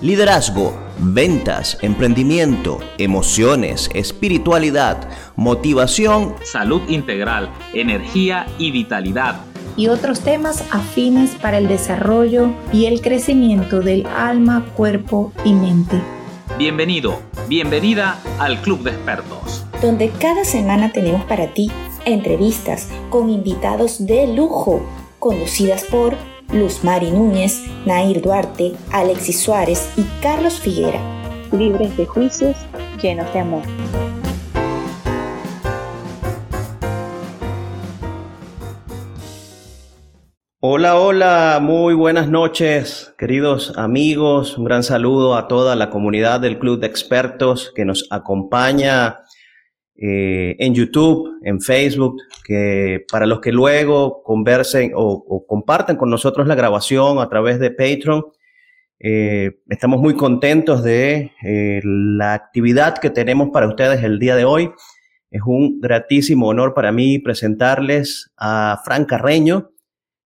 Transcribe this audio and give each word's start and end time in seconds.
Liderazgo, 0.00 0.74
ventas, 1.00 1.76
emprendimiento, 1.82 2.78
emociones, 2.98 3.90
espiritualidad, 3.94 5.08
motivación, 5.34 6.36
salud 6.44 6.82
integral, 6.88 7.50
energía 7.72 8.46
y 8.58 8.70
vitalidad. 8.70 9.40
Y 9.76 9.88
otros 9.88 10.20
temas 10.20 10.62
afines 10.70 11.32
para 11.34 11.58
el 11.58 11.66
desarrollo 11.66 12.52
y 12.72 12.86
el 12.86 13.00
crecimiento 13.00 13.80
del 13.80 14.06
alma, 14.06 14.64
cuerpo 14.76 15.32
y 15.44 15.52
mente. 15.52 16.00
Bienvenido, 16.56 17.18
bienvenida 17.48 18.20
al 18.38 18.62
Club 18.62 18.84
de 18.84 18.90
Expertos. 18.90 19.64
Donde 19.82 20.10
cada 20.10 20.44
semana 20.44 20.92
tenemos 20.92 21.24
para 21.24 21.52
ti 21.54 21.72
entrevistas 22.04 22.88
con 23.10 23.30
invitados 23.30 24.06
de 24.06 24.28
lujo, 24.28 24.80
conducidas 25.18 25.82
por 25.82 26.16
Luz 26.52 26.82
Mari 26.82 27.10
Núñez, 27.10 27.64
Nair 27.84 28.22
Duarte, 28.22 28.72
Alexis 28.90 29.38
Suárez 29.38 29.92
y 29.98 30.04
Carlos 30.22 30.58
Figuera. 30.58 30.98
Libres 31.52 31.94
de 31.98 32.06
juicios, 32.06 32.56
llenos 33.02 33.30
de 33.34 33.40
amor. 33.40 33.62
Hola, 40.60 40.98
hola, 40.98 41.58
muy 41.60 41.92
buenas 41.92 42.28
noches, 42.28 43.14
queridos 43.18 43.74
amigos. 43.76 44.56
Un 44.56 44.64
gran 44.64 44.82
saludo 44.82 45.36
a 45.36 45.48
toda 45.48 45.76
la 45.76 45.90
comunidad 45.90 46.40
del 46.40 46.58
Club 46.58 46.80
de 46.80 46.86
Expertos 46.86 47.72
que 47.76 47.84
nos 47.84 48.06
acompaña 48.10 49.20
eh, 50.00 50.54
en 50.60 50.74
YouTube, 50.74 51.40
en 51.42 51.60
Facebook, 51.60 52.22
que 52.44 53.04
para 53.10 53.26
los 53.26 53.40
que 53.40 53.50
luego 53.50 54.22
conversen 54.22 54.92
o, 54.94 55.44
compartan 55.44 55.96
con 55.96 56.08
nosotros 56.08 56.46
la 56.46 56.54
grabación 56.54 57.18
a 57.18 57.28
través 57.28 57.58
de 57.58 57.72
Patreon, 57.72 58.24
eh, 59.00 59.58
estamos 59.68 60.00
muy 60.00 60.14
contentos 60.14 60.84
de 60.84 61.32
eh, 61.42 61.80
la 61.82 62.34
actividad 62.34 62.98
que 62.98 63.10
tenemos 63.10 63.48
para 63.52 63.66
ustedes 63.66 64.04
el 64.04 64.20
día 64.20 64.36
de 64.36 64.44
hoy. 64.44 64.70
Es 65.32 65.42
un 65.44 65.80
gratísimo 65.80 66.46
honor 66.46 66.74
para 66.74 66.92
mí 66.92 67.18
presentarles 67.18 68.30
a 68.36 68.80
Fran 68.84 69.04
Carreño, 69.04 69.70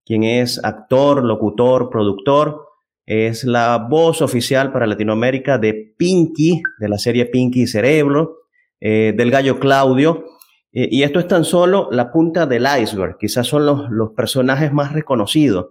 quien 0.05 0.23
es 0.23 0.62
actor, 0.62 1.25
locutor, 1.25 1.89
productor. 1.89 2.67
Es 3.06 3.45
la 3.45 3.78
voz 3.78 4.20
oficial 4.20 4.70
para 4.70 4.87
Latinoamérica 4.87 5.56
de 5.56 5.95
Pinky, 5.97 6.62
de 6.78 6.89
la 6.91 6.98
serie 6.98 7.25
Pinky 7.25 7.67
Cerebro. 7.67 8.42
Eh, 8.84 9.14
del 9.16 9.30
gallo 9.30 9.61
Claudio. 9.61 10.25
Eh, 10.72 10.88
y 10.91 11.05
esto 11.05 11.20
es 11.20 11.28
tan 11.28 11.44
solo 11.44 11.88
la 11.92 12.11
punta 12.11 12.47
del 12.47 12.66
iceberg, 12.80 13.16
quizás 13.16 13.47
son 13.47 13.64
los, 13.64 13.88
los 13.91 14.11
personajes 14.11 14.72
más 14.72 14.92
reconocidos. 14.92 15.66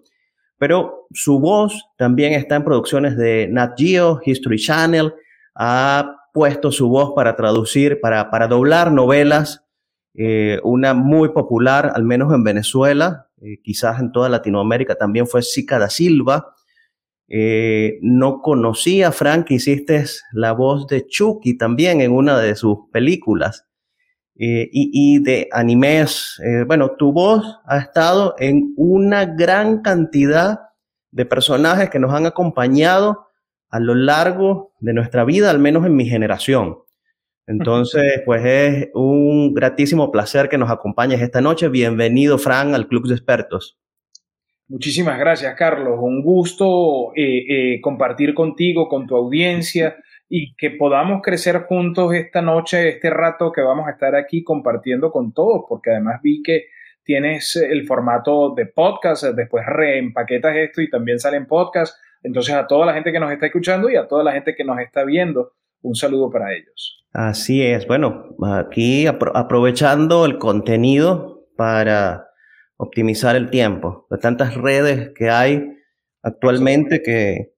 Pero 0.57 1.07
su 1.11 1.37
voz 1.41 1.89
también 1.97 2.31
está 2.31 2.55
en 2.55 2.63
producciones 2.63 3.17
de 3.17 3.49
Nat 3.51 3.73
Geo, 3.77 4.21
History 4.23 4.57
Channel, 4.57 5.13
ha 5.55 6.15
puesto 6.33 6.71
su 6.71 6.87
voz 6.87 7.11
para 7.13 7.35
traducir, 7.35 7.99
para, 7.99 8.31
para 8.31 8.47
doblar 8.47 8.93
novelas, 8.93 9.65
eh, 10.13 10.61
una 10.63 10.93
muy 10.93 11.29
popular, 11.29 11.91
al 11.93 12.05
menos 12.05 12.33
en 12.33 12.45
Venezuela, 12.45 13.27
quizás 13.61 13.99
en 13.99 14.13
toda 14.13 14.29
Latinoamérica 14.29 14.95
también 14.95 15.27
fue 15.27 15.41
Sica 15.41 15.79
da 15.79 15.89
Silva, 15.89 16.55
eh, 17.33 17.97
no 18.01 18.41
conocía, 18.41 19.13
Frank, 19.13 19.51
hiciste 19.51 20.03
la 20.33 20.51
voz 20.51 20.85
de 20.87 21.07
Chucky 21.07 21.57
también 21.57 22.01
en 22.01 22.11
una 22.11 22.37
de 22.37 22.57
sus 22.57 22.79
películas. 22.91 23.67
Eh, 24.37 24.67
y, 24.71 25.19
de 25.23 25.47
animes, 25.53 26.41
eh, 26.43 26.65
bueno, 26.67 26.91
tu 26.97 27.13
voz 27.13 27.59
ha 27.65 27.77
estado 27.77 28.35
en 28.37 28.73
una 28.75 29.23
gran 29.25 29.81
cantidad 29.81 30.59
de 31.11 31.25
personajes 31.25 31.89
que 31.89 31.99
nos 31.99 32.13
han 32.13 32.25
acompañado 32.25 33.27
a 33.69 33.79
lo 33.79 33.95
largo 33.95 34.73
de 34.81 34.93
nuestra 34.93 35.23
vida, 35.23 35.51
al 35.51 35.59
menos 35.59 35.85
en 35.85 35.95
mi 35.95 36.07
generación. 36.07 36.79
Entonces, 37.47 38.23
pues 38.25 38.43
es 38.43 38.89
un 38.93 39.53
gratísimo 39.53 40.11
placer 40.11 40.49
que 40.49 40.57
nos 40.57 40.69
acompañes 40.69 41.21
esta 41.21 41.39
noche. 41.39 41.69
Bienvenido, 41.69 42.37
Frank, 42.37 42.73
al 42.73 42.87
Club 42.87 43.07
de 43.07 43.13
Expertos. 43.13 43.80
Muchísimas 44.71 45.19
gracias, 45.19 45.53
Carlos. 45.55 45.99
Un 45.99 46.23
gusto 46.23 47.11
eh, 47.13 47.73
eh, 47.73 47.81
compartir 47.81 48.33
contigo, 48.33 48.87
con 48.87 49.05
tu 49.05 49.17
audiencia 49.17 49.97
y 50.29 50.55
que 50.55 50.69
podamos 50.71 51.21
crecer 51.21 51.63
juntos 51.63 52.13
esta 52.13 52.41
noche, 52.41 52.87
este 52.87 53.09
rato 53.09 53.51
que 53.51 53.59
vamos 53.59 53.85
a 53.89 53.91
estar 53.91 54.15
aquí 54.15 54.45
compartiendo 54.45 55.11
con 55.11 55.33
todos, 55.33 55.65
porque 55.67 55.91
además 55.91 56.21
vi 56.23 56.41
que 56.41 56.67
tienes 57.03 57.57
el 57.57 57.85
formato 57.85 58.53
de 58.55 58.65
podcast, 58.65 59.25
después 59.35 59.65
reempaquetas 59.65 60.55
esto 60.55 60.81
y 60.81 60.89
también 60.89 61.19
salen 61.19 61.47
podcast. 61.47 61.97
Entonces 62.23 62.55
a 62.55 62.65
toda 62.65 62.85
la 62.85 62.93
gente 62.93 63.11
que 63.11 63.19
nos 63.19 63.33
está 63.33 63.47
escuchando 63.47 63.89
y 63.89 63.97
a 63.97 64.07
toda 64.07 64.23
la 64.23 64.31
gente 64.31 64.55
que 64.55 64.63
nos 64.63 64.79
está 64.79 65.03
viendo, 65.03 65.51
un 65.81 65.95
saludo 65.95 66.29
para 66.29 66.53
ellos. 66.53 67.05
Así 67.11 67.61
es. 67.61 67.85
Bueno, 67.87 68.37
aquí 68.53 69.05
aprovechando 69.05 70.25
el 70.25 70.37
contenido 70.37 71.49
para 71.57 72.30
optimizar 72.81 73.35
el 73.35 73.51
tiempo. 73.51 74.07
De 74.09 74.17
tantas 74.17 74.55
redes 74.55 75.11
que 75.15 75.29
hay 75.29 75.77
actualmente 76.23 77.03
que, 77.03 77.53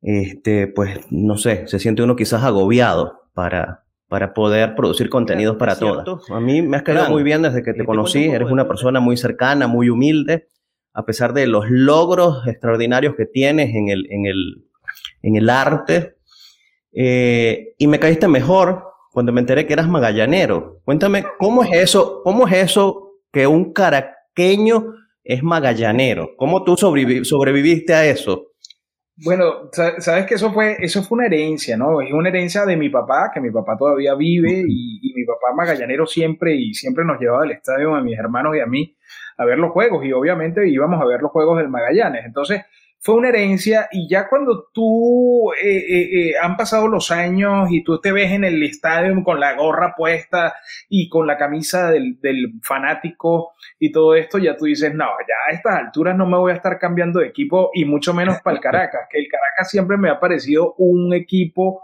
este, 0.00 0.66
pues, 0.66 1.00
no 1.10 1.36
sé, 1.36 1.66
se 1.68 1.78
siente 1.78 2.02
uno 2.02 2.16
quizás 2.16 2.42
agobiado 2.42 3.28
para, 3.34 3.84
para 4.08 4.32
poder 4.32 4.74
producir 4.74 5.10
contenidos 5.10 5.56
para 5.56 5.78
todos. 5.78 6.30
A 6.30 6.40
mí 6.40 6.62
me 6.62 6.78
has 6.78 6.84
quedado 6.84 7.10
muy 7.10 7.22
bien 7.22 7.42
desde 7.42 7.62
que 7.62 7.74
te 7.74 7.84
conocí. 7.84 8.24
Eres 8.24 8.50
una 8.50 8.66
persona 8.66 8.98
muy 8.98 9.18
cercana, 9.18 9.66
muy 9.66 9.90
humilde, 9.90 10.48
a 10.94 11.04
pesar 11.04 11.34
de 11.34 11.46
los 11.46 11.66
logros 11.68 12.46
extraordinarios 12.46 13.14
que 13.14 13.26
tienes 13.26 13.74
en 13.74 13.90
el, 13.90 14.10
en 14.10 14.24
el, 14.24 14.64
en 15.20 15.36
el 15.36 15.50
arte. 15.50 16.16
Eh, 16.94 17.74
y 17.76 17.86
me 17.88 18.00
caíste 18.00 18.26
mejor 18.26 18.84
cuando 19.12 19.32
me 19.32 19.40
enteré 19.40 19.66
que 19.66 19.74
eras 19.74 19.88
magallanero. 19.88 20.80
Cuéntame, 20.86 21.26
¿cómo 21.38 21.62
es 21.62 21.72
eso? 21.74 22.22
¿Cómo 22.24 22.48
es 22.48 22.54
eso 22.54 23.20
que 23.30 23.46
un 23.46 23.74
carácter 23.74 24.15
es 25.24 25.42
magallanero. 25.42 26.30
¿Cómo 26.36 26.62
tú 26.64 26.76
sobreviviste 26.76 27.94
a 27.94 28.06
eso? 28.06 28.52
Bueno, 29.24 29.70
sabes 29.72 30.26
que 30.26 30.34
eso 30.34 30.52
fue, 30.52 30.76
eso 30.78 31.02
fue 31.02 31.16
una 31.16 31.26
herencia, 31.26 31.76
¿no? 31.76 32.02
Es 32.02 32.12
una 32.12 32.28
herencia 32.28 32.66
de 32.66 32.76
mi 32.76 32.90
papá, 32.90 33.30
que 33.32 33.40
mi 33.40 33.50
papá 33.50 33.74
todavía 33.78 34.14
vive 34.14 34.62
y, 34.68 35.00
y 35.02 35.14
mi 35.14 35.24
papá 35.24 35.54
magallanero 35.56 36.06
siempre 36.06 36.54
y 36.54 36.74
siempre 36.74 37.04
nos 37.04 37.18
llevaba 37.18 37.44
al 37.44 37.52
estadio 37.52 37.94
a 37.94 38.02
mis 38.02 38.18
hermanos 38.18 38.54
y 38.56 38.60
a 38.60 38.66
mí 38.66 38.94
a 39.38 39.44
ver 39.44 39.58
los 39.58 39.72
juegos 39.72 40.04
y 40.04 40.12
obviamente 40.12 40.68
íbamos 40.68 41.00
a 41.00 41.06
ver 41.06 41.20
los 41.20 41.30
juegos 41.30 41.58
del 41.58 41.68
Magallanes. 41.68 42.24
Entonces, 42.24 42.62
fue 43.00 43.14
una 43.14 43.28
herencia 43.28 43.88
y 43.92 44.08
ya 44.08 44.28
cuando 44.28 44.68
tú 44.72 45.52
eh, 45.52 45.76
eh, 45.76 46.30
eh, 46.30 46.32
han 46.42 46.56
pasado 46.56 46.88
los 46.88 47.10
años 47.10 47.68
y 47.70 47.84
tú 47.84 48.00
te 48.00 48.10
ves 48.10 48.32
en 48.32 48.44
el 48.44 48.62
estadio 48.62 49.22
con 49.22 49.38
la 49.38 49.54
gorra 49.54 49.94
puesta 49.96 50.54
y 50.88 51.08
con 51.08 51.26
la 51.26 51.36
camisa 51.36 51.90
del, 51.90 52.20
del, 52.20 52.54
fanático 52.62 53.52
y 53.78 53.92
todo 53.92 54.16
esto, 54.16 54.38
ya 54.38 54.56
tú 54.56 54.64
dices, 54.64 54.92
no, 54.92 55.04
ya 55.04 55.34
a 55.48 55.54
estas 55.54 55.76
alturas 55.76 56.16
no 56.16 56.26
me 56.26 56.36
voy 56.36 56.52
a 56.52 56.56
estar 56.56 56.78
cambiando 56.78 57.20
de 57.20 57.28
equipo 57.28 57.70
y 57.74 57.84
mucho 57.84 58.12
menos 58.12 58.40
para 58.40 58.56
el 58.56 58.62
Caracas, 58.62 59.02
que 59.10 59.18
el 59.18 59.28
Caracas 59.28 59.70
siempre 59.70 59.96
me 59.96 60.10
ha 60.10 60.18
parecido 60.18 60.74
un 60.78 61.14
equipo 61.14 61.82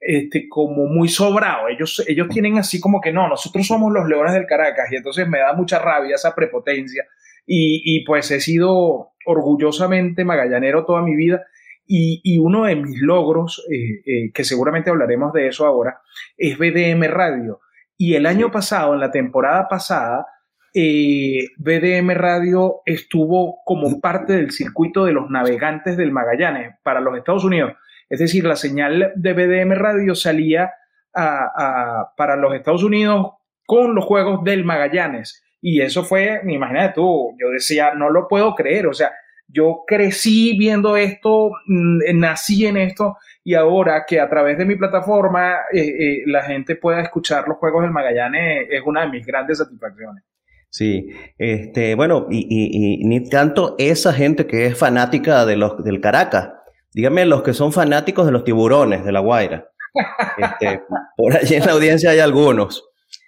este, 0.00 0.48
como 0.48 0.86
muy 0.86 1.08
sobrado. 1.08 1.68
Ellos, 1.68 2.02
ellos 2.06 2.28
tienen 2.28 2.58
así 2.58 2.80
como 2.80 3.00
que 3.00 3.12
no, 3.12 3.28
nosotros 3.28 3.66
somos 3.66 3.92
los 3.92 4.08
Leones 4.08 4.32
del 4.32 4.46
Caracas 4.46 4.90
y 4.90 4.96
entonces 4.96 5.28
me 5.28 5.38
da 5.38 5.52
mucha 5.52 5.78
rabia 5.78 6.14
esa 6.14 6.34
prepotencia 6.34 7.04
y, 7.46 7.82
y 7.84 8.04
pues 8.04 8.30
he 8.30 8.40
sido 8.40 9.12
orgullosamente 9.24 10.24
magallanero 10.24 10.84
toda 10.84 11.02
mi 11.02 11.16
vida 11.16 11.46
y, 11.86 12.20
y 12.24 12.38
uno 12.38 12.64
de 12.64 12.76
mis 12.76 13.00
logros, 13.00 13.64
eh, 13.70 14.02
eh, 14.04 14.32
que 14.32 14.44
seguramente 14.44 14.90
hablaremos 14.90 15.32
de 15.32 15.48
eso 15.48 15.66
ahora, 15.66 16.00
es 16.36 16.58
BDM 16.58 17.04
Radio. 17.08 17.60
Y 17.96 18.14
el 18.14 18.26
año 18.26 18.50
pasado, 18.50 18.94
en 18.94 19.00
la 19.00 19.10
temporada 19.10 19.68
pasada, 19.68 20.26
eh, 20.74 21.48
BDM 21.56 22.10
Radio 22.10 22.82
estuvo 22.84 23.60
como 23.64 24.00
parte 24.00 24.34
del 24.34 24.50
circuito 24.50 25.04
de 25.04 25.12
los 25.12 25.30
navegantes 25.30 25.96
del 25.96 26.12
Magallanes 26.12 26.74
para 26.82 27.00
los 27.00 27.16
Estados 27.16 27.44
Unidos. 27.44 27.72
Es 28.10 28.18
decir, 28.18 28.44
la 28.44 28.56
señal 28.56 29.12
de 29.16 29.32
BDM 29.32 29.72
Radio 29.72 30.14
salía 30.14 30.72
a, 31.14 32.12
para 32.16 32.36
los 32.36 32.54
Estados 32.54 32.84
Unidos 32.84 33.32
con 33.64 33.94
los 33.94 34.04
Juegos 34.04 34.44
del 34.44 34.64
Magallanes. 34.64 35.42
Y 35.60 35.80
eso 35.80 36.04
fue, 36.04 36.40
imagínate 36.46 36.94
tú, 36.94 37.34
yo 37.40 37.50
decía, 37.50 37.94
no 37.94 38.10
lo 38.10 38.28
puedo 38.28 38.54
creer, 38.54 38.86
o 38.86 38.94
sea, 38.94 39.12
yo 39.48 39.84
crecí 39.86 40.56
viendo 40.58 40.96
esto, 40.96 41.50
mm, 41.66 42.18
nací 42.18 42.66
en 42.66 42.76
esto 42.76 43.16
y 43.44 43.54
ahora 43.54 44.04
que 44.06 44.20
a 44.20 44.28
través 44.28 44.58
de 44.58 44.64
mi 44.64 44.76
plataforma 44.76 45.54
eh, 45.72 45.80
eh, 45.80 46.22
la 46.26 46.42
gente 46.42 46.76
pueda 46.76 47.00
escuchar 47.00 47.46
los 47.46 47.58
Juegos 47.58 47.82
del 47.82 47.92
Magallanes 47.92 48.66
es 48.70 48.82
una 48.84 49.02
de 49.02 49.10
mis 49.10 49.24
grandes 49.24 49.58
satisfacciones. 49.58 50.24
Sí, 50.68 51.08
este, 51.38 51.94
bueno, 51.94 52.26
y, 52.28 53.04
ni 53.06 53.28
tanto 53.30 53.76
esa 53.78 54.12
gente 54.12 54.46
que 54.46 54.66
es 54.66 54.76
fanática 54.76 55.46
de 55.46 55.56
los, 55.56 55.82
del 55.82 56.00
Caracas, 56.00 56.50
dígame 56.92 57.24
los 57.24 57.42
que 57.42 57.54
son 57.54 57.72
fanáticos 57.72 58.26
de 58.26 58.32
los 58.32 58.44
tiburones 58.44 59.04
de 59.04 59.12
La 59.12 59.20
Guaira. 59.20 59.68
Este, 60.36 60.82
por 61.16 61.34
allí 61.34 61.54
en 61.54 61.64
la 61.64 61.72
audiencia 61.72 62.10
hay 62.10 62.18
algunos. 62.18 62.86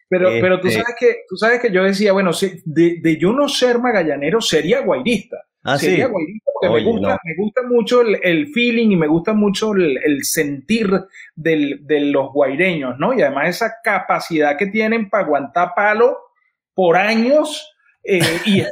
Pero, 0.09 0.31
pero 0.41 0.61
tú, 0.61 0.69
este 0.69 0.81
sabes 0.81 0.97
que, 0.99 1.17
tú 1.29 1.37
sabes 1.37 1.61
que 1.61 1.71
yo 1.71 1.85
decía, 1.85 2.13
bueno, 2.13 2.31
de, 2.65 2.99
de 3.01 3.17
yo 3.19 3.33
no 3.33 3.49
ser 3.49 3.79
magallanero, 3.79 4.41
sería 4.41 4.81
guairista. 4.81 5.37
Ah, 5.63 5.77
sería 5.77 6.07
guairista, 6.07 6.51
me, 6.63 6.83
gusta, 6.83 7.21
me 7.25 7.35
gusta 7.37 7.63
mucho 7.69 8.01
el, 8.01 8.49
feeling 8.49 8.91
y 8.91 8.97
me 8.97 9.07
gusta 9.07 9.35
mucho 9.35 9.75
el, 9.75 10.25
sentir 10.25 10.91
de 11.35 12.01
los 12.01 12.33
guaireños, 12.33 12.99
¿no? 12.99 13.13
Y 13.13 13.23
además 13.23 13.51
esa 13.51 13.75
capacidad 13.83 14.57
que 14.57 14.67
tienen 14.67 15.11
para 15.11 15.25
aguantar 15.25 15.73
palo 15.77 16.17
por 16.75 16.97
años 16.97 17.71
eh, 18.05 18.21
y 18.47 18.63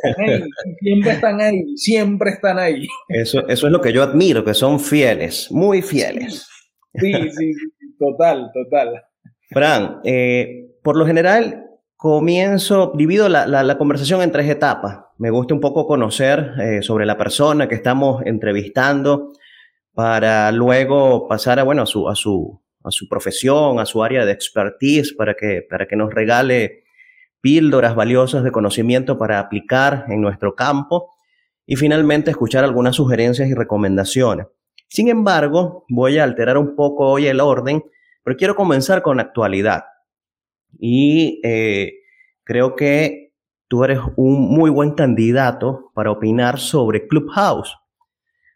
siempre 0.80 1.12
están 1.12 1.40
ahí, 1.40 1.76
siempre 1.76 2.30
están 2.30 2.58
ahí. 2.58 2.86
Eso, 3.08 3.46
eso 3.46 3.66
es 3.66 3.72
lo 3.72 3.80
que 3.80 3.92
yo 3.92 4.02
admiro, 4.02 4.44
que 4.44 4.54
son 4.54 4.80
fieles, 4.80 5.50
muy 5.50 5.82
fieles. 5.82 6.48
Sí, 6.94 7.12
sí, 7.12 7.52
sí, 7.52 7.96
total, 7.98 8.50
total. 8.54 9.02
Fran, 9.50 10.00
eh, 10.04 10.66
por 10.86 10.96
lo 10.96 11.04
general 11.04 11.64
comienzo, 11.96 12.92
divido 12.94 13.28
la, 13.28 13.76
conversación 13.76 14.22
en 14.22 14.30
tres 14.30 14.48
etapas. 14.48 15.00
Me 15.18 15.30
gusta 15.30 15.52
un 15.52 15.58
poco 15.58 15.84
conocer 15.84 16.52
eh, 16.60 16.80
sobre 16.80 17.04
la 17.06 17.18
persona 17.18 17.68
que 17.68 17.74
estamos 17.74 18.22
entrevistando 18.24 19.32
para 19.94 20.52
luego 20.52 21.26
pasar 21.26 21.58
a, 21.58 21.64
bueno, 21.64 21.82
a 21.82 21.86
su, 21.86 22.08
a 22.08 22.14
su, 22.14 22.62
a 22.84 22.92
su 22.92 23.08
profesión, 23.08 23.80
a 23.80 23.84
su 23.84 24.04
área 24.04 24.24
de 24.24 24.30
expertise, 24.30 25.12
para 25.12 25.34
que, 25.34 25.66
para 25.68 25.88
que 25.88 25.96
nos 25.96 26.14
regale 26.14 26.84
píldoras 27.40 27.96
valiosas 27.96 28.44
de 28.44 28.52
conocimiento 28.52 29.18
para 29.18 29.40
aplicar 29.40 30.04
en 30.06 30.20
nuestro 30.20 30.54
campo 30.54 31.16
y 31.66 31.74
finalmente 31.74 32.30
escuchar 32.30 32.62
algunas 32.62 32.94
sugerencias 32.94 33.48
y 33.48 33.54
recomendaciones. 33.54 34.46
Sin 34.86 35.08
embargo, 35.08 35.84
voy 35.88 36.18
a 36.18 36.22
alterar 36.22 36.56
un 36.56 36.76
poco 36.76 37.08
hoy 37.10 37.26
el 37.26 37.40
orden, 37.40 37.82
pero 38.22 38.36
quiero 38.36 38.54
comenzar 38.54 39.02
con 39.02 39.16
la 39.16 39.24
actualidad. 39.24 39.82
Y 40.78 41.40
eh, 41.44 41.94
creo 42.44 42.76
que 42.76 43.32
tú 43.68 43.84
eres 43.84 44.00
un 44.16 44.48
muy 44.48 44.70
buen 44.70 44.92
candidato 44.92 45.90
para 45.94 46.10
opinar 46.10 46.58
sobre 46.58 47.06
Clubhouse. 47.06 47.76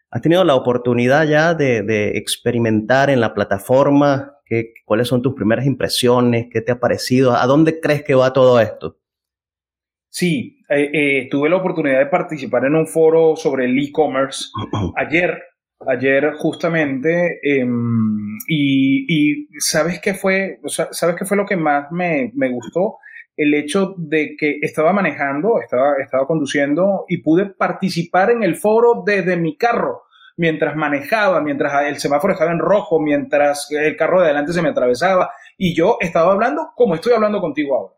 ¿Has 0.09 0.21
tenido 0.21 0.43
la 0.43 0.55
oportunidad 0.55 1.25
ya 1.25 1.53
de, 1.53 2.17
experimentar 2.17 3.09
en 3.09 3.21
la 3.21 3.33
plataforma? 3.33 4.35
¿Qué, 4.45 4.73
¿Cuáles 4.85 5.07
son 5.07 5.21
tus 5.21 5.33
primeras 5.33 5.65
impresiones? 5.65 6.47
¿Qué 6.51 6.61
te 6.61 6.73
ha 6.73 6.79
parecido? 6.79 7.33
¿A 7.33 7.45
dónde 7.45 7.79
crees 7.79 8.03
que 8.03 8.15
va 8.15 8.33
todo 8.33 8.59
esto? 8.59 8.97
Sí, 10.09 10.59
eh, 10.67 10.89
eh, 10.93 11.27
tuve 11.31 11.49
la 11.49 11.55
oportunidad 11.55 11.99
de 11.99 12.07
participar 12.07 12.65
en 12.65 12.75
un 12.75 12.85
foro 12.85 13.37
sobre 13.37 13.63
el 13.63 13.79
e-commerce 13.79 14.49
ayer, 14.97 15.41
ayer 15.87 16.33
justamente, 16.37 17.39
em, 17.43 18.37
y, 18.47 19.47
¿sabes 19.59 19.99
qué 19.99 20.13
fue? 20.13 20.59
¿Sabes 20.65 21.15
qué 21.15 21.25
fue 21.25 21.37
lo 21.37 21.45
que 21.45 21.57
más 21.57 21.91
me, 21.91 22.31
me 22.35 22.49
gustó? 22.49 22.97
el 23.37 23.53
hecho 23.55 23.95
de 23.97 24.35
que 24.37 24.59
estaba 24.61 24.93
manejando, 24.93 25.59
estaba, 25.61 25.95
estaba 26.03 26.27
conduciendo 26.27 27.05
y 27.07 27.23
pude 27.23 27.47
participar 27.47 28.29
en 28.29 28.43
el 28.43 28.55
foro 28.55 29.03
desde 29.05 29.35
mi 29.37 29.57
carro 29.57 30.03
mientras 30.37 30.75
manejaba, 30.75 31.41
mientras 31.41 31.85
el 31.85 31.97
semáforo 31.97 32.33
estaba 32.33 32.51
en 32.51 32.59
rojo, 32.59 32.99
mientras 32.99 33.69
el 33.71 33.95
carro 33.95 34.19
de 34.19 34.25
adelante 34.25 34.53
se 34.53 34.61
me 34.61 34.69
atravesaba 34.69 35.31
y 35.57 35.75
yo 35.75 35.97
estaba 35.99 36.31
hablando 36.31 36.71
como 36.75 36.95
estoy 36.95 37.13
hablando 37.13 37.39
contigo 37.39 37.75
ahora. 37.75 37.93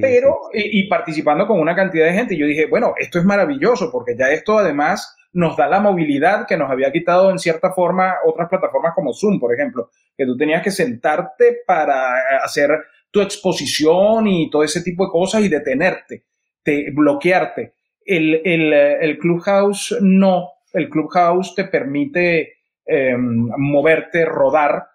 Pero, 0.00 0.38
Y, 0.52 0.88
participando 0.88 1.46
con 1.46 1.58
una 1.58 1.74
cantidad 1.74 2.06
de 2.06 2.12
gente. 2.12 2.34
Y 2.34 2.38
yo 2.38 2.46
dije, 2.46 2.66
bueno, 2.66 2.94
esto 2.98 3.18
es 3.18 3.24
maravilloso 3.24 3.90
porque 3.90 4.16
ya 4.16 4.30
esto 4.30 4.56
además 4.58 5.16
nos 5.32 5.56
da 5.56 5.66
la 5.66 5.80
movilidad 5.80 6.46
que 6.46 6.56
nos 6.56 6.70
había 6.70 6.92
quitado 6.92 7.30
en 7.30 7.38
cierta 7.38 7.72
forma 7.72 8.16
otras 8.24 8.48
plataformas 8.48 8.94
como 8.94 9.14
Zoom, 9.14 9.40
por 9.40 9.54
ejemplo, 9.54 9.90
que 10.16 10.26
tú 10.26 10.36
tenías 10.36 10.62
que 10.62 10.70
sentarte 10.70 11.58
para 11.66 12.38
hacer 12.42 12.70
tu 13.10 13.20
exposición 13.20 14.26
y 14.26 14.50
todo 14.50 14.64
ese 14.64 14.82
tipo 14.82 15.04
de 15.04 15.10
cosas 15.10 15.42
y 15.42 15.48
detenerte, 15.48 16.24
te, 16.62 16.90
bloquearte. 16.90 17.74
El, 18.04 18.34
el, 18.44 19.18
Clubhouse 19.18 19.96
no, 20.00 20.48
el 20.72 20.88
Clubhouse 20.88 21.54
te 21.54 21.64
permite 21.64 22.54
em, 22.84 23.48
moverte, 23.56 24.24
rodar, 24.24 24.86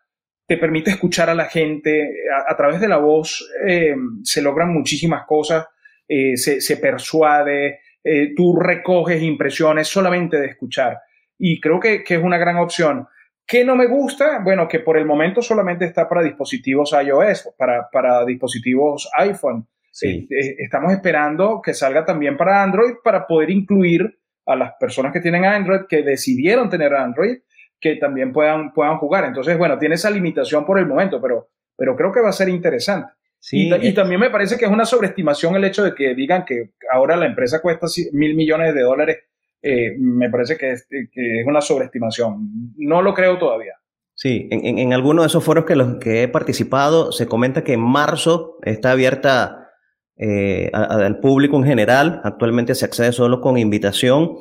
te 0.46 0.58
permite 0.58 0.92
escuchar 0.92 1.30
a 1.30 1.36
la 1.36 1.46
gente, 1.46 2.10
a, 2.48 2.56
través 2.58 2.82
de 2.82 2.88
la 2.88 2.98
voz 2.98 3.48
em, 3.66 4.24
se 4.24 4.42
logran 4.42 4.74
muchísimas 4.74 5.26
cosas, 5.26 5.68
eh, 6.08 6.38
se, 6.38 6.78
persuade, 6.78 7.80
eh, 8.08 8.34
tú 8.36 8.58
recoges 8.58 9.22
impresiones 9.22 9.88
solamente 9.88 10.40
de 10.40 10.48
escuchar. 10.48 11.00
Y 11.38 11.60
creo 11.60 11.80
que, 11.80 12.04
que 12.04 12.16
es 12.16 12.24
una 12.24 12.38
gran 12.38 12.58
opción. 12.58 13.08
¿Qué 13.46 13.64
no 13.64 13.76
me 13.76 13.88
gusta? 13.88 14.40
Bueno, 14.44 14.68
que 14.68 14.80
por 14.80 14.98
el 14.98 15.06
momento 15.06 15.42
solamente 15.42 15.86
está 15.86 16.08
para 16.08 16.22
dispositivos 16.22 16.94
iOS, 16.94 17.54
para, 17.58 17.90
para 17.90 18.26
dispositivos 18.26 19.10
iPhone. 19.18 19.68
Sí. 19.92 20.28
Eh, 20.30 20.36
eh, 20.36 20.56
estamos 20.60 20.92
esperando 20.92 21.62
que 21.64 21.74
salga 21.74 22.06
también 22.06 22.38
para 22.38 22.62
Android 22.62 22.96
para 23.04 23.26
poder 23.26 23.50
incluir 23.50 24.20
a 24.46 24.56
las 24.56 24.74
personas 24.80 25.12
que 25.12 25.22
tienen 25.22 25.46
Android, 25.46 25.82
que 25.88 26.04
decidieron 26.04 26.70
tener 26.70 26.94
Android, 26.94 27.38
que 27.80 27.96
también 27.96 28.32
puedan, 28.32 28.74
puedan 28.74 28.98
jugar. 28.98 29.26
Entonces, 29.26 29.58
bueno, 29.58 29.78
tiene 29.78 29.96
esa 29.96 30.10
limitación 30.10 30.66
por 30.66 30.80
el 30.80 30.86
momento, 30.86 31.22
pero, 31.22 31.50
pero 31.76 31.96
creo 31.96 32.12
que 32.12 32.22
va 32.22 32.30
a 32.30 32.34
ser 32.34 32.50
interesante. 32.50 33.12
Sí, 33.40 33.70
y, 33.70 33.88
y, 33.88 33.94
también 33.94 34.20
me 34.20 34.30
parece 34.30 34.58
que 34.58 34.66
es 34.66 34.72
una 34.72 34.86
sobreestimación 34.86 35.56
el 35.56 35.64
hecho 35.64 35.84
de 35.84 35.94
que 35.94 36.16
digan 36.16 36.44
que 36.44 36.72
ahora 36.92 37.16
la 37.16 37.28
empresa 37.28 37.62
cuesta 37.62 37.88
mil 38.12 38.36
millones 38.36 38.74
de 38.74 38.82
dólares 38.82 39.18
eh, 39.62 39.96
me 39.98 40.30
parece 40.30 40.58
que 40.58 40.72
es, 40.72 40.88
que 40.90 41.42
es, 41.42 41.48
una 41.48 41.62
sobreestimación. 41.62 42.74
No 42.78 43.02
lo 43.02 43.14
creo 43.14 43.38
todavía. 43.38 43.74
Sí, 44.14 44.48
en, 44.52 44.80
en, 44.80 44.94
algunos 44.94 45.24
de 45.24 45.28
esos 45.28 45.44
foros 45.44 45.66
que 45.66 45.76
los 45.76 45.98
que 45.98 46.24
he 46.24 46.28
participado 46.28 47.12
se 47.12 47.28
comenta 47.28 47.64
que 47.64 47.74
en 47.74 47.82
marzo 47.82 48.58
está 48.64 48.92
abierta 48.92 49.68
eh, 50.16 50.72
al 50.74 51.20
público 51.20 51.58
en 51.58 51.64
general. 51.64 52.22
Actualmente 52.24 52.74
se 52.76 52.86
accede 52.86 53.12
solo 53.12 53.42
con 53.42 53.58
invitación. 53.58 54.38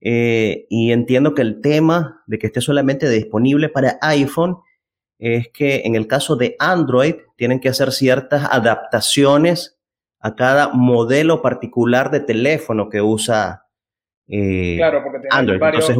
Eh, 0.00 0.66
y 0.68 0.92
entiendo 0.92 1.34
que 1.34 1.42
el 1.42 1.60
tema 1.62 2.22
de 2.26 2.38
que 2.38 2.48
esté 2.48 2.60
solamente 2.60 3.08
disponible 3.08 3.70
para 3.70 3.98
iPhone 4.02 4.58
es 5.18 5.48
que 5.48 5.82
en 5.84 5.94
el 5.94 6.06
caso 6.06 6.36
de 6.36 6.56
Android 6.58 7.14
tienen 7.36 7.60
que 7.60 7.68
hacer 7.68 7.92
ciertas 7.92 8.48
adaptaciones 8.50 9.78
a 10.20 10.34
cada 10.34 10.68
modelo 10.68 11.42
particular 11.42 12.10
de 12.10 12.20
teléfono 12.20 12.88
que 12.88 13.00
usa 13.00 13.66
eh, 14.28 14.74
claro, 14.76 15.02
porque 15.02 15.18
Android. 15.30 15.60
Entonces, 15.62 15.96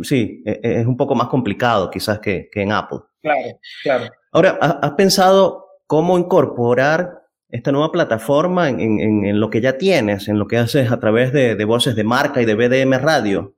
sí, 0.00 0.42
e, 0.46 0.60
e, 0.62 0.80
es 0.80 0.86
un 0.86 0.96
poco 0.96 1.14
más 1.14 1.28
complicado 1.28 1.90
quizás 1.90 2.18
que, 2.18 2.48
en 2.54 2.72
Apple. 2.72 3.00
Claro, 3.20 3.58
claro. 3.82 4.04
Ahora, 4.32 4.58
¿has 4.60 4.92
pensado 4.92 5.66
cómo 5.86 6.18
incorporar 6.18 7.22
esta 7.48 7.72
nueva 7.72 7.90
plataforma 7.90 8.68
en, 8.68 9.40
lo 9.40 9.50
que 9.50 9.60
ya 9.60 9.78
tienes, 9.78 10.28
en 10.28 10.38
lo 10.38 10.46
que 10.46 10.58
haces 10.58 10.92
a 10.92 11.00
través 11.00 11.32
de, 11.32 11.62
voces 11.64 11.96
de 11.96 12.04
marca 12.04 12.42
y 12.42 12.44
de 12.44 12.54
BDM 12.54 12.98
Radio? 12.98 13.54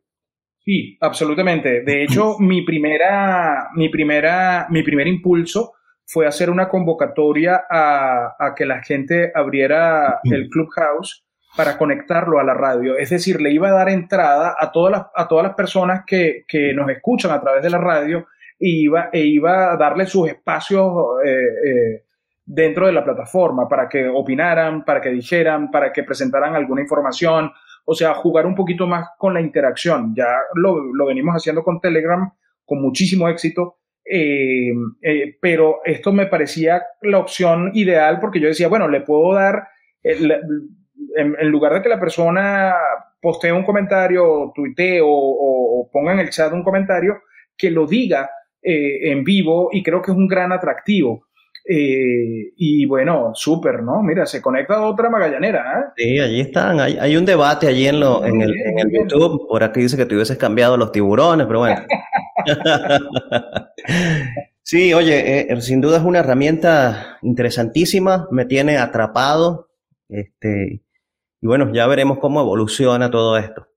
Sí, 0.71 0.97
absolutamente. 1.01 1.83
De 1.83 2.05
hecho, 2.05 2.37
mi 2.39 2.63
primera, 2.63 3.71
mi 3.75 3.89
primera, 3.89 4.69
mi 4.71 4.85
primer 4.85 5.09
impulso 5.09 5.73
fue 6.07 6.29
hacer 6.29 6.49
una 6.49 6.69
convocatoria 6.69 7.63
a, 7.69 8.37
a 8.39 8.55
que 8.55 8.67
la 8.67 8.81
gente 8.81 9.33
abriera 9.35 10.21
el 10.23 10.49
Clubhouse 10.49 11.25
para 11.57 11.77
conectarlo 11.77 12.39
a 12.39 12.45
la 12.45 12.55
radio. 12.55 12.97
Es 12.97 13.11
decir, 13.11 13.41
le 13.41 13.51
iba 13.51 13.69
a 13.69 13.73
dar 13.73 13.89
entrada 13.89 14.55
a 14.57 14.71
todas 14.71 14.93
las, 14.93 15.07
a 15.17 15.27
todas 15.27 15.45
las 15.45 15.55
personas 15.57 16.05
que, 16.07 16.45
que 16.47 16.73
nos 16.73 16.89
escuchan 16.89 17.33
a 17.33 17.41
través 17.41 17.65
de 17.65 17.71
la 17.71 17.79
radio 17.79 18.27
e 18.61 18.69
iba, 18.69 19.11
e 19.13 19.25
iba 19.25 19.73
a 19.73 19.77
darle 19.77 20.07
sus 20.07 20.29
espacios 20.29 20.93
eh, 21.25 21.31
eh, 21.31 22.05
dentro 22.45 22.87
de 22.87 22.93
la 22.93 23.03
plataforma 23.03 23.69
para 23.69 23.89
que 23.89 24.07
opinaran, 24.07 24.85
para 24.85 25.01
que 25.01 25.11
dijeran, 25.11 25.69
para 25.73 25.93
que 25.93 26.05
presentaran 26.05 26.55
alguna 26.55 26.83
información. 26.83 27.51
O 27.85 27.95
sea, 27.95 28.15
jugar 28.15 28.47
un 28.47 28.55
poquito 28.55 28.87
más 28.87 29.09
con 29.19 29.35
la 29.35 29.41
interacción. 29.41 30.15
Ya 30.15 30.29
lo, 30.55 30.93
lo 30.95 31.07
venimos 31.07 31.35
haciendo 31.35 31.63
con 31.63 31.81
Telegram 31.81 32.33
con 32.65 32.81
muchísimo 32.81 33.29
éxito. 33.29 33.79
Eh, 34.13 34.73
pero 35.41 35.81
esto 35.85 36.13
me 36.13 36.27
parecía 36.27 36.83
la 37.03 37.19
opción 37.19 37.71
ideal 37.75 38.19
porque 38.21 38.41
yo 38.41 38.49
decía, 38.49 38.69
bueno, 38.69 38.89
le 38.89 39.03
puedo 39.03 39.35
dar, 39.35 39.69
en, 40.03 41.51
lugar 41.51 41.75
de 41.75 41.83
que 41.83 41.89
la 41.89 42.01
persona 42.01 42.75
postee 43.21 43.53
un 43.53 43.65
comentario, 43.65 44.53
tuitee 44.55 45.01
o, 45.01 45.09
o, 45.09 45.91
ponga 45.93 46.13
en 46.13 46.21
el 46.21 46.31
chat 46.31 46.53
un 46.53 46.65
comentario, 46.65 47.23
que 47.57 47.71
lo 47.71 47.87
diga 47.87 48.31
eh, 48.63 49.11
en 49.11 49.23
vivo 49.25 49.69
y 49.73 49.83
creo 49.83 50.03
que 50.03 50.11
es 50.11 50.17
un 50.17 50.29
gran 50.29 50.53
atractivo. 50.53 51.27
Eh, 51.65 52.53
y 52.57 52.87
bueno, 52.87 53.33
súper, 53.35 53.83
¿no? 53.83 54.03
Mira, 54.03 54.27
se 54.27 54.43
conecta 54.43 54.83
otra 54.83 55.11
magallanera. 55.11 55.81
¿eh? 55.81 55.85
Sí, 55.97 56.19
allí 56.19 56.41
están. 56.41 56.81
Hay, 56.81 56.97
hay 56.99 57.17
un 57.17 57.25
debate 57.25 57.69
allí 57.69 57.87
en, 57.87 58.01
lo, 58.01 58.25
en, 58.25 58.41
el, 58.41 58.55
en 58.57 58.79
el 58.79 58.91
YouTube. 58.91 59.47
Por 59.49 59.63
aquí 59.63 59.81
dice 59.81 59.97
que 59.97 60.07
te 60.07 60.15
hubieses 60.15 60.39
cambiado 60.39 60.77
los 60.77 60.93
tiburones, 60.93 61.47
pero 61.47 61.61
bueno. 61.61 61.83
sí, 64.63 64.95
oye, 64.95 65.49
sin 65.61 65.81
duda 65.81 65.99
es 65.99 66.03
una 66.03 66.21
herramienta 66.21 67.19
interesantísima. 67.23 68.27
Me 68.31 68.47
tiene 68.47 68.79
atrapado. 68.79 69.69
Este, 70.09 70.83
y 71.41 71.47
bueno, 71.47 71.73
ya 71.73 71.87
veremos 71.87 72.19
cómo 72.19 72.41
evoluciona 72.41 73.11
todo 73.11 73.39
esto. 73.39 73.71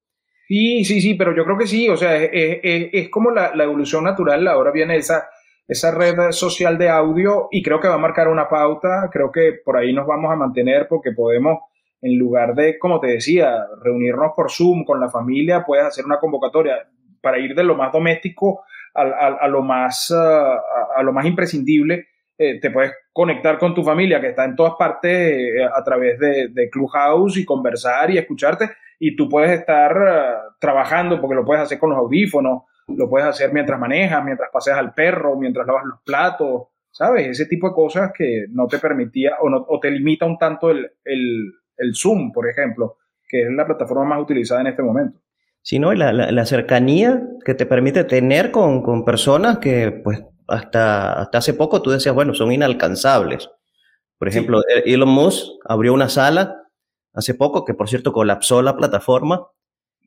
Sí, 0.47 0.83
sí, 0.83 1.01
sí, 1.01 1.13
pero 1.13 1.35
yo 1.35 1.45
creo 1.45 1.57
que 1.57 1.67
sí, 1.67 1.87
o 1.89 1.95
sea, 1.95 2.21
es, 2.21 3.09
como 3.09 3.31
la, 3.31 3.51
evolución 3.63 4.03
natural, 4.03 4.45
ahora 4.47 4.71
viene 4.71 4.97
esa, 4.97 5.29
esa 5.67 5.91
red 5.91 6.31
social 6.31 6.77
de 6.77 6.89
audio 6.89 7.47
y 7.51 7.63
creo 7.63 7.79
que 7.79 7.87
va 7.87 7.95
a 7.95 7.99
marcar 7.99 8.27
una 8.27 8.49
pauta, 8.49 9.09
creo 9.11 9.31
que 9.31 9.53
por 9.63 9.77
ahí 9.77 9.93
nos 9.93 10.05
vamos 10.05 10.31
a 10.31 10.35
mantener 10.35 10.87
porque 10.87 11.11
podemos 11.11 11.59
En 12.01 12.19
lugar 12.19 12.53
de, 12.53 12.77
como 12.77 12.99
te 12.99 13.07
decía, 13.07 13.65
reunirnos 13.81 14.33
por 14.35 14.51
Zoom 14.51 14.83
con 14.83 14.99
la 14.99 15.09
familia, 15.09 15.63
puedes 15.65 15.85
hacer 15.85 16.05
una 16.05 16.19
convocatoria 16.19 16.89
para 17.21 17.39
ir 17.39 17.55
de 17.55 17.63
lo 17.63 17.75
más 17.75 17.93
doméstico 17.93 18.65
a, 18.93 19.47
lo, 19.47 19.61
más, 19.61 20.11
a, 20.11 21.01
lo 21.01 21.13
más 21.13 21.25
imprescindible. 21.25 22.07
Eh, 22.37 22.59
te 22.59 22.71
puedes 22.71 22.91
conectar 23.13 23.57
con 23.57 23.73
tu 23.73 23.83
familia 23.83 24.19
que 24.19 24.29
está 24.29 24.43
en 24.43 24.55
todas 24.55 24.73
partes 24.77 25.11
eh, 25.11 25.63
a 25.63 25.83
través 25.83 26.19
de, 26.19 26.49
de, 26.49 26.69
Clubhouse 26.69 27.37
y 27.37 27.45
conversar 27.45 28.11
y 28.11 28.17
escucharte 28.17 28.71
y 29.05 29.17
tú 29.17 29.27
puedes 29.27 29.51
estar 29.51 29.97
ah, 29.97 30.55
trabajando 30.59 31.19
porque 31.19 31.35
lo 31.35 31.43
puedes 31.43 31.63
hacer 31.63 31.77
con 31.77 31.89
los 31.89 31.99
audífonos, 31.99 32.63
lo 32.87 33.09
puedes 33.09 33.27
hacer 33.27 33.53
mientras 33.53 33.79
manejas, 33.79 34.23
mientras 34.23 34.49
paseas 34.51 34.77
al 34.77 34.93
perro, 34.93 35.35
mientras 35.37 35.65
lavas 35.65 35.85
los 35.85 35.99
platos, 36.03 36.63
¿sabes? 36.91 37.27
Ese 37.27 37.45
tipo 37.45 37.69
de 37.69 37.75
cosas 37.75 38.11
que 38.15 38.45
no 38.49 38.67
te 38.67 38.79
permitía 38.79 39.37
o, 39.41 39.49
no, 39.49 39.65
o 39.67 39.79
te 39.79 39.91
limita 39.91 40.25
un 40.25 40.37
tanto 40.37 40.69
el, 40.69 40.91
el, 41.03 41.53
el 41.77 41.95
Zoom, 41.95 42.31
por 42.31 42.49
ejemplo, 42.49 42.97
que 43.27 43.43
es 43.43 43.51
la 43.51 43.65
plataforma 43.65 44.05
más 44.05 44.21
utilizada 44.21 44.61
en 44.61 44.67
este 44.67 44.83
momento 44.83 45.19
sino 45.65 45.93
la, 45.93 46.11
la, 46.11 46.45
cercanía 46.45 47.23
que 47.45 47.53
te 47.53 47.65
permite 47.65 48.03
tener 48.03 48.51
con, 48.51 48.83
con, 48.83 49.05
personas 49.05 49.59
que, 49.59 49.91
pues, 49.91 50.21
hasta, 50.47 51.13
hasta 51.13 51.37
hace 51.37 51.53
poco 51.53 51.81
tú 51.81 51.89
decías, 51.89 52.13
bueno, 52.13 52.33
son 52.33 52.51
inalcanzables. 52.51 53.49
Por 54.17 54.27
ejemplo, 54.27 54.61
Elon 54.85 55.09
Musk 55.09 55.47
abrió 55.65 55.93
una 55.93 56.09
sala 56.09 56.63
hace 57.13 57.33
poco, 57.33 57.63
que 57.63 57.73
por 57.73 57.89
cierto 57.89 58.11
colapsó 58.11 58.61
la 58.61 58.75
plataforma, 58.75 59.47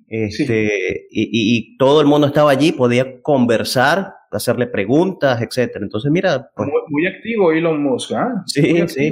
este, 0.09 1.07
y, 1.11 1.57
y, 1.57 1.77
todo 1.77 2.01
el 2.01 2.07
mundo 2.07 2.29
estaba 2.29 2.51
allí, 2.51 2.73
podía 2.73 3.21
conversar, 3.23 4.15
hacerle 4.31 4.67
preguntas, 4.67 5.43
etcétera. 5.43 5.85
Entonces, 5.85 6.11
mira. 6.11 6.51
Pues 6.55 6.69
muy, 6.89 7.07
activo 7.07 7.53
Elon 7.53 7.83
Musk, 7.83 8.13
¿ah? 8.13 8.43
Sí, 8.47 8.87
sí. 8.89 9.11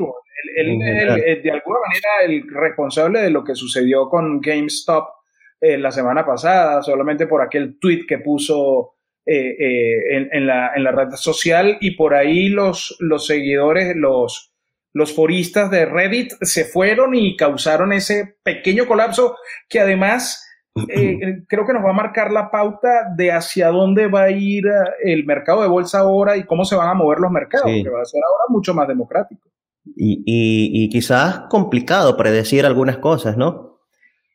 Él, 0.57 0.69
él, 0.83 1.43
de 1.43 1.51
alguna 1.51 1.79
manera, 1.89 2.09
el 2.27 2.45
responsable 2.49 3.21
de 3.21 3.31
lo 3.31 3.43
que 3.43 3.55
sucedió 3.55 4.09
con 4.09 4.41
GameStop 4.41 5.07
eh, 5.61 5.79
la 5.79 5.91
semana 5.91 6.27
pasada, 6.27 6.83
solamente 6.83 7.27
por 7.27 7.41
aquel 7.41 7.79
tweet 7.81 8.05
que 8.07 8.19
puso 8.19 8.97
eh, 9.25 9.57
eh, 9.59 10.29
en, 10.31 10.47
la, 10.47 10.73
en, 10.77 10.85
la, 10.85 10.93
red 10.93 11.13
social 11.13 11.79
y 11.81 11.93
por 11.93 12.13
ahí 12.13 12.49
los, 12.49 12.95
los 13.01 13.27
seguidores, 13.27 13.97
los, 13.97 14.53
los 14.93 15.15
foristas 15.15 15.71
de 15.71 15.87
Reddit 15.87 16.33
se 16.43 16.67
fueron 16.67 17.15
y 17.15 17.35
causaron 17.35 17.95
ese 17.95 18.37
pequeño 18.43 18.87
colapso 18.87 19.39
que 19.71 19.81
además 19.81 20.44
creo 21.49 21.67
que 21.67 21.73
nos 21.73 21.85
va 21.85 21.91
a 21.91 21.95
marcar 21.95 22.33
la 22.33 22.51
pauta 22.51 23.09
de 23.17 23.31
hacia 23.31 23.69
dónde 23.69 24.09
va 24.09 24.25
a 24.25 24.31
ir 24.31 24.65
el 25.05 25.25
mercado 25.25 25.63
de 25.63 25.69
bolsa 25.69 26.01
ahora 26.01 26.37
y 26.37 26.45
cómo 26.45 26.65
se 26.65 26.75
van 26.75 26.89
a 26.89 26.95
mover 26.95 27.19
los 27.21 27.31
mercados, 27.31 27.67
que 27.67 27.89
va 27.89 28.03
a 28.03 28.05
ser 28.05 28.21
ahora 28.25 28.45
mucho 28.49 28.75
más 28.75 28.89
democrático. 28.89 29.49
Y, 29.97 30.23
y, 30.25 30.85
y 30.85 30.89
quizás 30.89 31.41
complicado 31.51 32.17
predecir 32.17 32.67
algunas 32.67 32.99
cosas, 32.99 33.37
¿no? 33.37 33.75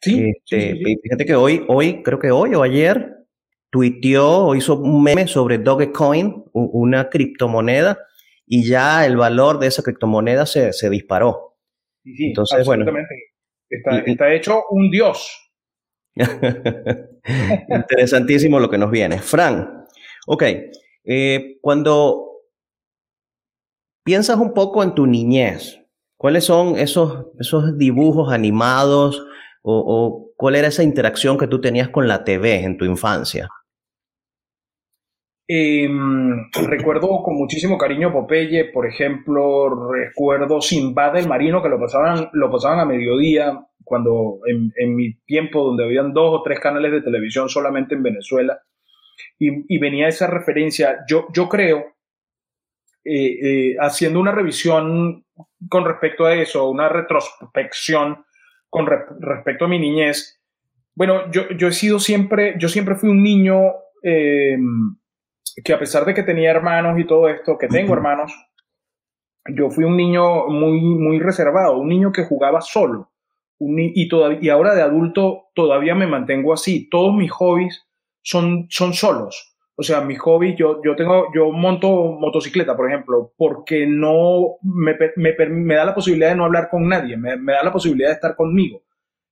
Este, 0.01 0.39
sí, 0.46 1.00
Fíjate 1.03 1.25
que 1.25 1.36
hoy, 1.36 1.65
hoy, 1.67 2.01
creo 2.03 2.19
que 2.19 2.31
hoy 2.31 2.55
o 2.55 2.63
ayer, 2.63 3.17
tuiteó 3.69 4.46
o 4.48 4.55
hizo 4.55 4.79
un 4.79 5.03
meme 5.03 5.27
sobre 5.27 5.58
Dogecoin, 5.58 6.46
una 6.53 7.10
criptomoneda, 7.10 8.00
y 8.46 8.67
ya 8.67 9.05
el 9.05 9.17
valor 9.17 9.60
de 9.60 9.67
esa 9.67 9.84
criptomoneda 9.84 10.46
se, 10.46 10.74
se 10.74 10.89
disparó. 10.89 11.58
Sí, 12.03 12.27
Entonces, 12.27 12.65
bueno. 12.65 12.86
Está, 13.69 14.00
está 14.00 14.34
hecho 14.34 14.63
un 14.72 14.89
dios. 14.89 15.49
Interesantísimo 17.69 18.59
lo 18.59 18.69
que 18.69 18.77
nos 18.77 18.91
viene. 18.91 19.19
Fran, 19.19 19.85
ok, 20.27 20.43
eh, 21.05 21.57
cuando 21.61 22.29
piensas 24.03 24.38
un 24.38 24.53
poco 24.53 24.83
en 24.83 24.95
tu 24.95 25.05
niñez, 25.05 25.81
¿cuáles 26.17 26.43
son 26.43 26.77
esos, 26.77 27.27
esos 27.39 27.77
dibujos 27.77 28.31
animados 28.31 29.25
o, 29.61 30.31
cuál 30.35 30.55
era 30.55 30.69
esa 30.69 30.83
interacción 30.83 31.38
que 31.38 31.47
tú 31.47 31.61
tenías 31.61 31.89
con 31.89 32.07
la 32.07 32.23
TV 32.23 32.63
en 32.63 32.77
tu 32.77 32.85
infancia? 32.85 33.49
Em, 35.47 36.49
recuerdo 36.67 37.23
con 37.23 37.35
muchísimo 37.35 37.77
cariño 37.77 38.13
Popeye, 38.13 38.71
por 38.71 38.85
ejemplo, 38.85 39.89
recuerdo 39.91 40.61
Sinbad 40.61 41.17
el 41.17 41.27
Marino, 41.27 41.61
que 41.61 41.69
lo 41.69 41.79
pasaban, 41.79 42.29
lo 42.33 42.51
pasaban 42.51 42.79
a 42.79 42.85
mediodía, 42.85 43.68
cuando 43.89 44.39
en, 44.46 44.96
mi 44.96 45.15
tiempo, 45.25 45.63
donde 45.63 45.84
habían 45.84 46.13
dos 46.13 46.39
o 46.39 46.43
tres 46.43 46.60
canales 46.60 46.91
de 46.91 47.01
televisión 47.01 47.50
solamente 47.50 47.96
en 47.96 48.03
Venezuela, 48.03 48.62
y, 49.39 49.77
venía 49.79 50.08
esa 50.08 50.27
referencia. 50.27 51.00
Yo, 51.08 51.27
yo 51.34 51.50
creo, 51.50 51.79
eh, 53.03 53.39
eh, 53.41 53.75
haciendo 53.79 54.19
una 54.19 54.31
revisión 54.31 55.25
con 55.67 55.86
respecto 55.86 56.25
a 56.25 56.36
eso, 56.36 56.69
una 56.69 56.88
retrospección, 56.88 58.24
con 58.69 58.86
respecto 58.86 59.65
a 59.65 59.67
mi 59.67 59.79
niñez, 59.79 60.39
bueno, 60.96 61.31
yo, 61.31 61.50
yo, 61.58 61.69
he 61.69 61.72
sido 61.72 61.98
siempre, 61.98 62.55
yo 62.60 62.67
siempre 62.67 62.96
fui 62.96 63.10
un 63.10 63.24
niño 63.24 63.74
em, 64.03 64.98
que 65.63 65.74
a 65.74 65.79
pesar 65.79 66.05
de 66.05 66.13
que 66.13 66.24
tenía 66.24 66.51
hermanos 66.51 67.00
y 67.00 67.08
todo 67.08 67.29
esto, 67.29 67.58
que 67.58 67.67
tengo 67.67 67.93
hermanos, 67.93 68.34
yo 69.55 69.69
fui 69.69 69.84
un 69.84 69.98
niño 69.98 70.48
muy, 70.48 70.81
muy 70.81 71.19
reservado, 71.19 71.77
un 71.77 71.89
niño 71.89 72.12
que 72.12 72.25
jugaba 72.25 72.62
solo. 72.62 73.12
Y, 73.59 74.09
y 74.41 74.49
ahora 74.49 74.73
de 74.73 74.81
adulto 74.81 75.49
todavía 75.53 75.95
me 75.95 76.07
mantengo 76.07 76.53
así. 76.53 76.89
Todos 76.89 77.15
mis 77.15 77.31
hobbies 77.31 77.85
son, 78.21 78.67
son 78.69 78.93
solos. 78.93 79.55
O 79.75 79.83
sea, 79.83 80.01
mis 80.01 80.19
hobbies, 80.19 80.57
yo, 80.57 80.81
yo 80.83 80.95
tengo, 80.95 81.27
yo 81.33 81.51
monto 81.51 82.17
motocicleta, 82.19 82.75
por 82.75 82.89
ejemplo, 82.89 83.31
porque 83.37 83.87
no 83.87 84.57
me, 84.61 84.93
me, 85.15 85.33
me 85.49 85.75
da 85.75 85.85
la 85.85 85.95
posibilidad 85.95 86.31
de 86.31 86.35
no 86.35 86.43
hablar 86.43 86.69
con 86.69 86.87
nadie, 86.89 87.15
me, 87.15 87.37
me 87.37 87.53
da 87.53 87.63
la 87.63 87.71
posibilidad 87.71 88.09
de 88.09 88.15
estar 88.15 88.35
conmigo. 88.35 88.81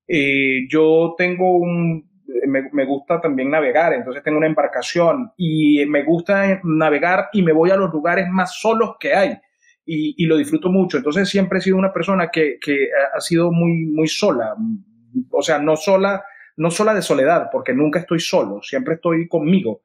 Eh, 0.07 0.65
yo 0.69 1.15
tengo 1.17 1.57
un, 1.57 2.09
me, 2.47 2.69
me, 2.71 2.85
gusta 2.85 3.19
también 3.19 3.49
navegar, 3.49 3.91
entonces 3.91 4.23
tengo 4.23 4.37
una 4.37 4.47
embarcación 4.47 5.33
y 5.35 5.85
me 5.85 6.03
gusta 6.05 6.61
navegar 6.63 7.27
y 7.33 7.41
me 7.41 7.51
voy 7.51 7.71
a 7.71 7.75
los 7.75 7.91
lugares 7.91 8.29
más 8.29 8.57
solos 8.57 8.95
que 9.01 9.13
hay 9.13 9.37
y, 9.87 10.13
y 10.21 10.25
lo 10.27 10.37
disfruto 10.37 10.69
mucho. 10.69 10.97
Entonces 10.97 11.27
siempre 11.27 11.57
he 11.57 11.61
sido 11.61 11.77
una 11.77 11.93
persona 11.93 12.29
que, 12.29 12.59
que 12.61 12.89
ha 13.15 13.19
sido 13.21 13.51
muy, 13.51 13.85
muy 13.85 14.07
sola, 14.07 14.55
o 15.31 15.41
sea, 15.41 15.57
no 15.57 15.75
sola, 15.75 16.23
no 16.57 16.69
sola 16.69 16.93
de 16.93 17.01
soledad, 17.01 17.47
porque 17.51 17.73
nunca 17.73 17.99
estoy 17.99 18.19
solo, 18.19 18.61
siempre 18.61 18.95
estoy 18.95 19.27
conmigo 19.27 19.81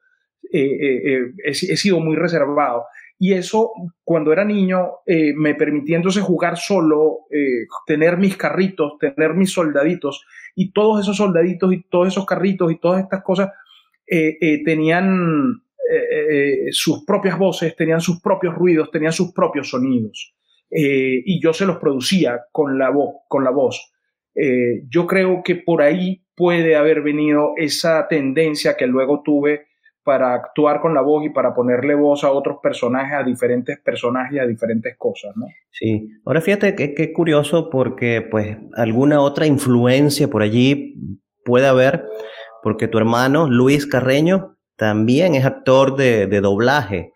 eh, 0.51 0.59
eh, 0.59 1.01
eh, 1.05 1.33
he, 1.45 1.77
sido 1.77 1.99
muy 1.99 2.15
reservado. 2.15 2.85
Y 3.17 3.33
eso, 3.33 3.71
cuando 4.03 4.31
era 4.31 4.43
niño, 4.43 4.97
me 5.35 5.55
permitía 5.55 5.95
entonces 5.95 6.21
jugar 6.23 6.57
solo, 6.57 7.19
tener 7.87 8.17
mis 8.17 8.35
carritos, 8.35 8.97
tener 8.99 9.33
mis 9.33 9.51
soldaditos, 9.51 10.25
y 10.55 10.73
todos 10.73 11.01
esos 11.01 11.17
soldaditos 11.17 11.71
y 11.73 11.83
todos 11.83 12.09
esos 12.09 12.25
carritos 12.25 12.71
y 12.71 12.79
todas 12.79 13.01
estas 13.01 13.23
cosas 13.23 13.49
tenían 14.65 15.61
sus 16.71 17.05
propias 17.05 17.37
voces, 17.37 17.75
tenían 17.75 18.01
sus 18.01 18.21
propios 18.21 18.55
ruidos, 18.55 18.91
tenían 18.91 19.13
sus 19.13 19.33
propios 19.33 19.69
sonidos. 19.69 20.35
y 20.69 21.41
yo 21.41 21.53
se 21.53 21.65
los 21.65 21.77
producía 21.77 22.41
con 22.51 22.77
la, 22.77 22.89
voz 22.89 23.15
con 23.27 23.43
la 23.43 23.51
voz. 23.51 23.93
yo 24.89 25.07
creo 25.07 25.41
que 25.43 25.55
por 25.55 25.81
ahí 25.81 26.23
puede 26.35 26.75
haber 26.75 27.01
venido 27.01 27.53
esa 27.57 28.07
tendencia 28.07 28.75
que 28.75 28.87
luego 28.87 29.21
tuve 29.23 29.67
para 30.03 30.33
actuar 30.33 30.81
con 30.81 30.93
la 30.93 31.01
voz 31.01 31.25
y 31.25 31.29
para 31.29 31.55
ponerle 31.55 31.95
voz 31.95 32.23
a 32.23 32.31
otros 32.31 32.57
personajes, 32.61 33.13
a 33.13 33.23
diferentes 33.23 33.79
personajes 33.79 34.41
a 34.41 34.45
diferentes 34.45 34.95
cosas, 34.97 35.35
¿no? 35.35 35.45
Sí. 35.71 36.09
Ahora 36.25 36.41
fíjate 36.41 36.75
que, 36.75 36.93
qué 36.93 37.13
curioso 37.13 37.69
porque 37.69 38.21
pues 38.21 38.57
alguna 38.75 39.21
otra 39.21 39.45
influencia 39.45 40.27
por 40.27 40.41
allí 40.41 40.95
puede 41.45 41.67
haber, 41.67 42.05
porque 42.61 42.87
tu 42.87 42.97
hermano 42.97 43.49
Luis 43.49 43.87
Carreño 43.87 44.52
también 44.83 45.33
es 45.33 45.45
actor 45.45 45.95
de, 45.95 46.27
doblaje. 46.41 47.13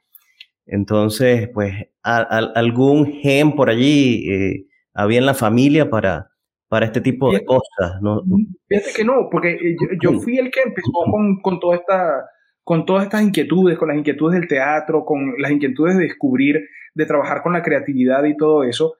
Entonces, 0.65 1.49
pues 1.53 1.73
algún 2.01 3.07
gen 3.07 3.57
por 3.57 3.69
allí 3.69 4.31
eh, 4.31 4.67
había 4.93 5.19
en 5.19 5.25
la 5.25 5.33
familia 5.33 5.89
para, 5.89 6.29
para 6.69 6.85
este 6.85 7.01
tipo 7.01 7.29
de 7.29 7.43
cosas, 7.43 8.01
¿no? 8.01 8.23
Fíjate 8.69 8.93
que 8.95 9.03
no, 9.03 9.27
porque 9.29 9.51
eh, 9.51 9.75
yo, 10.01 10.13
fui 10.21 10.37
el 10.37 10.49
que 10.49 10.61
empezó 10.61 10.93
con, 11.11 11.41
con 11.41 11.59
toda 11.59 11.75
esta 11.75 12.25
con 12.63 12.85
todas 12.85 13.03
estas 13.03 13.21
inquietudes, 13.21 13.77
con 13.77 13.89
las 13.89 13.97
inquietudes 13.97 14.39
del 14.39 14.47
teatro, 14.47 15.03
con 15.03 15.33
las 15.37 15.51
inquietudes 15.51 15.97
de 15.97 16.03
descubrir, 16.03 16.61
de 16.95 17.05
trabajar 17.05 17.41
con 17.41 17.51
la 17.51 17.61
creatividad 17.61 18.23
y 18.23 18.37
todo 18.37 18.63
eso. 18.63 18.95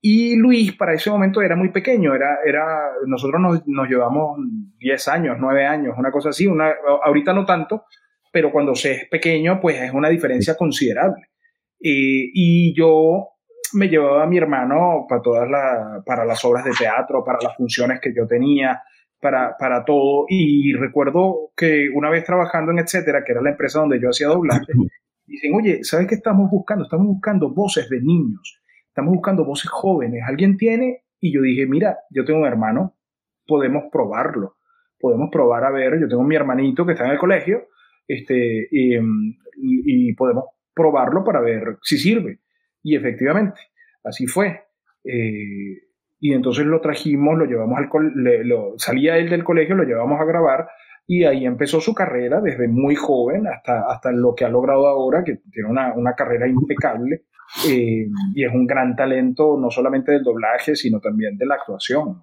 Y 0.00 0.36
Luis 0.36 0.76
para 0.76 0.94
ese 0.94 1.10
momento 1.10 1.42
era 1.42 1.56
muy 1.56 1.70
pequeño, 1.70 2.14
era, 2.14 2.38
era, 2.44 2.66
nosotros 3.06 3.40
nos, 3.40 3.66
nos 3.66 3.88
llevamos 3.88 4.38
10 4.78 5.08
años, 5.08 5.36
9 5.40 5.66
años, 5.66 5.94
una 5.98 6.12
cosa 6.12 6.28
así, 6.28 6.46
una, 6.46 6.72
ahorita 7.04 7.32
no 7.32 7.44
tanto, 7.44 7.84
pero 8.32 8.50
cuando 8.50 8.74
se 8.74 8.92
es 8.92 9.08
pequeño, 9.08 9.60
pues 9.60 9.80
es 9.80 9.92
una 9.92 10.08
diferencia 10.08 10.56
considerable. 10.56 11.28
y 11.78 12.74
yo 12.74 13.28
me 13.74 13.88
llevaba 13.88 14.24
a 14.24 14.26
mi 14.26 14.38
hermano 14.38 15.06
para 15.08 15.22
todas 15.22 15.48
las, 15.48 16.04
para 16.04 16.24
las 16.24 16.44
obras 16.44 16.64
de 16.64 16.72
teatro, 16.72 17.24
para 17.24 17.38
las 17.42 17.56
funciones 17.56 18.00
que 18.00 18.12
yo 18.14 18.26
tenía, 18.26 18.82
para, 19.20 19.56
para 19.58 19.84
todo. 19.84 20.26
Y 20.28 20.74
recuerdo 20.74 21.52
que 21.56 21.88
una 21.94 22.10
vez 22.10 22.24
trabajando 22.24 22.72
en 22.72 22.80
Etcétera, 22.80 23.22
que 23.24 23.32
era 23.32 23.42
la 23.42 23.50
empresa 23.50 23.80
donde 23.80 24.00
yo 24.00 24.08
hacía 24.10 24.28
doblaje, 24.28 24.72
dicen, 25.26 25.54
oye, 25.54 25.84
¿sabes 25.84 26.06
qué 26.06 26.14
estamos 26.14 26.50
buscando? 26.50 26.84
Estamos 26.84 27.06
buscando 27.06 27.50
voces 27.50 27.88
de 27.88 28.00
niños, 28.00 28.60
estamos 28.88 29.14
buscando 29.14 29.44
voces 29.44 29.70
jóvenes. 29.70 30.22
¿Alguien 30.26 30.56
tiene? 30.56 31.04
Y 31.20 31.32
yo 31.32 31.40
dije, 31.40 31.66
mira, 31.66 31.98
yo 32.10 32.24
tengo 32.24 32.40
un 32.40 32.46
hermano, 32.46 32.96
podemos 33.46 33.84
probarlo, 33.90 34.56
podemos 34.98 35.30
probar 35.30 35.64
a 35.64 35.70
ver, 35.70 36.00
yo 36.00 36.08
tengo 36.08 36.24
mi 36.24 36.34
hermanito 36.34 36.84
que 36.84 36.92
está 36.92 37.06
en 37.06 37.12
el 37.12 37.18
colegio, 37.18 37.68
este, 38.14 38.68
y, 38.70 40.12
podemos 40.14 40.44
probarlo 40.74 41.24
para 41.24 41.40
ver 41.40 41.78
si 41.82 41.98
sirve. 41.98 42.40
Y 42.82 42.96
efectivamente, 42.96 43.60
así 44.04 44.26
fue. 44.26 44.64
Eh, 45.04 45.88
y 46.20 46.32
entonces 46.32 46.64
lo 46.66 46.80
trajimos, 46.80 47.36
lo 47.36 47.46
llevamos 47.46 47.78
al 47.78 47.88
lo, 48.44 48.74
salía 48.76 49.16
él 49.18 49.28
del 49.28 49.44
colegio, 49.44 49.74
lo 49.74 49.84
llevamos 49.84 50.20
a 50.20 50.24
grabar 50.24 50.68
y 51.06 51.24
ahí 51.24 51.44
empezó 51.44 51.80
su 51.80 51.94
carrera 51.94 52.40
desde 52.40 52.68
muy 52.68 52.94
joven 52.94 53.48
hasta, 53.48 53.90
hasta 53.90 54.12
lo 54.12 54.34
que 54.34 54.44
ha 54.44 54.48
logrado 54.48 54.86
ahora, 54.86 55.24
que 55.24 55.40
tiene 55.50 55.68
una, 55.68 55.92
una 55.94 56.14
carrera 56.14 56.46
impecable 56.46 57.24
eh, 57.68 58.06
y 58.34 58.44
es 58.44 58.52
un 58.52 58.66
gran 58.66 58.96
talento 58.96 59.58
no 59.60 59.70
solamente 59.70 60.12
del 60.12 60.22
doblaje, 60.22 60.74
sino 60.76 61.00
también 61.00 61.36
de 61.36 61.46
la 61.46 61.56
actuación. 61.56 62.20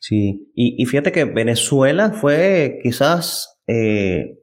Sí, 0.00 0.50
y, 0.54 0.84
fíjate 0.84 1.12
que 1.12 1.24
Venezuela 1.24 2.10
fue 2.10 2.80
quizás, 2.82 3.62
eh, 3.66 4.41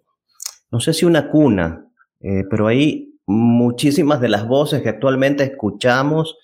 no 0.72 0.80
sé 0.80 0.94
si 0.94 1.06
una 1.06 1.30
cuna, 1.30 1.86
eh, 2.20 2.44
pero 2.50 2.68
hay 2.68 3.16
muchísimas 3.26 4.22
de 4.22 4.30
las 4.30 4.48
voces 4.48 4.82
que 4.82 4.90
actualmente 4.90 5.44
escuchamos 5.44 6.38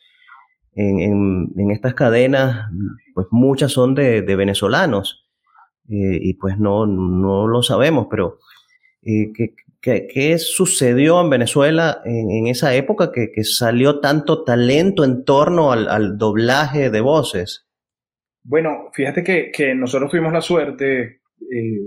en, 0.76 1.72
estas 1.72 1.94
cadenas, 1.94 2.70
pues 3.14 3.28
muchas 3.32 3.72
son 3.72 3.96
de, 3.96 4.22
venezolanos. 4.22 5.26
Eh, 5.88 6.18
y 6.20 6.34
pues 6.34 6.58
no, 6.58 6.88
no 6.88 7.48
lo 7.48 7.62
sabemos, 7.62 8.08
pero 8.10 8.40
eh, 9.04 9.32
¿qué, 9.82 10.08
qué, 10.08 10.38
sucedió 10.40 11.22
en 11.22 11.30
Venezuela 11.30 12.02
en, 12.06 12.48
esa 12.48 12.74
época 12.74 13.12
que, 13.12 13.32
que, 13.32 13.44
salió 13.44 14.00
tanto 14.00 14.44
talento 14.44 15.04
en 15.04 15.24
torno 15.24 15.72
al, 15.72 15.88
al 15.88 16.18
doblaje 16.18 16.90
de 16.90 17.02
voces? 17.02 17.68
Bueno, 18.44 18.90
fíjate 18.94 19.24
que, 19.24 19.52
que 19.52 19.76
nosotros 19.76 20.10
tuvimos 20.10 20.34
la 20.34 20.42
suerte 20.42 21.22
eh, 21.52 21.80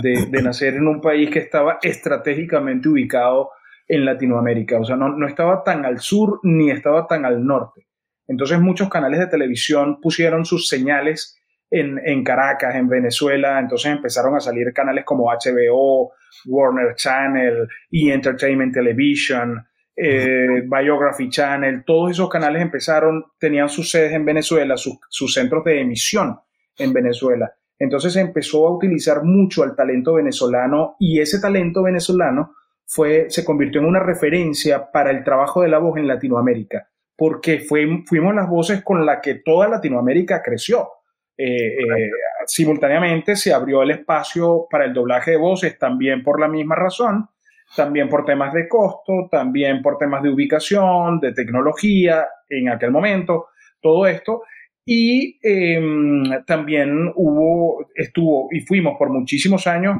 de, 0.00 0.42
nacer 0.42 0.74
en 0.74 0.86
un 0.86 1.00
país 1.00 1.30
que 1.30 1.40
estaba 1.40 1.78
estratégicamente 1.82 2.88
ubicado 2.88 3.50
en 3.86 4.04
Latinoamérica, 4.04 4.78
o 4.78 4.84
sea, 4.84 4.96
no, 4.96 5.08
no 5.10 5.26
estaba 5.26 5.62
tan 5.62 5.84
al 5.84 6.00
sur 6.00 6.40
ni 6.42 6.70
estaba 6.70 7.06
tan 7.06 7.24
al 7.24 7.44
norte. 7.44 7.86
Entonces 8.26 8.60
muchos 8.60 8.88
canales 8.88 9.20
de 9.20 9.26
televisión 9.26 10.00
pusieron 10.00 10.44
sus 10.44 10.68
señales 10.68 11.38
en, 11.72 12.22
Caracas, 12.22 12.74
en 12.74 12.86
Venezuela, 12.86 13.58
entonces 13.58 13.92
empezaron 13.92 14.36
a 14.36 14.40
salir 14.40 14.72
canales 14.74 15.04
como 15.04 15.30
HBO, 15.30 16.12
Warner 16.44 16.94
Channel, 16.94 17.66
E! 17.90 18.12
Entertainment 18.12 18.74
Television, 18.74 19.64
eh, 19.96 20.62
Biography 20.64 21.30
Channel, 21.30 21.82
todos 21.84 22.10
esos 22.10 22.28
canales 22.28 22.60
empezaron, 22.60 23.24
tenían 23.38 23.70
sus 23.70 23.90
sedes 23.90 24.12
en 24.12 24.24
Venezuela, 24.24 24.76
sus 24.76 25.32
centros 25.32 25.64
de 25.64 25.80
emisión 25.80 26.38
en 26.76 26.92
Venezuela. 26.92 27.54
Entonces 27.82 28.14
empezó 28.14 28.68
a 28.68 28.70
utilizar 28.70 29.24
mucho 29.24 29.64
al 29.64 29.74
talento 29.74 30.14
venezolano 30.14 30.94
y 31.00 31.18
ese 31.18 31.40
talento 31.40 31.82
venezolano 31.82 32.54
fue, 32.86 33.28
se 33.28 33.44
convirtió 33.44 33.80
en 33.80 33.88
una 33.88 33.98
referencia 33.98 34.92
para 34.92 35.10
el 35.10 35.24
trabajo 35.24 35.62
de 35.62 35.68
la 35.68 35.78
voz 35.78 35.98
en 35.98 36.06
Latinoamérica, 36.06 36.88
porque 37.16 37.58
fuimos 37.58 38.34
las 38.36 38.48
voces 38.48 38.84
con 38.84 39.04
las 39.04 39.18
que 39.20 39.42
toda 39.44 39.68
Latinoamérica 39.68 40.40
creció. 40.44 40.90
Eh, 41.36 41.70
eh, 41.70 42.10
simultáneamente 42.46 43.34
se 43.34 43.52
abrió 43.52 43.82
el 43.82 43.90
espacio 43.90 44.68
para 44.70 44.84
el 44.84 44.92
doblaje 44.92 45.32
de 45.32 45.38
voces 45.38 45.76
también 45.76 46.22
por 46.22 46.38
la 46.38 46.46
misma 46.46 46.76
razón, 46.76 47.30
también 47.74 48.08
por 48.08 48.24
temas 48.24 48.54
de 48.54 48.68
costo, 48.68 49.28
también 49.28 49.82
por 49.82 49.98
temas 49.98 50.22
de 50.22 50.28
ubicación, 50.28 51.18
de 51.18 51.32
tecnología 51.32 52.28
en 52.48 52.68
aquel 52.68 52.92
momento, 52.92 53.48
todo 53.80 54.06
esto. 54.06 54.42
Y 54.84 55.38
em, 55.42 56.44
también 56.44 57.12
hubo, 57.14 57.86
estuvo 57.94 58.48
y 58.50 58.60
fuimos 58.60 58.96
por 58.98 59.10
muchísimos 59.10 59.66
años 59.66 59.98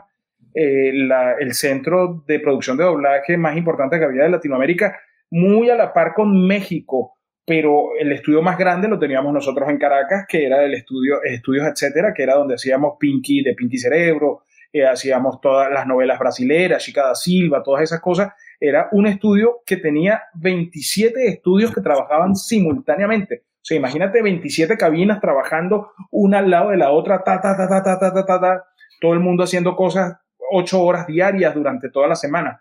eh, 0.55 0.93
el 1.41 1.55
centro 1.55 2.25
de 2.27 2.41
producción 2.41 2.77
de 2.77 2.85
doblaje 2.85 3.37
más 3.37 3.57
importante 3.57 3.99
que 3.99 4.05
había 4.05 4.25
de 4.25 4.31
Latinoamérica, 4.31 4.99
muy 5.31 5.71
a 5.71 5.77
la 5.77 5.93
par 5.93 6.15
con 6.15 6.47
México 6.47 7.15
pero 7.45 7.91
el 7.99 8.13
estudio 8.13 8.41
más 8.41 8.57
grande 8.57 8.89
lo 8.89 8.99
teníamos 8.99 9.33
nosotros 9.33 9.69
en 9.69 9.79
Caracas, 9.79 10.27
que 10.29 10.47
era 10.47 10.65
el 10.65 10.75
estudio, 10.75 11.23
Estudios 11.25 11.67
Etcétera, 11.67 12.15
que 12.15 12.23
era 12.23 12.35
donde 12.35 12.55
hacíamos 12.55 12.95
Pinky 13.01 13.43
de 13.43 13.55
Pinky 13.55 13.79
Cerebro, 13.79 14.43
eh, 14.73 14.87
hacíamos 14.87 15.41
todas 15.41 15.71
las 15.71 15.87
novelas 15.87 16.19
brasileras, 16.19 16.85
Chica 16.85 17.09
da 17.09 17.15
Silva, 17.15 17.63
todas 17.63 17.83
esas 17.83 18.01
cosas. 18.01 18.33
Era 18.61 18.89
un 18.93 19.07
estudio 19.07 19.61
que 19.67 19.77
tenía 19.77 20.23
27 20.35 21.27
estudios 21.27 21.75
que 21.75 21.81
trabajaban 21.81 22.37
simultáneamente. 22.37 23.43
O 23.71 23.75
imagínate 23.75 24.23
27 24.23 24.77
cabinas 24.77 25.21
trabajando 25.21 25.93
una 26.11 26.39
al 26.39 26.51
lado 26.51 26.71
de 26.71 26.77
la 26.77 26.91
otra, 26.91 27.23
ta, 27.23 27.41
ta, 27.41 27.57
ta, 27.57 27.69
ta, 27.69 27.83
ta, 27.83 27.99
ta, 27.99 28.27
ta, 28.27 28.41
ta, 28.41 28.65
todo 29.01 29.13
el 29.13 29.21
mundo 29.21 29.45
haciendo 29.45 29.77
cosas 29.77 30.17
ocho 30.51 30.83
horas 30.83 31.07
diarias 31.07 31.55
durante 31.55 31.89
toda 31.89 32.09
la 32.09 32.17
semana. 32.17 32.61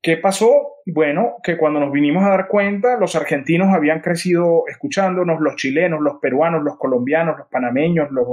¿Qué 0.00 0.16
pasó? 0.16 0.76
Bueno, 0.86 1.36
que 1.42 1.56
cuando 1.56 1.80
nos 1.80 1.92
vinimos 1.92 2.24
a 2.24 2.30
dar 2.30 2.48
cuenta, 2.48 2.96
los 2.98 3.16
argentinos 3.16 3.74
habían 3.74 4.00
crecido 4.00 4.64
escuchándonos, 4.68 5.40
los 5.40 5.56
chilenos, 5.56 6.00
los 6.00 6.18
peruanos, 6.20 6.62
los 6.62 6.78
colombianos, 6.78 7.36
los 7.36 7.48
panameños, 7.48 8.08
los, 8.10 8.26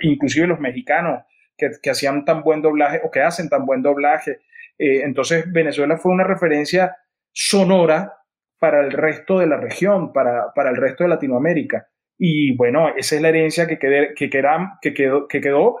inclusive 0.00 0.46
los 0.46 0.58
mexicanos 0.58 1.22
que, 1.56 1.90
hacían 1.90 2.24
tan 2.24 2.42
buen 2.42 2.62
doblaje 2.62 3.00
o 3.04 3.10
que 3.10 3.20
hacen 3.20 3.48
tan 3.48 3.66
buen 3.66 3.82
doblaje. 3.82 4.40
Eh, 4.78 5.02
entonces 5.04 5.44
Venezuela 5.52 5.96
fue 5.98 6.12
una 6.12 6.24
referencia 6.24 6.96
sonora 7.30 8.21
para 8.62 8.78
el 8.78 8.92
resto 8.92 9.40
de 9.40 9.48
la 9.48 9.56
región, 9.56 10.12
para, 10.12 10.52
para 10.54 10.70
el 10.70 10.76
resto 10.76 11.02
de 11.02 11.10
Latinoamérica. 11.10 11.88
Y 12.16 12.54
bueno, 12.54 12.90
esa 12.96 13.16
es 13.16 13.20
la 13.20 13.30
herencia 13.30 13.66
que, 13.66 13.76
que, 13.76 14.14
que, 14.14 14.30
quedó, 14.94 15.26
que 15.26 15.40
quedó. 15.40 15.80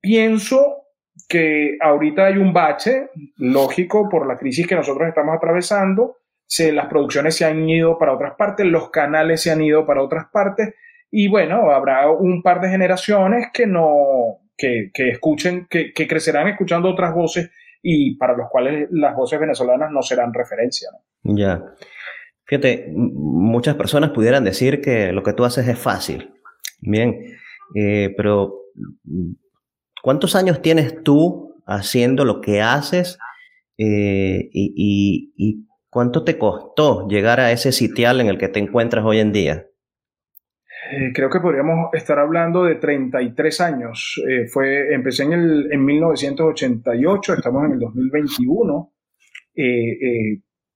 Pienso 0.00 0.82
que 1.28 1.78
ahorita 1.80 2.26
hay 2.26 2.38
un 2.38 2.52
bache, 2.52 3.10
lógico, 3.36 4.08
por 4.08 4.26
la 4.26 4.36
crisis 4.36 4.66
que 4.66 4.74
nosotros 4.74 5.06
estamos 5.06 5.36
atravesando, 5.36 6.16
se, 6.44 6.72
las 6.72 6.86
producciones 6.88 7.36
se 7.36 7.44
han 7.44 7.68
ido 7.68 7.96
para 7.98 8.14
otras 8.14 8.34
partes, 8.36 8.66
los 8.66 8.90
canales 8.90 9.40
se 9.40 9.52
han 9.52 9.62
ido 9.62 9.86
para 9.86 10.02
otras 10.02 10.26
partes, 10.32 10.74
y 11.12 11.28
bueno, 11.28 11.70
habrá 11.70 12.10
un 12.10 12.42
par 12.42 12.60
de 12.60 12.68
generaciones 12.68 13.50
que 13.54 13.68
no, 13.68 14.40
que, 14.56 14.90
que 14.92 15.10
escuchen, 15.10 15.68
que, 15.70 15.92
que, 15.92 16.08
crecerán 16.08 16.48
escuchando 16.48 16.90
otras 16.90 17.14
voces 17.14 17.52
y 17.80 18.16
para 18.16 18.36
los 18.36 18.48
cuales 18.50 18.88
las 18.90 19.14
voces 19.14 19.38
venezolanas 19.38 19.92
no 19.92 20.02
serán 20.02 20.34
referencia. 20.34 20.90
Ya. 21.22 21.62
Fíjate, 22.48 22.90
muchas 22.94 23.76
personas 23.76 24.10
pudieran 24.10 24.42
decir 24.42 24.80
que 24.80 25.12
lo 25.12 25.22
que 25.22 25.34
tú 25.34 25.44
haces 25.44 25.68
es 25.68 25.78
fácil. 25.78 26.32
Bien, 26.80 27.36
eh, 27.74 28.14
pero 28.16 28.54
¿Cuántos 30.02 30.36
años 30.36 30.62
tienes 30.62 31.02
tú 31.02 31.56
haciendo 31.66 32.24
lo 32.24 32.40
que 32.40 32.62
haces 32.62 33.18
eh, 33.76 34.48
y, 34.52 35.66
cuánto 35.90 36.22
te 36.22 36.38
costó 36.38 37.08
llegar 37.08 37.40
a 37.40 37.50
ese 37.50 37.72
sitial 37.72 38.20
en 38.20 38.28
el 38.28 38.38
que 38.38 38.48
te 38.48 38.60
encuentras 38.60 39.04
hoy 39.04 39.18
en 39.18 39.32
día? 39.32 39.66
Eh, 40.92 41.12
creo 41.12 41.28
que 41.28 41.40
podríamos 41.40 41.90
estar 41.92 42.18
hablando 42.18 42.64
de 42.64 42.76
33 42.76 43.60
años. 43.60 44.22
Fue, 44.52 44.94
empecé 44.94 45.24
en, 45.24 45.32
el, 45.32 45.72
en 45.72 45.84
1988, 45.84 47.34
estamos 47.34 47.64
en 47.64 47.72
el 47.72 47.78
2021. 47.80 48.92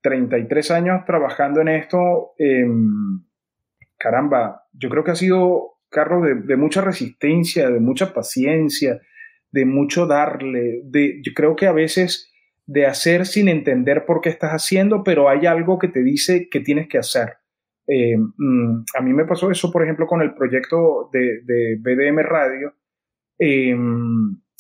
33 0.03 0.71
años 0.71 1.05
trabajando 1.07 1.61
en 1.61 1.69
esto. 1.69 2.33
Em, 2.39 3.25
caramba, 3.99 4.63
yo 4.73 4.89
creo 4.89 5.05
que 5.05 5.13
ha 5.13 5.17
sido, 5.17 5.79
Carlos, 5.89 6.27
de 6.47 6.57
mucha 6.57 6.81
resistencia, 6.81 7.71
de 7.71 7.81
mucha 7.81 8.13
paciencia, 8.13 9.01
de 9.53 9.67
mucho 9.67 10.07
darle, 10.07 10.81
de, 10.85 11.21
yo 11.23 11.33
creo 11.35 11.55
que 11.55 11.67
a 11.67 11.73
veces 11.73 12.31
de 12.67 12.87
hacer 12.87 13.27
sin 13.27 13.49
entender 13.49 14.07
por 14.07 14.21
qué 14.21 14.31
estás 14.31 14.53
haciendo, 14.53 15.05
pero 15.05 15.29
hay 15.29 15.47
algo 15.47 15.79
que 15.79 15.89
te 15.89 16.03
dice 16.03 16.49
que 16.51 16.61
tienes 16.61 16.89
que 16.89 16.99
hacer. 16.99 17.35
Eh, 17.87 18.17
mm, 18.17 18.85
a 18.99 19.03
mí 19.03 19.13
me 19.13 19.27
pasó 19.27 19.51
eso, 19.51 19.71
por 19.71 19.83
ejemplo, 19.83 20.07
con 20.07 20.23
el 20.23 20.35
proyecto 20.35 21.11
de, 21.13 21.43
de 21.45 21.77
BDM 21.81 22.21
Radio. 22.21 22.75
Eh, 23.39 23.77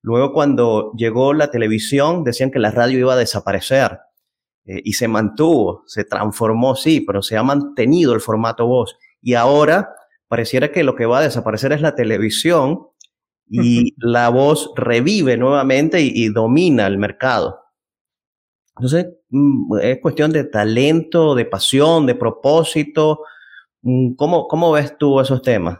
Luego 0.00 0.32
cuando 0.32 0.92
llegó 0.96 1.34
la 1.34 1.50
televisión 1.50 2.22
decían 2.22 2.52
que 2.52 2.60
la 2.60 2.70
radio 2.70 3.00
iba 3.00 3.14
a 3.14 3.16
desaparecer 3.16 3.98
eh, 4.66 4.80
y 4.84 4.92
se 4.92 5.08
mantuvo, 5.08 5.82
se 5.86 6.04
transformó, 6.04 6.76
sí, 6.76 7.00
pero 7.00 7.20
se 7.22 7.36
ha 7.36 7.42
mantenido 7.42 8.14
el 8.14 8.20
formato 8.20 8.66
voz. 8.66 8.96
Y 9.20 9.34
ahora 9.34 9.94
pareciera 10.34 10.72
que 10.72 10.82
lo 10.82 10.96
que 10.96 11.06
va 11.06 11.18
a 11.18 11.22
desaparecer 11.22 11.70
es 11.70 11.80
la 11.80 11.94
televisión 11.94 12.88
y 13.48 13.94
la 13.98 14.30
voz 14.30 14.72
revive 14.74 15.36
nuevamente 15.36 16.00
y, 16.00 16.28
domina 16.30 16.88
el 16.88 16.98
mercado. 16.98 17.60
Entonces, 18.76 19.14
mm, 19.30 19.78
es 19.80 20.00
cuestión 20.00 20.32
de 20.32 20.42
talento, 20.42 21.36
de 21.36 21.44
pasión, 21.44 22.04
de 22.06 22.16
propósito. 22.16 23.20
Mm, 23.82 24.14
¿Cómo, 24.16 24.48
cómo 24.48 24.72
ves 24.72 24.98
tú 24.98 25.20
esos 25.20 25.40
temas? 25.40 25.78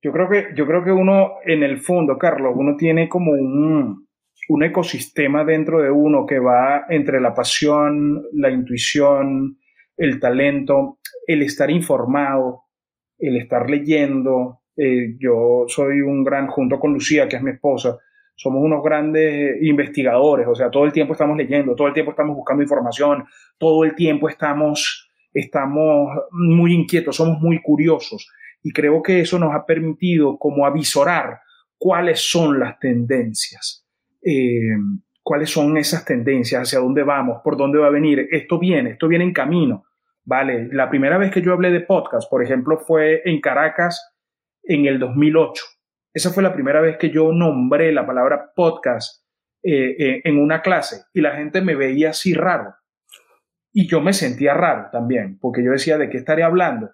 Yo 0.00 0.12
creo 0.12 0.28
que, 0.30 0.46
yo 0.54 0.64
creo 0.64 0.84
que 0.84 0.92
uno, 0.92 1.32
en 1.44 1.64
el 1.64 1.80
fondo, 1.80 2.16
Carlos, 2.18 2.52
uno 2.54 2.76
tiene 2.76 3.08
como 3.08 3.32
un, 3.32 4.06
un 4.48 4.62
ecosistema 4.62 5.42
dentro 5.44 5.82
de 5.82 5.90
uno 5.90 6.24
que 6.24 6.38
va 6.38 6.84
entre 6.88 7.20
la 7.20 7.34
pasión, 7.34 8.22
la 8.32 8.48
intuición, 8.48 9.58
el 9.96 10.20
talento, 10.20 11.00
el 11.26 11.42
estar 11.42 11.68
informado, 11.68 12.69
el 13.20 13.36
estar 13.36 13.68
leyendo. 13.68 14.60
Eh, 14.76 15.16
yo 15.18 15.64
soy 15.68 16.00
un 16.00 16.24
gran, 16.24 16.46
junto 16.46 16.78
con 16.78 16.92
Lucía, 16.92 17.28
que 17.28 17.36
es 17.36 17.42
mi 17.42 17.50
esposa, 17.50 17.98
somos 18.40 18.62
unos 18.64 18.82
grandes 18.82 19.62
investigadores, 19.62 20.46
o 20.48 20.54
sea, 20.54 20.70
todo 20.70 20.86
el 20.86 20.92
tiempo 20.92 21.12
estamos 21.12 21.36
leyendo, 21.36 21.74
todo 21.74 21.88
el 21.88 21.92
tiempo 21.92 22.12
estamos 22.12 22.34
buscando 22.34 22.62
información, 22.62 23.26
todo 23.58 23.84
el 23.84 23.94
tiempo 23.94 24.30
estamos, 24.30 25.10
estamos 25.34 26.08
muy 26.30 26.72
inquietos, 26.72 27.16
somos 27.16 27.38
muy 27.38 27.60
curiosos 27.60 28.32
y 28.62 28.72
creo 28.72 29.02
que 29.02 29.20
eso 29.20 29.38
nos 29.38 29.54
ha 29.54 29.66
permitido 29.66 30.38
como 30.38 30.64
avisorar 30.64 31.40
cuáles 31.76 32.20
son 32.30 32.58
las 32.58 32.78
tendencias, 32.78 33.86
eh, 34.22 34.76
cuáles 35.22 35.50
son 35.50 35.76
esas 35.76 36.06
tendencias, 36.06 36.62
hacia 36.62 36.78
dónde 36.78 37.02
vamos, 37.02 37.42
por 37.44 37.58
dónde 37.58 37.78
va 37.78 37.88
a 37.88 37.90
venir, 37.90 38.26
esto 38.30 38.58
viene, 38.58 38.92
esto 38.92 39.06
viene 39.06 39.24
en 39.24 39.34
camino. 39.34 39.84
Vale, 40.24 40.68
la 40.72 40.90
primera 40.90 41.18
vez 41.18 41.30
que 41.30 41.42
yo 41.42 41.52
hablé 41.52 41.70
de 41.70 41.80
podcast, 41.80 42.28
por 42.30 42.42
ejemplo, 42.42 42.78
fue 42.78 43.22
en 43.24 43.40
Caracas 43.40 44.14
en 44.62 44.86
el 44.86 44.98
2008. 44.98 45.64
Esa 46.12 46.30
fue 46.30 46.42
la 46.42 46.52
primera 46.52 46.80
vez 46.80 46.96
que 46.98 47.10
yo 47.10 47.32
nombré 47.32 47.92
la 47.92 48.06
palabra 48.06 48.52
podcast 48.54 49.24
eh, 49.62 49.96
eh, 49.98 50.20
en 50.24 50.38
una 50.38 50.62
clase 50.62 51.04
y 51.12 51.20
la 51.20 51.36
gente 51.36 51.60
me 51.60 51.74
veía 51.74 52.10
así 52.10 52.34
raro. 52.34 52.74
Y 53.72 53.86
yo 53.86 54.00
me 54.00 54.12
sentía 54.12 54.54
raro 54.54 54.88
también, 54.90 55.38
porque 55.38 55.62
yo 55.62 55.70
decía, 55.70 55.96
¿de 55.96 56.08
qué 56.10 56.16
estaré 56.16 56.42
hablando? 56.42 56.90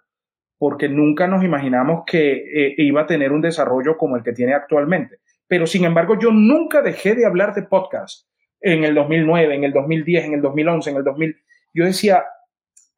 Porque 0.59 0.89
nunca 0.89 1.27
nos 1.27 1.43
imaginamos 1.43 2.03
que 2.07 2.33
eh, 2.33 2.75
iba 2.79 3.03
a 3.03 3.07
tener 3.07 3.33
un 3.33 3.41
desarrollo 3.41 3.97
como 3.97 4.17
el 4.17 4.23
que 4.23 4.33
tiene 4.33 4.53
actualmente. 4.53 5.21
Pero 5.49 5.67
sin 5.67 5.85
embargo, 5.85 6.19
yo 6.19 6.31
nunca 6.31 6.83
dejé 6.83 7.15
de 7.15 7.25
hablar 7.25 7.55
de 7.55 7.63
podcast 7.63 8.29
en 8.61 8.85
el 8.85 8.95
2009, 8.95 9.55
en 9.55 9.65
el 9.65 9.73
2010, 9.73 10.25
en 10.25 10.35
el 10.35 10.43
2011, 10.43 10.91
en 10.91 10.97
el 10.97 11.05
2000. 11.05 11.37
Yo 11.73 11.85
decía, 11.85 12.25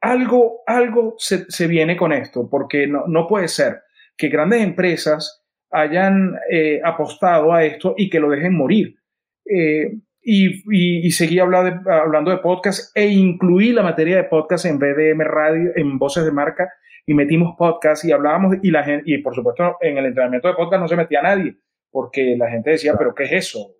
algo, 0.00 0.62
algo 0.66 1.14
se, 1.18 1.66
viene 1.66 1.96
con 1.96 2.12
esto, 2.12 2.48
porque 2.48 2.86
no, 2.86 3.26
puede 3.26 3.48
ser 3.48 3.82
que 4.16 4.28
grandes 4.28 4.62
empresas 4.62 5.44
hayan 5.70 6.36
eh, 6.50 6.80
apostado 6.84 7.52
a 7.52 7.64
esto 7.64 7.94
y 7.96 8.08
que 8.08 8.20
lo 8.20 8.30
dejen 8.30 8.56
morir. 8.56 8.96
Eh, 9.44 9.92
y, 10.22 11.10
seguí 11.10 11.38
hablando 11.38 11.70
de, 11.70 11.92
hablando 11.92 12.30
de 12.30 12.38
podcast 12.38 12.94
e 12.96 13.06
incluí 13.08 13.72
la 13.72 13.82
materia 13.82 14.16
de 14.16 14.24
podcast 14.24 14.66
en 14.66 14.78
BDM 14.78 15.20
Radio, 15.22 15.70
en 15.74 15.98
Voces 15.98 16.24
de 16.24 16.32
Marca, 16.32 16.70
y 17.06 17.14
metimos 17.14 17.54
podcast 17.56 18.04
y 18.04 18.12
hablábamos, 18.12 18.56
y 18.62 18.70
la 18.70 18.84
gente, 18.84 19.04
y 19.06 19.18
por 19.18 19.34
supuesto 19.34 19.78
en 19.80 19.96
el 19.96 20.06
entrenamiento 20.06 20.48
de 20.48 20.54
podcast 20.54 20.82
no 20.82 20.88
se 20.88 20.96
metía 20.96 21.22
nadie, 21.22 21.56
porque 21.90 22.36
la 22.36 22.50
gente 22.50 22.72
decía, 22.72 22.94
pero 22.98 23.14
¿qué 23.14 23.24
es 23.24 23.32
eso? 23.32 23.74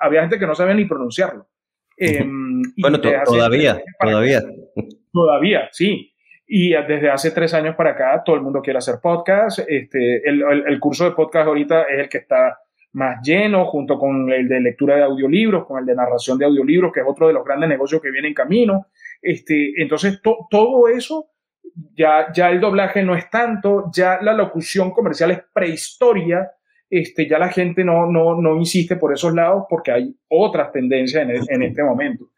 Había 0.00 0.22
gente 0.22 0.38
que 0.38 0.46
no 0.46 0.56
sabía 0.56 0.74
ni 0.74 0.86
pronunciarlo. 0.86 1.48
Em, 1.96 2.62
bueno, 2.78 3.00
todavía, 3.00 3.80
todavía. 4.00 4.42
Todavía, 5.12 5.68
sí. 5.72 6.12
Y 6.46 6.70
desde 6.70 7.10
hace 7.10 7.30
tres 7.30 7.54
años 7.54 7.76
para 7.76 7.90
acá 7.90 8.22
todo 8.24 8.36
el 8.36 8.42
mundo 8.42 8.60
quiere 8.60 8.78
hacer 8.78 8.96
podcast. 9.00 9.60
Este, 9.68 10.28
el, 10.28 10.80
curso 10.80 11.04
de 11.04 11.12
podcast 11.12 11.46
ahorita 11.46 11.82
es 11.82 12.00
el 12.00 12.08
que 12.08 12.18
está 12.18 12.58
más 12.92 13.20
lleno, 13.22 13.66
junto 13.66 13.96
con 13.98 14.32
el 14.32 14.48
de 14.48 14.60
lectura 14.60 14.96
de 14.96 15.04
audiolibros, 15.04 15.64
con 15.64 15.78
el 15.78 15.86
de 15.86 15.94
narración 15.94 16.38
de 16.38 16.46
audiolibros, 16.46 16.92
que 16.92 17.00
es 17.00 17.06
otro 17.08 17.28
de 17.28 17.34
los 17.34 17.44
grandes 17.44 17.68
negocios 17.68 18.02
que 18.02 18.10
viene 18.10 18.26
en 18.26 18.34
camino. 18.34 18.86
Este, 19.22 19.80
entonces, 19.80 20.20
todo 20.22 20.88
eso, 20.88 21.26
ya, 21.96 22.32
ya 22.32 22.50
el 22.50 22.60
doblaje 22.60 23.04
no 23.04 23.14
es 23.14 23.30
tanto, 23.30 23.84
ya 23.94 24.20
la 24.20 24.32
locución 24.32 24.90
comercial 24.90 25.30
es 25.30 25.42
prehistoria, 25.54 26.50
este, 26.88 27.28
ya 27.28 27.38
la 27.38 27.50
gente 27.50 27.84
no, 27.84 28.10
no, 28.10 28.40
no 28.40 28.56
insiste 28.56 28.96
por 28.96 29.12
esos 29.12 29.32
lados 29.32 29.66
porque 29.70 29.92
hay 29.92 30.16
otras 30.26 30.72
tendencias 30.72 31.22
en, 31.22 31.30
en 31.48 31.62
este 31.62 31.84
momento 31.84 32.30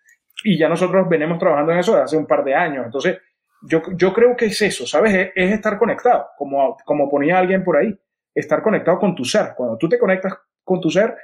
y 0.45 0.59
ya 0.59 0.69
nosotros 0.69 1.09
venimos 1.09 1.39
trabajando 1.39 1.73
en 1.73 1.79
eso 1.79 1.93
desde 1.93 2.05
hace 2.05 2.17
un 2.17 2.27
par 2.27 2.45
de 2.45 2.55
años. 2.55 2.85
Entonces, 2.85 3.19
yo, 3.63 3.83
yo 3.97 4.13
creo 4.13 4.37
que 4.37 4.47
es 4.47 4.61
eso, 4.63 4.87
¿sabes? 4.87 5.31
Es, 5.35 5.53
estar 5.53 5.79
conectado, 5.79 6.27
como, 6.37 6.77
como 6.85 7.09
ponía 7.09 7.39
alguien 7.39 7.63
por 7.63 7.77
ahí, 7.77 7.97
estar 8.35 8.63
conectado 8.63 8.99
con 8.99 9.15
tu 9.15 9.25
ser. 9.25 9.53
Cuando 9.57 9.77
tú 9.77 9.89
te 9.89 9.99
conectas 9.99 10.35
con 10.65 10.81
tu 10.81 10.91
ser, 10.91 11.15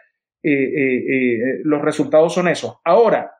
eh, 0.42 0.50
eh, 0.52 0.96
eh, 0.96 1.60
los 1.64 1.82
resultados 1.82 2.32
son 2.32 2.48
esos. 2.48 2.78
Ahora, 2.84 3.34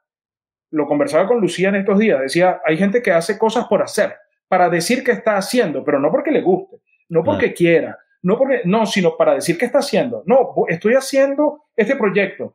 lo 0.71 0.87
conversaba 0.87 1.27
con 1.27 1.41
Lucía 1.41 1.69
en 1.69 1.77
estos 1.77 1.99
días, 1.99 2.21
decía, 2.21 2.61
hay 2.65 2.77
gente 2.77 3.01
que 3.01 3.13
hace 3.13 3.39
cosas 3.39 3.67
por 3.69 3.83
hacer, 3.83 4.17
para 4.49 4.69
decir 4.69 5.03
que 5.03 5.13
está 5.13 5.37
haciendo, 5.37 5.85
pero 5.85 5.99
no 6.01 6.11
porque 6.11 6.31
le 6.31 6.43
guste, 6.43 6.79
no 7.09 7.23
porque 7.23 7.55
quiera, 7.55 7.97
no 8.23 8.37
porque, 8.37 8.63
no, 8.65 8.85
sino 8.85 9.17
para 9.17 9.35
decir 9.35 9.57
que 9.57 9.65
está 9.65 9.79
haciendo. 9.79 10.25
No, 10.27 10.53
estoy 10.69 10.95
haciendo 10.95 11.65
este 11.75 11.97
proyecto, 11.97 12.55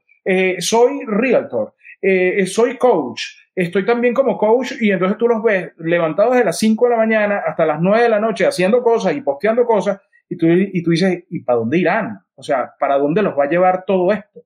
soy 0.60 1.06
realtor, 1.08 1.74
eh, 2.06 2.42
eh, 2.42 2.46
soy 2.46 2.78
coach, 2.78 3.22
estoy 3.56 3.86
también 3.86 4.14
como 4.14 4.38
coach 4.38 4.74
y 4.82 4.92
entonces 4.92 5.18
tú 5.18 5.26
los 5.28 5.42
ves 5.42 5.72
levantados 5.78 6.36
de 6.36 6.44
las 6.44 6.60
5 6.60 6.86
de 6.86 6.92
la 6.92 6.98
mañana 6.98 7.44
hasta 7.48 7.66
las 7.66 7.80
9 7.80 8.04
de 8.04 8.10
la 8.10 8.20
noche 8.20 8.46
haciendo 8.46 8.84
cosas 8.84 9.16
y 9.16 9.22
posteando 9.22 9.66
cosas 9.66 10.02
y 10.28 10.36
tú, 10.36 10.48
y 10.50 10.84
tú 10.84 10.92
dices, 10.92 11.24
¿y 11.30 11.40
para 11.40 11.60
dónde 11.60 11.78
irán? 11.78 12.20
O 12.36 12.44
sea, 12.44 12.74
¿para 12.78 12.98
dónde 12.98 13.22
los 13.22 13.38
va 13.40 13.46
a 13.46 13.50
llevar 13.50 13.86
todo 13.86 14.12
esto? 14.12 14.42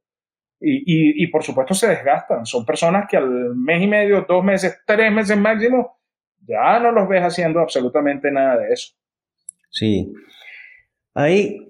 Y, 0.60 1.24
y, 1.24 1.28
por 1.28 1.44
supuesto 1.44 1.74
se 1.74 1.88
desgastan. 1.88 2.46
Son 2.46 2.66
personas 2.66 3.06
que 3.08 3.18
al 3.18 3.56
mes 3.56 3.82
y 3.82 3.88
medio, 3.88 4.26
dos 4.28 4.44
meses, 4.44 4.82
tres 4.88 5.12
meses 5.12 5.38
máximo, 5.38 6.00
ya 6.48 6.80
no 6.80 6.92
los 6.92 7.08
ves 7.08 7.24
haciendo 7.24 7.60
absolutamente 7.60 8.32
nada 8.32 8.58
de 8.58 8.74
eso. 8.74 8.94
Sí. 9.70 10.12
Hay 11.14 11.70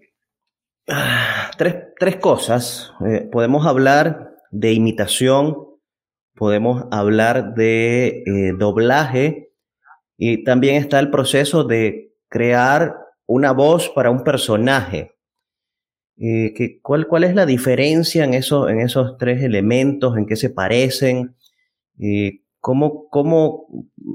ah, 0.87 1.51
tres, 1.57 1.75
tres, 1.99 2.15
cosas. 2.15 2.93
Eh, 3.05 3.27
podemos 3.29 3.65
hablar 3.65 4.31
de 4.51 4.71
imitación, 4.71 5.66
podemos 6.37 6.85
hablar 6.91 7.55
de 7.55 8.23
eh, 8.25 8.53
doblaje 8.57 9.49
y 10.17 10.43
también 10.43 10.75
está 10.75 10.99
el 10.99 11.09
proceso 11.09 11.63
de 11.63 12.13
crear 12.29 12.95
una 13.25 13.51
voz 13.51 13.89
para 13.89 14.09
un 14.09 14.23
personaje. 14.23 15.15
Eh, 16.19 16.79
¿cuál, 16.81 17.07
¿Cuál 17.07 17.25
es 17.25 17.35
la 17.35 17.45
diferencia 17.45 18.23
en, 18.23 18.33
eso, 18.33 18.69
en 18.69 18.79
esos 18.79 19.17
tres 19.17 19.43
elementos? 19.43 20.17
¿En 20.17 20.25
qué 20.25 20.35
se 20.35 20.49
parecen? 20.49 21.35
¿cómo, 22.67 23.07
cómo 23.09 23.67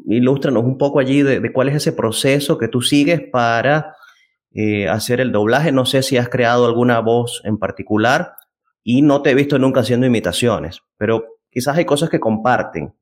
ilústranos 0.07 0.65
un 0.65 0.77
poco 0.77 1.01
allí 1.01 1.23
de, 1.23 1.53
cuál 1.53 1.71
es 1.71 1.77
ese 1.77 1.93
proceso 1.93 2.59
que 2.59 2.69
tú 2.69 2.83
sigues 2.83 3.21
para 3.21 3.97
eh, 4.53 4.89
hacer 4.89 5.21
el 5.21 5.33
doblaje? 5.33 5.73
No 5.73 5.87
sé 5.87 6.03
si 6.03 6.19
has 6.19 6.29
creado 6.29 6.67
alguna 6.67 7.01
voz 7.01 7.41
en 7.45 7.57
particular 7.57 8.35
y 8.85 9.01
no 9.01 9.23
te 9.23 9.31
he 9.31 9.35
visto 9.35 9.59
nunca 9.59 9.81
haciendo 9.81 10.07
imitaciones, 10.07 10.83
pero 10.99 11.32
quizás 11.53 11.77
hay 11.77 11.85
cosas 11.85 12.09
que 12.09 12.19
comparten. 12.19 12.93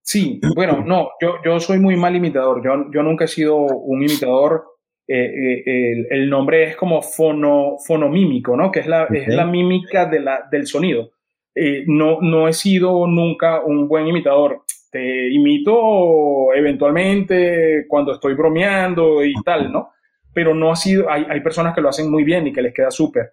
Sí, 0.00 0.40
bueno, 0.54 0.82
no, 0.86 1.10
yo, 1.20 1.34
yo 1.44 1.60
soy 1.60 1.78
muy 1.78 1.96
mal 1.96 2.16
imitador, 2.16 2.64
yo, 2.64 2.90
yo 2.90 3.02
nunca 3.02 3.26
he 3.26 3.28
sido 3.28 3.56
un 3.56 4.02
imitador, 4.02 4.64
eh, 5.06 5.62
eh, 5.66 6.06
el, 6.10 6.30
nombre 6.30 6.64
es 6.64 6.76
como 6.76 7.02
fono, 7.02 7.76
fonomímico, 7.86 8.56
¿no? 8.56 8.70
Que 8.70 8.80
es 8.80 8.86
la, 8.86 9.04
es 9.04 9.28
la 9.28 9.44
mímica 9.44 10.06
de 10.06 10.20
la, 10.20 10.48
del 10.50 10.66
sonido. 10.66 11.10
Eh, 11.54 11.84
no, 11.86 12.20
no 12.20 12.48
he 12.48 12.52
sido 12.52 13.06
nunca 13.06 13.60
un 13.60 13.88
buen 13.88 14.06
imitador. 14.06 14.62
Te 14.90 15.30
imito 15.30 16.54
eventualmente 16.54 17.84
cuando 17.88 18.14
estoy 18.14 18.34
bromeando 18.34 19.22
y 19.22 19.34
tal, 19.44 19.70
¿no? 19.72 19.90
Pero 20.32 20.54
no 20.54 20.70
ha 20.70 20.76
sido, 20.76 21.10
hay, 21.10 21.26
hay 21.28 21.40
personas 21.40 21.74
que 21.74 21.80
lo 21.80 21.88
hacen 21.88 22.10
muy 22.10 22.24
bien 22.24 22.46
y 22.46 22.52
que 22.52 22.62
les 22.62 22.72
queda 22.72 22.90
súper. 22.90 23.32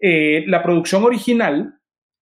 la 0.00 0.62
producción 0.62 1.02
original 1.04 1.77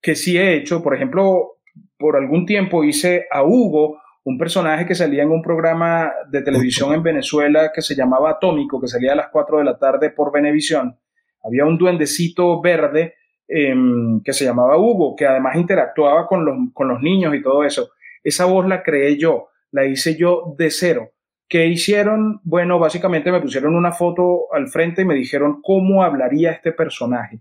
que 0.06 0.14
sí 0.14 0.38
he 0.38 0.54
hecho, 0.54 0.84
por 0.84 0.94
ejemplo, 0.94 1.56
por 1.98 2.14
algún 2.14 2.46
tiempo 2.46 2.84
hice 2.84 3.26
a 3.28 3.42
Hugo, 3.42 4.00
un 4.22 4.38
personaje 4.38 4.86
que 4.86 4.94
salía 4.94 5.24
en 5.24 5.32
un 5.32 5.42
programa 5.42 6.12
de 6.30 6.42
televisión 6.42 6.94
en 6.94 7.02
Venezuela 7.02 7.72
que 7.74 7.82
se 7.82 7.96
llamaba 7.96 8.30
Atómico, 8.30 8.80
que 8.80 8.86
salía 8.86 9.14
a 9.14 9.16
las 9.16 9.30
4 9.32 9.58
de 9.58 9.64
la 9.64 9.76
tarde 9.76 10.10
por 10.10 10.30
Venevisión. 10.30 10.96
Había 11.42 11.64
un 11.64 11.76
duendecito 11.76 12.60
verde 12.60 13.14
em, 13.48 14.22
que 14.22 14.32
se 14.32 14.44
llamaba 14.44 14.78
Hugo, 14.78 15.16
que 15.16 15.26
además 15.26 15.56
interactuaba 15.56 16.28
con 16.28 16.44
los, 16.44 16.54
con 16.72 16.86
los 16.86 17.02
niños 17.02 17.34
y 17.34 17.42
todo 17.42 17.64
eso. 17.64 17.90
Esa 18.22 18.44
voz 18.44 18.64
la 18.68 18.84
creé 18.84 19.18
yo, 19.18 19.48
la 19.72 19.86
hice 19.86 20.14
yo 20.16 20.54
de 20.56 20.70
cero. 20.70 21.10
¿Qué 21.48 21.66
hicieron? 21.66 22.40
Bueno, 22.44 22.78
básicamente 22.78 23.32
me 23.32 23.40
pusieron 23.40 23.74
una 23.74 23.90
foto 23.90 24.52
al 24.52 24.68
frente 24.68 25.02
y 25.02 25.04
me 25.04 25.16
dijeron 25.16 25.60
cómo 25.62 26.04
hablaría 26.04 26.52
este 26.52 26.70
personaje. 26.70 27.40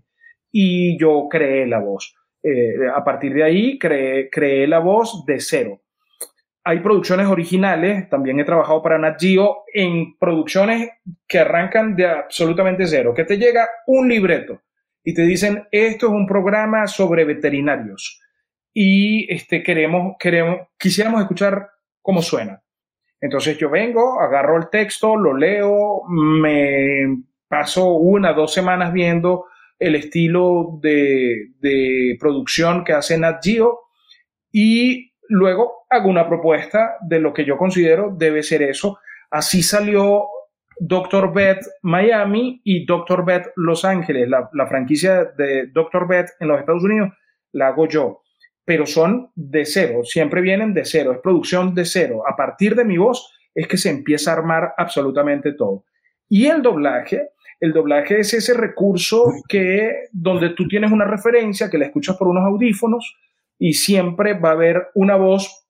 Y 0.50 0.98
yo 0.98 1.28
creé 1.30 1.68
la 1.68 1.78
voz. 1.78 2.16
Eh, 2.48 2.76
a 2.94 3.02
partir 3.02 3.34
de 3.34 3.42
ahí 3.42 3.76
creé, 3.76 4.68
la 4.68 4.78
voz 4.78 5.24
de 5.26 5.40
cero. 5.40 5.82
Hay 6.62 6.78
producciones 6.78 7.26
originales, 7.26 8.08
también 8.08 8.38
he 8.38 8.44
trabajado 8.44 8.80
para 8.82 8.98
Nat 8.98 9.20
Geo 9.20 9.64
en 9.74 10.16
producciones 10.16 10.90
que 11.26 11.40
arrancan 11.40 11.96
de 11.96 12.06
absolutamente 12.06 12.86
cero, 12.86 13.12
que 13.14 13.24
te 13.24 13.36
llega 13.36 13.68
un 13.88 14.08
libreto 14.08 14.62
y 15.02 15.12
te 15.12 15.22
dicen, 15.22 15.66
esto 15.72 16.06
es 16.06 16.12
un 16.12 16.24
programa 16.24 16.86
sobre 16.86 17.24
veterinarios 17.24 18.22
y 18.72 19.26
este, 19.32 19.64
queremos, 19.64 20.14
queremos, 20.16 20.68
quisiéramos 20.78 21.22
escuchar 21.22 21.68
cómo 22.00 22.22
suena. 22.22 22.62
Entonces 23.20 23.58
yo 23.58 23.70
vengo, 23.70 24.20
agarro 24.20 24.56
el 24.56 24.70
texto, 24.70 25.16
lo 25.16 25.36
leo, 25.36 26.04
me 26.08 27.24
paso 27.48 27.94
una, 27.94 28.32
dos 28.32 28.54
semanas 28.54 28.92
viendo 28.92 29.46
el 29.78 29.94
estilo 29.94 30.78
de, 30.80 32.16
producción 32.18 32.84
que 32.84 32.92
hace 32.92 33.18
Nat 33.18 33.44
Geo 33.44 33.80
y 34.50 35.12
luego 35.28 35.86
hago 35.90 36.08
una 36.08 36.26
propuesta 36.26 36.96
de 37.02 37.20
lo 37.20 37.32
que 37.32 37.44
yo 37.44 37.56
considero 37.56 38.14
debe 38.16 38.42
ser 38.42 38.62
eso. 38.62 38.98
Así 39.30 39.62
salió 39.62 40.26
Doctor 40.78 41.32
Beth 41.32 41.64
Miami 41.82 42.60
y 42.64 42.86
Doctor 42.86 43.24
Beth 43.24 43.48
Los 43.56 43.84
Ángeles. 43.84 44.28
La, 44.28 44.48
la 44.52 44.66
franquicia 44.66 45.24
de 45.24 45.66
Doctor 45.68 46.08
Beth 46.08 46.30
en 46.40 46.48
los 46.48 46.60
Estados 46.60 46.84
Unidos 46.84 47.10
la 47.52 47.68
hago 47.68 47.88
yo, 47.88 48.22
pero 48.64 48.86
son 48.86 49.30
de 49.34 49.64
cero, 49.64 50.00
siempre 50.04 50.40
vienen 50.40 50.74
de 50.74 50.84
cero, 50.84 51.12
es 51.12 51.18
producción 51.20 51.74
de 51.74 51.84
cero. 51.84 52.22
A 52.26 52.36
partir 52.36 52.74
de 52.74 52.84
mi 52.84 52.98
voz 52.98 53.32
es 53.54 53.66
que 53.66 53.78
se 53.78 53.90
empieza 53.90 54.30
a 54.30 54.34
armar 54.34 54.74
absolutamente 54.76 55.52
todo. 55.52 55.84
Y 56.28 56.46
el 56.46 56.62
doblaje 56.62 57.30
el 57.60 57.72
doblaje 57.72 58.20
es 58.20 58.34
ese 58.34 58.54
recurso 58.54 59.32
que 59.48 60.08
donde 60.12 60.50
tú 60.50 60.68
tienes 60.68 60.92
una 60.92 61.04
referencia 61.04 61.70
que 61.70 61.78
la 61.78 61.86
escuchas 61.86 62.16
por 62.16 62.28
unos 62.28 62.44
audífonos 62.44 63.16
y 63.58 63.72
siempre 63.72 64.34
va 64.34 64.50
a 64.50 64.52
haber 64.52 64.88
una 64.94 65.16
voz 65.16 65.66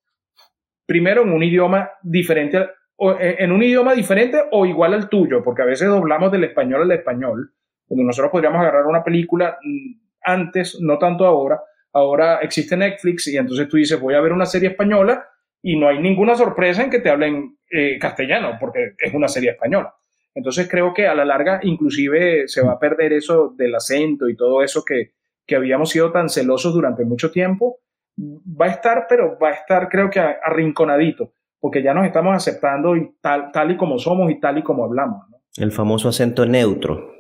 primero 0.87 1.23
en 1.23 1.33
un 1.33 1.43
idioma 1.43 1.91
diferente 2.03 2.67
o 2.97 3.13
eh, 3.13 3.37
en 3.39 3.53
un 3.53 3.63
idioma 3.63 3.95
diferente 3.95 4.39
o 4.51 4.67
igual 4.67 4.95
al 4.95 5.09
tuyo, 5.09 5.43
porque 5.45 5.63
a 5.63 5.67
veces 5.67 5.89
doblamos 5.89 6.33
del 6.33 6.45
español 6.45 6.83
al 6.83 6.93
español. 6.93 7.53
Cuando 7.87 8.05
nosotros 8.05 8.33
podríamos 8.33 8.61
agarrar 8.61 8.87
una 8.87 9.05
película 9.05 9.59
mm, 9.63 10.01
antes, 10.23 10.79
no 10.81 10.99
tanto 10.99 11.27
ahora, 11.27 11.61
ahora 11.93 12.39
existe 12.39 12.77
Netflix 12.77 13.29
y 13.29 13.37
entonces 13.37 13.69
tú 13.69 13.77
dices, 13.77 14.01
voy 14.01 14.15
a 14.15 14.21
ver 14.21 14.33
una 14.33 14.47
serie 14.47 14.71
española 14.71 15.29
y 15.63 15.79
no 15.79 15.89
hay 15.89 15.99
ninguna 16.01 16.35
sorpresa 16.35 16.83
en 16.83 16.91
que 16.91 17.01
te 17.01 17.11
hablen 17.11 17.59
eh, 17.71 17.99
castellano, 17.99 18.57
porque 18.61 18.95
es 18.99 19.15
una 19.15 19.29
serie 19.29 19.51
española. 19.51 19.95
Entonces 20.37 20.69
creo 20.71 20.93
que 20.93 21.07
a 21.07 21.15
la 21.15 21.25
larga 21.25 21.61
inclusive 21.63 22.47
se 22.47 22.63
va 22.63 22.73
a 22.73 22.79
perder 22.79 23.15
eso 23.15 23.55
del 23.57 23.75
acento 23.75 24.29
y 24.29 24.37
todo 24.37 24.63
eso 24.63 24.85
que, 24.85 25.15
habíamos 25.57 25.91
sido 25.91 26.13
tan 26.13 26.29
celosos 26.29 26.75
durante 26.75 27.07
mucho 27.07 27.31
tiempo. 27.31 27.79
Va 28.19 28.67
a 28.67 28.71
estar, 28.71 29.07
pero 29.09 29.39
va 29.43 29.49
a 29.49 29.53
estar 29.53 29.89
creo 29.89 30.11
que 30.11 30.21
arrinconadito, 30.21 31.33
porque 31.59 31.83
ya 31.83 31.95
nos 31.95 32.07
estamos 32.07 32.37
aceptando 32.37 32.97
y 32.97 33.15
tal, 33.21 33.51
tal 33.51 33.71
y 33.71 33.77
como 33.79 33.99
somos 33.99 34.31
y 34.31 34.39
tal 34.39 34.59
y 34.59 34.63
como 34.63 34.85
hablamos. 34.85 35.25
El 35.57 35.73
famoso 35.73 36.11
acento 36.11 36.45
neutro. 36.45 37.13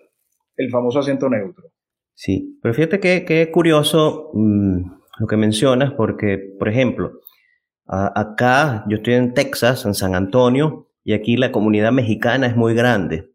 El 0.55 0.71
famoso 0.71 0.99
acento 0.99 1.31
neutro. 1.31 1.71
Sí, 2.13 2.59
pero 2.63 2.75
fíjate 2.75 3.01
que, 3.01 3.25
que 3.25 3.51
curioso 3.51 4.31
mm, 4.35 4.81
lo 5.21 5.27
que 5.27 5.37
mencionas, 5.39 5.93
porque, 5.93 6.39
por 6.59 6.69
ejemplo, 6.69 7.13
acá 7.87 8.85
yo 8.89 8.99
estoy 8.99 9.15
en 9.15 9.33
Texas, 9.33 9.87
en 9.87 9.95
San 9.95 10.15
Antonio, 10.15 10.86
y 11.07 11.13
aquí 11.13 11.37
la 11.37 11.53
comunidad 11.53 11.93
mexicana 11.93 12.49
es 12.49 12.57
muy 12.57 12.75
grande. 12.75 13.31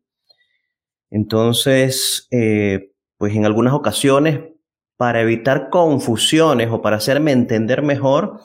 Entonces, 1.09 2.27
eh, 2.29 2.91
pues 3.17 3.33
en 3.33 3.45
algunas 3.45 3.73
ocasiones, 3.73 4.41
para 4.97 5.21
evitar 5.21 5.69
confusiones 5.69 6.67
o 6.69 6.81
para 6.81 6.97
hacerme 6.97 7.31
entender 7.31 7.81
mejor, 7.81 8.41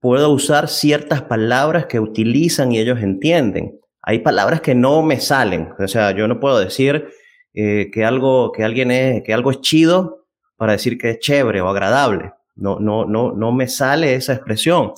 puedo 0.00 0.30
usar 0.30 0.66
ciertas 0.66 1.22
palabras 1.22 1.86
que 1.86 2.00
utilizan 2.00 2.72
y 2.72 2.80
ellos 2.80 3.00
entienden. 3.00 3.78
Hay 4.02 4.18
palabras 4.18 4.60
que 4.62 4.74
no 4.74 5.04
me 5.04 5.20
salen, 5.20 5.68
o 5.78 5.86
sea, 5.86 6.10
yo 6.10 6.26
no 6.26 6.40
puedo 6.40 6.58
decir 6.58 7.06
eh, 7.54 7.88
que 7.92 8.04
algo 8.04 8.50
que 8.50 8.64
alguien 8.64 8.90
es 8.90 9.22
que 9.22 9.32
algo 9.32 9.52
es 9.52 9.60
chido 9.60 10.26
para 10.56 10.72
decir 10.72 10.98
que 10.98 11.10
es 11.10 11.18
chévere 11.20 11.60
o 11.60 11.68
agradable. 11.68 12.32
No, 12.56 12.80
no, 12.80 13.04
no, 13.04 13.30
no 13.30 13.52
me 13.52 13.68
sale 13.68 14.16
esa 14.16 14.32
expresión. 14.32 14.92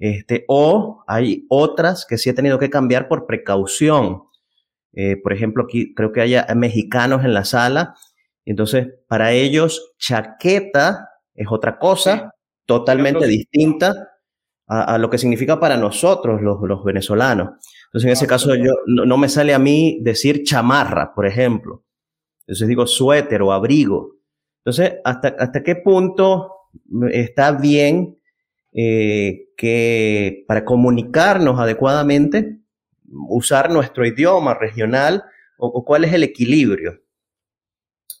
Este, 0.00 0.46
o 0.48 1.04
hay 1.06 1.44
otras 1.50 2.06
que 2.06 2.16
sí 2.16 2.30
he 2.30 2.32
tenido 2.32 2.58
que 2.58 2.70
cambiar 2.70 3.06
por 3.06 3.26
precaución. 3.26 4.22
Eh, 4.94 5.18
por 5.22 5.34
ejemplo, 5.34 5.64
aquí 5.64 5.94
creo 5.94 6.10
que 6.10 6.22
haya 6.22 6.46
mexicanos 6.56 7.22
en 7.22 7.34
la 7.34 7.44
sala. 7.44 7.94
Entonces, 8.46 8.88
para 9.06 9.32
ellos, 9.32 9.92
chaqueta 9.98 11.10
es 11.34 11.46
otra 11.50 11.78
cosa 11.78 12.34
totalmente 12.64 13.26
distinta 13.26 13.92
a, 14.66 14.96
lo 14.96 15.10
que 15.10 15.18
significa 15.18 15.60
para 15.60 15.76
nosotros, 15.76 16.40
los, 16.40 16.84
venezolanos. 16.84 17.50
Entonces, 17.86 18.06
en 18.06 18.12
ese 18.12 18.26
caso, 18.26 18.54
yo, 18.54 18.72
no, 18.86 19.18
me 19.18 19.28
sale 19.28 19.52
a 19.52 19.58
mí 19.58 19.98
decir 20.00 20.44
chamarra, 20.44 21.12
por 21.14 21.26
ejemplo. 21.26 21.84
Entonces 22.46 22.68
digo 22.68 22.86
suéter 22.86 23.42
o 23.42 23.52
abrigo. 23.52 24.16
Entonces, 24.64 24.94
¿hasta, 25.04 25.28
hasta 25.38 25.62
qué 25.62 25.76
punto 25.76 26.52
está 27.12 27.52
bien 27.52 28.19
eh, 28.72 29.48
que 29.56 30.44
para 30.46 30.64
comunicarnos 30.64 31.58
adecuadamente, 31.58 32.58
usar 33.10 33.70
nuestro 33.70 34.06
idioma 34.06 34.54
regional 34.54 35.24
o, 35.58 35.84
cuál 35.84 36.04
es 36.04 36.12
el 36.12 36.22
equilibrio? 36.22 37.00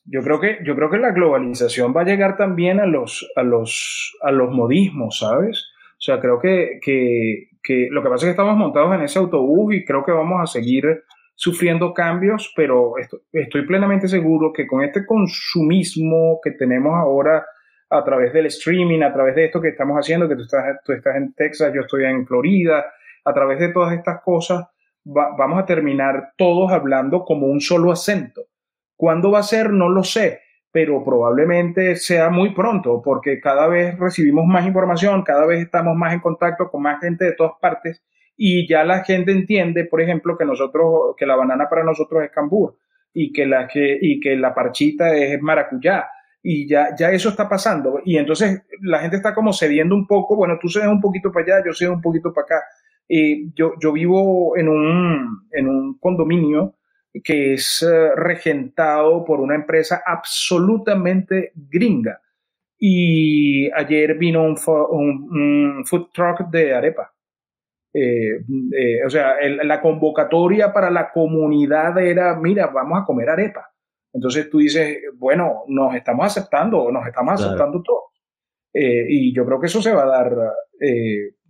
Yo 0.04 0.22
creo 0.22 0.40
que, 0.40 0.58
yo 0.64 0.74
creo 0.74 0.90
que 0.90 0.98
la 0.98 1.12
globalización 1.12 1.94
va 1.96 2.02
a 2.02 2.04
llegar 2.04 2.36
también 2.36 2.80
a 2.80 2.86
los, 2.86 3.30
a 3.36 3.42
los, 3.42 4.16
a 4.22 4.30
los 4.32 4.50
modismos, 4.50 5.18
¿sabes? 5.18 5.66
O 5.92 6.02
sea, 6.02 6.18
creo 6.18 6.40
que, 6.40 6.80
que, 6.82 7.88
lo 7.90 8.02
que 8.02 8.08
pasa 8.08 8.24
es 8.24 8.28
que 8.28 8.30
estamos 8.30 8.56
montados 8.56 8.94
en 8.94 9.02
ese 9.02 9.18
autobús 9.18 9.74
y 9.74 9.84
creo 9.84 10.04
que 10.04 10.12
vamos 10.12 10.40
a 10.42 10.46
seguir 10.46 11.04
sufriendo 11.34 11.94
cambios, 11.94 12.52
pero 12.56 12.94
estoy 13.32 13.66
plenamente 13.66 14.08
seguro 14.08 14.52
que 14.52 14.66
con 14.66 14.82
este 14.82 15.06
consumismo 15.06 16.40
que 16.42 16.50
tenemos 16.52 16.94
ahora 16.94 17.46
a 17.90 18.04
través 18.04 18.32
del 18.32 18.46
streaming, 18.46 19.02
a 19.02 19.12
través 19.12 19.34
de 19.34 19.46
esto 19.46 19.60
que 19.60 19.68
estamos 19.68 19.96
haciendo, 19.96 20.28
que 20.28 20.36
tú 20.36 20.42
estás, 20.42 20.64
tú 20.84 20.92
estás 20.92 21.16
en 21.16 21.34
Texas, 21.34 21.72
yo 21.74 21.82
estoy 21.82 22.04
en 22.04 22.24
Florida, 22.26 22.86
a 23.24 23.34
través 23.34 23.58
de 23.58 23.72
todas 23.72 23.92
estas 23.92 24.22
cosas, 24.22 24.66
vamos 25.04 25.58
a 25.58 25.66
terminar 25.66 26.32
todos 26.36 26.70
hablando 26.72 27.24
como 27.24 27.48
un 27.48 27.60
solo 27.60 27.90
acento. 27.90 28.42
¿Cuándo 28.96 29.32
va 29.32 29.40
a 29.40 29.42
ser? 29.42 29.70
No 29.70 29.88
lo 29.88 30.04
sé, 30.04 30.40
pero 30.70 31.02
probablemente 31.04 31.96
sea 31.96 32.30
muy 32.30 32.54
pronto, 32.54 33.02
porque 33.02 33.40
cada 33.40 33.66
vez 33.66 33.98
recibimos 33.98 34.46
más 34.46 34.66
información, 34.66 35.22
cada 35.22 35.44
vez 35.46 35.60
estamos 35.60 35.96
más 35.96 36.14
en 36.14 36.20
contacto 36.20 36.70
con 36.70 36.82
más 36.82 37.00
gente 37.00 37.24
de 37.24 37.32
todas 37.32 37.54
partes 37.60 38.04
y 38.36 38.68
ya 38.68 38.84
la 38.84 39.02
gente 39.02 39.32
entiende, 39.32 39.84
por 39.84 40.00
ejemplo, 40.00 40.38
que 40.38 40.44
nosotros, 40.44 41.14
que 41.16 41.26
la 41.26 41.34
banana 41.34 41.68
para 41.68 41.82
nosotros 41.82 42.22
es 42.22 42.30
cambur 42.30 42.76
y 43.12 43.32
que 43.32 43.46
la, 43.46 43.66
que, 43.66 43.98
y 44.00 44.20
que 44.20 44.36
la 44.36 44.54
parchita 44.54 45.14
es 45.16 45.42
maracuyá 45.42 46.08
y 46.42 46.68
ya, 46.68 46.94
ya 46.96 47.10
eso 47.10 47.28
está 47.28 47.48
pasando. 47.48 48.00
Y 48.04 48.16
entonces 48.16 48.62
la 48.82 49.00
gente 49.00 49.16
está 49.16 49.34
como 49.34 49.52
cediendo 49.52 49.94
un 49.94 50.06
poco, 50.06 50.36
bueno, 50.36 50.58
tú 50.60 50.68
cedes 50.68 50.88
un 50.88 51.00
poquito 51.00 51.30
para 51.32 51.56
allá, 51.56 51.64
yo 51.66 51.72
cedo 51.74 51.92
un 51.92 52.00
poquito 52.00 52.32
para 52.32 52.44
acá. 52.44 52.64
Eh, 53.08 53.50
yo, 53.54 53.72
yo 53.80 53.92
vivo 53.92 54.56
en 54.56 54.68
un, 54.68 55.48
en 55.52 55.68
un 55.68 55.98
condominio 55.98 56.76
que 57.24 57.54
es 57.54 57.82
eh, 57.82 58.14
regentado 58.14 59.24
por 59.24 59.40
una 59.40 59.54
empresa 59.54 60.02
absolutamente 60.04 61.52
gringa. 61.54 62.20
Y 62.78 63.70
ayer 63.72 64.16
vino 64.16 64.42
un, 64.42 64.56
un, 64.90 65.84
food 65.84 66.08
truck 66.14 66.48
de 66.50 66.74
arepa. 66.74 67.12
Eh, 67.92 68.38
eh, 68.72 69.04
o 69.04 69.10
sea, 69.10 69.34
la 69.64 69.80
convocatoria 69.82 70.72
para 70.72 70.90
la 70.90 71.10
comunidad 71.10 71.98
era, 71.98 72.36
mira, 72.36 72.68
vamos 72.68 73.02
a 73.02 73.04
comer 73.04 73.28
arepa. 73.28 73.70
Entonces 74.12 74.50
tú 74.50 74.58
dices, 74.58 74.98
bueno, 75.16 75.64
nos 75.68 75.94
estamos 75.94 76.26
aceptando, 76.26 76.90
nos 76.90 77.06
estamos 77.06 77.40
aceptando 77.40 77.82
todos. 77.82 78.04
y 78.72 79.34
yo 79.34 79.44
creo 79.44 79.60
que 79.60 79.66
eso 79.66 79.80
se 79.80 79.92
va 79.92 80.02
a 80.02 80.06
dar, 80.06 80.36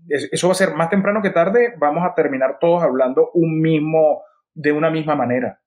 eso 0.09 0.49
va 0.49 0.53
a 0.53 0.57
ser 0.57 0.75
más 0.75 0.90
temprano 0.90 1.23
que 1.23 1.31
tarde, 1.31 1.75
vamos 1.79 2.05
a 2.05 2.14
terminar 2.14 2.59
todos 2.61 2.83
hablando 2.83 3.31
un 3.35 3.61
mismo, 3.61 4.23
de 4.55 4.73
una 4.73 4.90
misma 4.90 5.14
manera. 5.14 5.61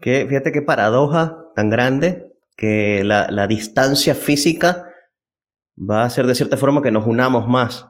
Que, 0.00 0.26
fíjate 0.26 0.52
qué 0.52 0.62
paradoja 0.62 1.36
tan 1.54 1.68
grande 1.68 2.30
que 2.56 3.02
la, 3.04 3.46
distancia 3.46 4.14
física 4.14 4.86
va 5.78 6.02
a 6.02 6.06
hacer 6.06 6.26
de 6.26 6.34
cierta 6.34 6.56
forma 6.56 6.82
que 6.82 6.90
nos 6.90 7.06
unamos 7.06 7.48
más. 7.48 7.86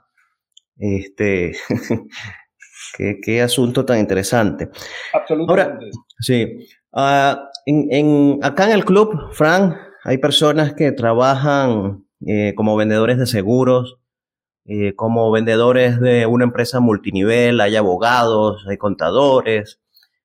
Este, 0.77 1.53
qué, 3.23 3.43
asunto 3.43 3.85
tan 3.85 3.99
interesante. 3.99 4.71
Absolutamente. 5.13 5.91
sí. 6.21 6.67
Ah, 6.93 7.50
acá 8.43 8.67
en 8.67 8.73
el 8.73 8.85
club, 8.85 9.33
Frank, 9.33 9.77
hay 10.05 10.19
personas 10.19 10.75
que 10.75 10.93
trabajan 10.93 12.07
eh, 12.27 12.55
como 12.55 12.77
vendedores 12.77 13.19
de 13.19 13.27
seguros, 13.27 13.99
eh, 14.67 14.95
como 14.95 15.31
vendedores 15.31 16.01
de 16.01 16.27
una 16.27 16.45
empresa 16.45 16.81
multinivel, 16.81 17.61
hay 17.61 17.77
abogados, 17.77 18.65
hay 18.69 18.77
contadores, 18.77 19.81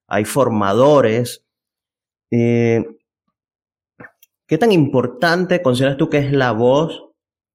hay 0.08 0.26
formadores. 0.26 1.46
Eh, 2.32 2.86
¿Qué 4.48 4.58
tan 4.58 4.72
importante 4.72 5.62
consideras 5.62 5.98
tú 5.98 6.10
que 6.10 6.20
es 6.20 6.32
la 6.32 6.52
voz 6.52 7.06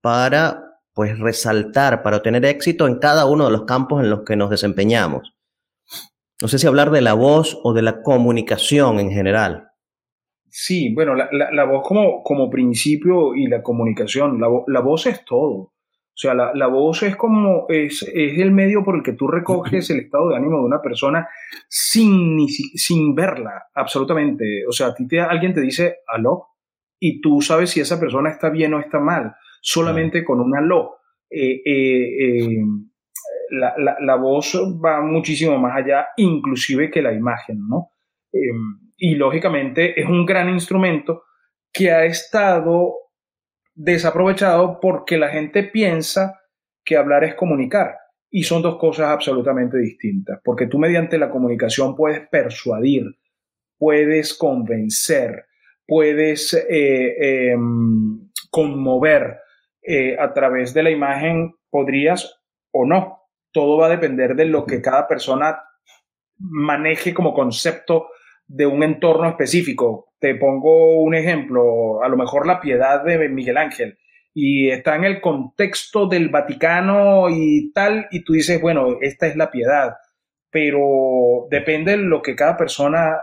para 0.01 0.81
pues 0.93 1.19
resaltar, 1.19 2.03
para 2.03 2.17
obtener 2.17 2.45
éxito 2.45 2.89
en 2.89 2.99
cada 2.99 3.27
uno 3.27 3.45
de 3.45 3.53
los 3.53 3.65
campos 3.65 4.03
en 4.03 4.11
los 4.11 4.23
que 4.25 4.37
nos 4.37 4.51
desempeñamos? 4.51 5.35
No 6.43 6.49
sé 6.49 6.59
si 6.59 6.67
hablar 6.67 6.91
de 6.91 7.03
la 7.03 7.13
voz 7.13 7.59
o 7.63 7.73
de 7.75 7.83
la 7.83 8.03
comunicación 8.03 8.99
en 8.99 9.11
general. 9.11 9.70
Sí, 10.51 10.93
bueno, 10.95 11.15
la, 11.15 11.65
voz 11.65 11.87
como, 11.87 12.23
como 12.23 12.51
principio 12.51 13.35
y 13.35 13.47
la 13.47 13.63
comunicación, 13.63 14.41
la 14.41 14.81
voz 14.81 15.07
es 15.07 15.25
todo. 15.25 15.73
O 16.13 16.23
sea, 16.23 16.35
la, 16.35 16.67
voz 16.67 17.03
es 17.03 17.17
como, 17.17 17.65
es, 17.71 18.03
el 18.13 18.53
medio 18.53 18.85
por 18.85 18.95
el 18.95 19.03
que 19.03 19.15
tú 19.15 19.27
recoges 19.27 19.89
el 19.89 20.01
estado 20.01 20.29
de 20.29 20.37
ánimo 20.37 20.59
de 20.59 20.65
una 20.65 20.83
persona 20.83 21.27
sin, 21.67 22.47
sin 22.47 23.15
verla, 23.15 23.69
absolutamente. 23.75 24.67
O 24.69 24.73
sea, 24.73 24.89
a 24.89 24.95
ti 24.95 25.09
te, 25.09 25.19
alguien 25.19 25.55
te 25.55 25.63
dice 25.63 26.01
aló 26.07 26.49
y 26.99 27.23
tú 27.23 27.41
sabes 27.41 27.71
si 27.71 27.81
esa 27.81 27.99
persona 27.99 28.29
está 28.29 28.51
bien 28.51 28.75
o 28.75 28.81
está 28.81 29.01
mal, 29.01 29.35
solamente 29.63 30.23
con 30.23 30.41
un 30.41 30.55
aló. 30.55 30.97
Eh, 31.31 31.63
eh, 31.65 32.27
eh, 32.27 32.65
la, 33.53 33.97
la, 33.99 34.17
voz 34.17 34.55
va 34.85 35.01
muchísimo 35.01 35.59
más 35.59 35.75
allá, 35.75 36.09
inclusive 36.19 36.91
que 36.91 37.01
la 37.01 37.15
imagen, 37.15 37.67
¿no? 37.67 37.93
Y 39.01 39.15
lógicamente 39.15 39.99
es 39.99 40.07
un 40.07 40.27
gran 40.27 40.51
instrumento 40.51 41.25
que 41.73 41.91
ha 41.91 42.05
estado 42.05 42.93
desaprovechado 43.75 44.79
porque 44.79 45.17
la 45.17 45.31
gente 45.31 45.63
piensa 45.63 46.39
que 46.85 46.99
hablar 46.99 47.25
es 47.25 47.35
comunicar. 47.35 47.97
Y 48.31 48.43
son 48.43 48.61
dos 48.61 48.77
cosas 48.77 49.09
absolutamente 49.09 49.79
distintas, 49.79 50.41
porque 50.45 50.67
tú 50.67 50.79
mediante 50.79 51.19
la 51.19 51.31
comunicación 51.31 51.97
puedes 51.97 52.29
persuadir, 52.29 53.05
puedes 53.79 54.35
convencer, 54.35 55.47
puedes 55.87 56.53
eh, 56.53 57.51
em, 57.53 58.31
conmover 58.51 59.39
eh, 59.83 60.17
a 60.19 60.33
través 60.35 60.75
de 60.75 60.83
la 60.83 60.91
imagen, 60.91 61.55
podrías 61.71 62.39
o 62.71 62.85
no. 62.85 63.19
Todo 63.51 63.79
va 63.79 63.87
a 63.87 63.91
depender 63.91 64.37
de 64.37 64.45
lo 64.45 64.67
que 64.67 64.83
cada 64.83 65.09
persona 65.09 65.59
maneje 66.39 67.15
como 67.15 67.33
concepto 67.33 68.11
de 68.51 68.67
un 68.67 68.83
entorno 68.83 69.29
específico. 69.29 70.13
Te 70.19 70.35
pongo 70.35 71.03
un 71.03 71.15
ejemplo, 71.15 72.03
a 72.03 72.09
lo 72.09 72.17
mejor 72.17 72.47
la 72.47 72.61
piedad 72.61 73.05
de 73.05 73.29
Miguel 73.29 73.57
Ángel 73.57 73.97
y 74.35 74.71
está 74.71 74.97
en 74.97 75.05
el 75.05 75.21
contexto 75.21 76.07
del 76.07 76.29
Vaticano 76.29 77.29
y 77.31 77.73
tal, 77.73 78.09
y 78.11 78.23
tú 78.25 78.33
dices, 78.33 78.61
bueno, 78.61 78.99
esta 79.01 79.27
es 79.27 79.37
la 79.37 79.51
piedad, 79.51 79.97
pero 80.51 81.47
depende 81.51 81.93
de 81.93 81.99
lo 81.99 82.23
que 82.23 82.37
cada 82.37 82.57
persona 82.57 83.21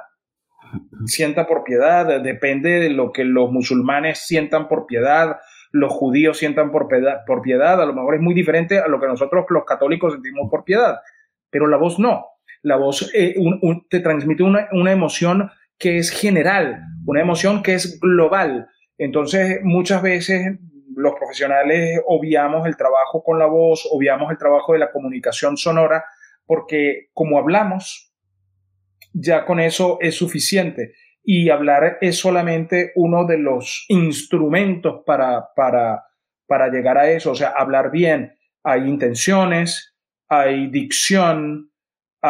sienta 1.05 1.45
por 1.45 1.63
piedad, 1.63 2.21
depende 2.21 2.79
de 2.79 2.89
lo 2.89 3.11
que 3.11 3.23
los 3.23 3.51
musulmanes 3.51 4.19
sientan 4.19 4.67
por 4.67 4.85
piedad, 4.85 5.37
los 5.71 5.91
judíos 5.91 6.37
sientan 6.37 6.71
por 6.71 6.87
piedad, 6.87 7.19
por 7.25 7.41
piedad, 7.41 7.81
a 7.81 7.85
lo 7.85 7.93
mejor 7.93 8.15
es 8.15 8.21
muy 8.21 8.33
diferente 8.33 8.79
a 8.79 8.87
lo 8.87 8.99
que 8.99 9.07
nosotros 9.07 9.45
los 9.49 9.65
católicos 9.65 10.13
sentimos 10.13 10.49
por 10.49 10.63
piedad, 10.63 10.99
pero 11.49 11.67
la 11.67 11.77
voz 11.77 11.99
no 11.99 12.36
la 12.67 12.75
voz 12.75 13.09
eh, 13.13 13.35
te 13.89 14.01
transmite 14.01 14.43
una, 14.43 14.67
emoción 14.91 15.49
que 15.77 15.97
es 15.97 16.09
general, 16.09 16.83
una 17.05 17.21
emoción 17.21 17.63
que 17.63 17.75
es 17.75 17.99
global. 17.99 18.67
Entonces, 18.97 19.59
muchas 19.63 20.01
veces 20.01 20.59
los 20.95 21.13
profesionales 21.13 22.01
obviamos 22.05 22.67
el 22.67 22.75
trabajo 22.75 23.23
con 23.23 23.39
la 23.39 23.45
voz, 23.45 23.87
obviamos 23.89 24.31
el 24.31 24.37
trabajo 24.37 24.73
de 24.73 24.79
la 24.79 24.91
comunicación 24.91 25.55
sonora, 25.55 26.03
porque 26.45 27.09
como 27.13 27.37
hablamos, 27.37 28.13
ya 29.13 29.45
con 29.45 29.59
eso 29.61 29.97
es 30.01 30.15
suficiente. 30.15 30.93
Y 31.23 31.49
hablar 31.49 31.97
es 32.01 32.17
solamente 32.17 32.91
uno 32.95 33.25
de 33.25 33.37
los 33.37 33.85
instrumentos 33.87 35.03
para, 35.05 35.49
para, 35.55 36.03
para 36.47 36.69
llegar 36.69 36.97
a 36.97 37.09
eso. 37.09 37.31
O 37.31 37.35
sea, 37.35 37.49
hablar 37.49 37.91
bien. 37.91 38.33
Hay 38.63 38.87
intenciones, 38.87 39.95
hay 40.27 40.67
dicción, 40.67 41.71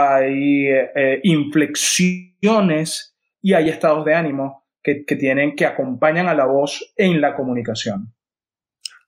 hay 0.06 0.68
eh, 0.68 1.20
inflexiones 1.24 3.18
y 3.42 3.54
hay 3.54 3.70
estados 3.70 4.06
de 4.06 4.16
ánimo 4.16 4.68
que, 4.84 5.16
tienen, 5.18 5.56
que 5.56 5.66
acompañan 5.66 6.28
a 6.28 6.34
la 6.34 6.46
voz 6.46 6.94
en 6.96 7.20
la 7.20 7.36
comunicación. 7.36 8.14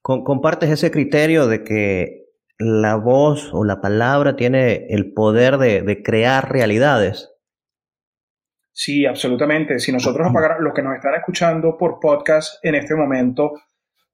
¿Compartes 0.02 0.70
ese 0.70 0.92
criterio 0.92 1.48
de 1.48 1.64
que 1.64 2.26
la 2.58 2.96
voz 2.96 3.52
o 3.54 3.64
la 3.64 3.80
palabra 3.80 4.36
tiene 4.36 4.88
el 4.90 5.14
poder 5.14 5.58
de, 5.58 6.02
crear 6.04 6.52
realidades? 6.52 7.30
Sí, 8.72 9.06
absolutamente. 9.06 9.80
Si 9.80 9.92
nosotros 9.92 10.28
apagáramos, 10.28 10.64
los 10.64 10.74
que 10.74 10.82
nos 10.82 10.96
están 10.96 11.16
escuchando 11.16 11.78
por 11.78 12.00
podcast 12.00 12.64
en 12.64 12.76
este 12.76 12.96
momento, 12.96 13.54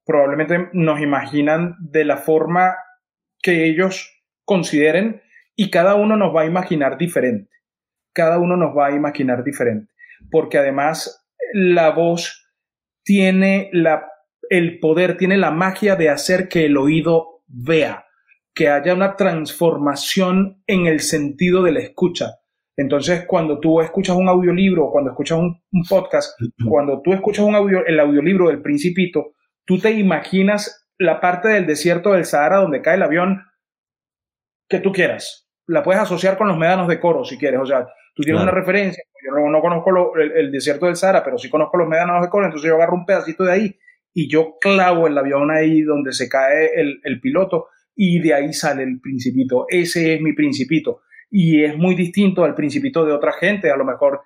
probablemente 0.04 0.68
nos 0.72 1.00
imaginan 1.00 1.76
de 1.80 2.04
la 2.04 2.16
forma 2.16 2.76
que 3.42 3.64
ellos 3.64 4.22
consideren 4.44 5.22
y 5.56 5.70
cada 5.70 5.94
uno 5.94 6.16
nos 6.16 6.36
va 6.36 6.42
a 6.42 6.46
imaginar 6.46 6.98
diferente. 6.98 7.50
Cada 8.12 8.38
uno 8.38 8.56
nos 8.56 8.76
va 8.76 8.88
a 8.88 8.92
imaginar 8.92 9.42
diferente. 9.42 9.90
Porque 10.30 10.58
además 10.58 11.26
la 11.52 11.90
voz 11.90 12.52
tiene 13.02 13.70
la, 13.72 14.06
el 14.50 14.78
poder, 14.78 15.16
tiene 15.16 15.38
la 15.38 15.50
magia 15.50 15.96
de 15.96 16.10
hacer 16.10 16.48
que 16.48 16.66
el 16.66 16.76
oído 16.76 17.42
vea, 17.46 18.04
que 18.54 18.68
haya 18.68 18.94
una 18.94 19.16
transformación 19.16 20.62
en 20.66 20.86
el 20.86 21.00
sentido 21.00 21.62
de 21.62 21.72
la 21.72 21.80
escucha. 21.80 22.34
Entonces, 22.76 23.24
cuando 23.26 23.58
tú 23.58 23.80
escuchas 23.80 24.16
un 24.16 24.28
audiolibro, 24.28 24.90
cuando 24.90 25.12
escuchas 25.12 25.38
un, 25.38 25.62
podcast, 25.88 26.38
cuando 26.68 27.00
tú 27.00 27.14
escuchas 27.14 27.44
un 27.44 27.54
audio, 27.54 27.84
el 27.86 27.98
audiolibro 27.98 28.48
del 28.48 28.60
Principito, 28.60 29.32
tú 29.64 29.78
te 29.78 29.92
imaginas 29.92 30.86
la 30.98 31.20
parte 31.20 31.48
del 31.48 31.66
desierto 31.66 32.12
del 32.12 32.26
Sahara 32.26 32.58
donde 32.58 32.82
cae 32.82 32.96
el 32.96 33.02
avión 33.02 33.42
que 34.68 34.80
tú 34.80 34.92
quieras 34.92 35.45
la 35.66 35.82
puedes 35.82 36.00
asociar 36.00 36.36
con 36.36 36.48
los 36.48 36.56
médanos 36.56 36.88
de 36.88 37.00
Coro 37.00 37.24
si 37.24 37.38
quieres. 37.38 37.60
O 37.60 37.66
sea, 37.66 37.86
tú 38.14 38.22
tienes 38.22 38.42
una 38.42 38.52
referencia. 38.52 39.02
Yo 39.24 39.48
no, 39.48 39.60
conozco 39.60 40.16
el, 40.16 40.52
desierto 40.52 40.86
del 40.86 40.96
Sahara, 40.96 41.24
pero 41.24 41.38
sí 41.38 41.50
conozco 41.50 41.76
los 41.76 41.88
médanos 41.88 42.22
de 42.22 42.28
Coro, 42.28 42.46
entonces 42.46 42.68
yo 42.68 42.76
agarro 42.76 42.94
un 42.94 43.04
pedacito 43.04 43.44
de 43.44 43.52
ahí 43.52 43.78
y 44.14 44.28
yo 44.28 44.56
clavo 44.60 45.08
el 45.08 45.18
avión 45.18 45.50
ahí 45.50 45.82
donde 45.82 46.12
se 46.12 46.28
cae 46.28 46.70
el, 46.74 47.20
piloto 47.20 47.66
y 47.94 48.20
de 48.20 48.34
ahí 48.34 48.52
sale 48.52 48.84
el 48.84 49.00
principito. 49.00 49.66
Ese 49.68 50.14
es 50.14 50.20
mi 50.20 50.32
principito. 50.32 51.02
Y 51.28 51.64
es 51.64 51.76
muy 51.76 51.96
distinto 51.96 52.44
al 52.44 52.54
principito 52.54 53.04
de 53.04 53.12
otra 53.12 53.32
gente. 53.32 53.70
A 53.70 53.76
lo 53.76 53.84
mejor 53.84 54.22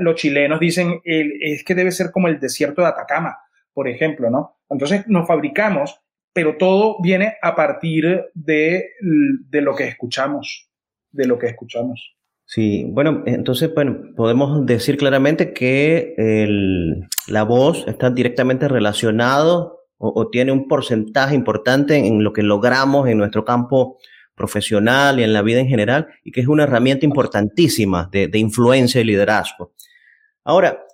los 0.00 0.16
chilenos 0.16 0.60
dicen, 0.60 1.00
es 1.04 1.64
que 1.64 1.74
debe 1.74 1.90
ser 1.90 2.10
como 2.10 2.28
el 2.28 2.38
desierto 2.38 2.82
de 2.82 2.88
Atacama, 2.88 3.38
por 3.72 3.88
ejemplo, 3.88 4.30
¿no? 4.30 4.58
Entonces 4.68 5.08
nos 5.08 5.26
fabricamos, 5.26 5.98
pero 6.34 6.56
todo 6.58 6.98
viene 7.02 7.36
a 7.40 7.56
partir 7.56 8.26
de, 8.34 8.90
de 9.00 9.60
lo 9.62 9.74
que 9.74 9.88
escuchamos 9.88 10.71
de 11.12 11.26
lo 11.26 11.38
que 11.38 11.46
escuchamos. 11.46 12.16
Sí, 12.44 12.84
bueno, 12.86 13.22
entonces 13.24 13.72
bueno, 13.74 14.14
podemos 14.14 14.66
decir 14.66 14.98
claramente 14.98 15.54
que 15.54 16.14
la 17.28 17.44
voz 17.44 17.84
está 17.86 18.10
directamente 18.10 18.68
relacionado 18.68 19.86
o, 19.96 20.28
tiene 20.28 20.50
un 20.50 20.66
porcentaje 20.66 21.34
importante 21.34 21.96
en 21.96 22.24
lo 22.24 22.32
que 22.32 22.42
logramos 22.42 23.08
en 23.08 23.18
nuestro 23.18 23.44
campo 23.44 23.98
profesional 24.34 25.20
y 25.20 25.22
en 25.22 25.32
la 25.32 25.42
vida 25.42 25.60
en 25.60 25.68
general, 25.68 26.08
y 26.24 26.32
que 26.32 26.40
es 26.40 26.48
una 26.48 26.64
herramienta 26.64 27.06
importantísima 27.06 28.08
de, 28.10 28.28
influencia 28.34 29.00
y 29.00 29.04
liderazgo. 29.04 29.72
Ahora, 30.42 30.84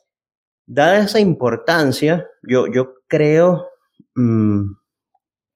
dada 0.67 0.99
esa 0.99 1.21
importancia, 1.21 2.27
yo, 2.43 2.67
yo 2.67 2.97
creo 3.07 3.67
mm, 4.15 4.75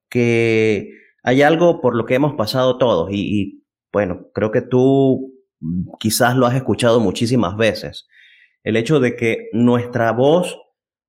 que 0.08 0.90
hay 1.22 1.42
algo 1.42 1.80
por 1.80 1.94
lo 1.94 2.06
que 2.06 2.14
hemos 2.14 2.34
pasado 2.34 2.78
todos, 2.78 3.10
y 3.12 3.61
bueno, 3.93 4.28
creo 4.32 4.51
que 4.51 4.62
tú 4.62 5.32
quizás 6.01 6.36
lo 6.36 6.47
has 6.47 6.55
escuchado 6.55 7.01
muchísimas 7.01 7.57
veces, 7.57 8.09
el 8.64 8.76
hecho 8.76 9.01
de 9.01 9.16
que 9.16 9.49
nuestra 9.53 10.12
voz 10.12 10.59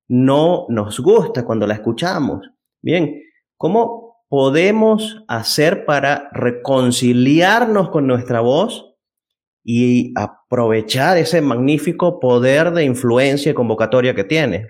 no 0.08 0.66
nos 0.68 1.00
gusta 1.00 1.44
cuando 1.44 1.66
la 1.66 1.74
escuchamos. 1.74 2.50
Bien, 2.82 3.22
¿cómo 3.56 4.24
podemos 4.28 5.24
hacer 5.28 5.84
para 5.84 6.28
reconciliarnos 6.32 7.90
con 7.90 8.06
nuestra 8.06 8.40
voz 8.40 8.94
y 9.64 10.12
aprovechar 10.16 11.16
ese 11.16 11.40
magnífico 11.40 12.20
poder 12.20 12.72
de 12.72 12.84
influencia 12.84 13.52
y 13.52 13.54
convocatoria 13.54 14.14
que 14.14 14.24
tiene? 14.24 14.68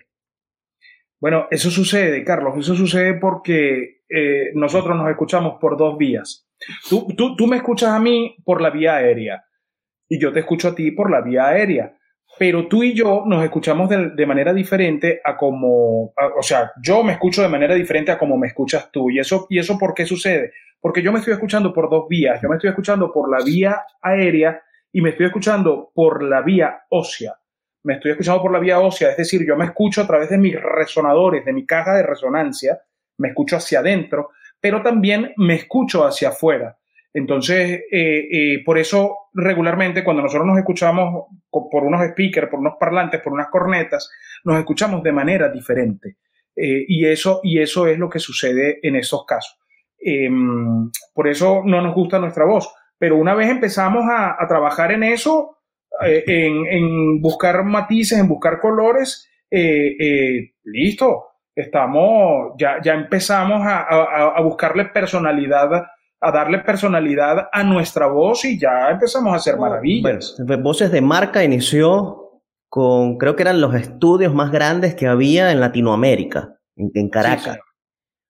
Bueno, 1.20 1.46
eso 1.50 1.70
sucede, 1.70 2.22
Carlos, 2.22 2.54
eso 2.58 2.74
sucede 2.74 3.14
porque 3.14 4.02
eh, 4.08 4.52
nosotros 4.54 4.96
nos 4.96 5.10
escuchamos 5.10 5.54
por 5.60 5.76
dos 5.76 5.96
vías. 5.96 6.43
Tú, 6.88 7.06
tú, 7.16 7.36
tú 7.36 7.46
me 7.46 7.56
escuchas 7.56 7.90
a 7.90 7.98
mí 7.98 8.36
por 8.44 8.60
la 8.60 8.70
vía 8.70 8.96
aérea 8.96 9.44
y 10.08 10.18
yo 10.18 10.32
te 10.32 10.40
escucho 10.40 10.68
a 10.68 10.74
ti 10.74 10.90
por 10.90 11.10
la 11.10 11.20
vía 11.20 11.48
aérea. 11.48 11.96
Pero 12.38 12.66
tú 12.66 12.82
y 12.82 12.94
yo 12.94 13.22
nos 13.26 13.44
escuchamos 13.44 13.88
de, 13.88 14.26
manera 14.26 14.52
diferente 14.52 15.20
a 15.22 15.36
como, 15.36 16.06
o 16.06 16.42
sea, 16.42 16.72
yo 16.82 17.04
me 17.04 17.12
escucho 17.12 17.42
de 17.42 17.48
manera 17.48 17.74
diferente 17.74 18.10
a 18.10 18.18
como 18.18 18.36
me 18.36 18.48
escuchas 18.48 18.90
tú. 18.90 19.08
¿Y 19.08 19.20
eso, 19.20 19.46
¿Y 19.48 19.58
eso 19.58 19.78
por 19.78 19.94
qué 19.94 20.04
sucede? 20.04 20.52
Porque 20.80 21.00
yo 21.00 21.12
me 21.12 21.20
estoy 21.20 21.34
escuchando 21.34 21.72
por 21.72 21.88
dos 21.88 22.08
vías. 22.08 22.40
Yo 22.42 22.48
me 22.48 22.56
estoy 22.56 22.70
escuchando 22.70 23.12
por 23.12 23.30
la 23.30 23.44
vía 23.44 23.82
aérea 24.02 24.60
y 24.92 25.00
me 25.00 25.10
estoy 25.10 25.26
escuchando 25.26 25.92
por 25.94 26.24
la 26.24 26.42
vía 26.42 26.82
ósea. 26.90 27.34
Me 27.84 27.94
estoy 27.94 28.12
escuchando 28.12 28.42
por 28.42 28.52
la 28.52 28.58
vía 28.58 28.80
ósea, 28.80 29.10
es 29.10 29.16
decir, 29.16 29.46
yo 29.46 29.56
me 29.56 29.66
escucho 29.66 30.00
a 30.00 30.06
través 30.06 30.30
de 30.30 30.38
mis 30.38 30.60
resonadores, 30.60 31.44
de 31.44 31.52
mi 31.52 31.66
caja 31.66 31.94
de 31.94 32.02
resonancia, 32.02 32.80
me 33.18 33.28
escucho 33.28 33.56
hacia 33.56 33.80
adentro, 33.80 34.30
pero 34.64 34.80
también 34.80 35.34
me 35.36 35.56
escucho 35.56 36.06
hacia 36.06 36.30
afuera. 36.30 36.78
Entonces, 37.12 37.82
eh, 37.92 38.28
eh, 38.32 38.62
por 38.64 38.78
eso 38.78 39.28
regularmente 39.34 40.02
cuando 40.02 40.22
nosotros 40.22 40.46
nos 40.46 40.56
escuchamos 40.56 41.26
por 41.50 41.84
unos 41.84 42.02
speakers, 42.12 42.48
por 42.48 42.60
unos 42.60 42.76
parlantes, 42.80 43.20
por 43.20 43.34
unas 43.34 43.48
cornetas, 43.48 44.10
nos 44.42 44.58
escuchamos 44.58 45.02
de 45.02 45.12
manera 45.12 45.50
diferente. 45.50 46.16
Eh, 46.56 46.82
y, 46.88 47.04
eso, 47.04 47.40
y 47.42 47.58
eso 47.58 47.86
es 47.86 47.98
lo 47.98 48.08
que 48.08 48.18
sucede 48.18 48.78
en 48.82 48.96
esos 48.96 49.26
casos. 49.26 49.58
Em, 49.98 50.90
por 51.12 51.28
eso 51.28 51.60
no 51.62 51.82
nos 51.82 51.94
gusta 51.94 52.18
nuestra 52.18 52.46
voz. 52.46 52.72
Pero 52.96 53.18
una 53.18 53.34
vez 53.34 53.50
empezamos 53.50 54.04
a, 54.08 54.38
trabajar 54.48 54.92
en 54.92 55.02
eso, 55.02 55.58
en, 56.00 57.20
buscar 57.20 57.62
matices, 57.64 58.18
en 58.18 58.28
buscar 58.28 58.60
colores, 58.60 59.28
listo, 60.64 61.33
estamos, 61.54 62.52
ya, 62.58 62.80
ya 62.82 62.94
empezamos 62.94 63.60
a, 63.64 63.82
a 64.36 64.40
buscarle 64.40 64.86
personalidad 64.86 65.86
a 66.24 66.32
darle 66.32 66.60
personalidad 66.60 67.48
a 67.52 67.62
nuestra 67.62 68.06
voz 68.06 68.46
y 68.46 68.58
ya 68.58 68.88
empezamos 68.90 69.34
a 69.34 69.36
hacer 69.36 69.58
maravillas. 69.58 70.34
Voces 70.62 70.90
de 70.90 71.02
Marca 71.02 71.44
inició 71.44 72.40
con, 72.70 73.18
creo 73.18 73.36
que 73.36 73.42
eran 73.42 73.60
los 73.60 73.74
estudios 73.74 74.34
más 74.34 74.50
grandes 74.50 74.94
que 74.94 75.06
había 75.06 75.52
en 75.52 75.60
Latinoamérica, 75.60 76.56
en, 76.76 77.10
Caracas. 77.10 77.58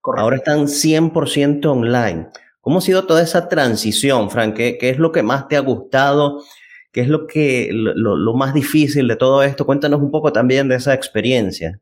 Ahora 0.03 0.37
están 0.37 0.67
100% 0.67 1.65
online. 1.67 2.29
¿Cómo 2.61 2.79
ha 2.79 2.83
sido 2.83 3.07
toda 3.07 3.23
esa 3.23 3.49
transición, 3.49 4.29
Frank? 4.29 4.57
¿Qué, 4.57 4.77
es 4.81 4.99
lo 4.99 5.13
que 5.13 5.23
más 5.23 5.47
te 5.47 5.57
ha 5.57 5.61
gustado? 5.61 6.43
¿Qué 6.91 7.01
es 7.01 7.09
lo, 7.09 7.29
que, 7.29 7.69
lo 7.73 8.35
más 8.35 8.55
difícil 8.55 9.07
de 9.07 9.17
todo 9.17 9.43
esto? 9.45 9.67
Cuéntanos 9.67 10.01
un 10.01 10.11
poco 10.11 10.33
también 10.33 10.69
de 10.69 10.77
esa 10.77 10.95
experiencia. 10.95 11.81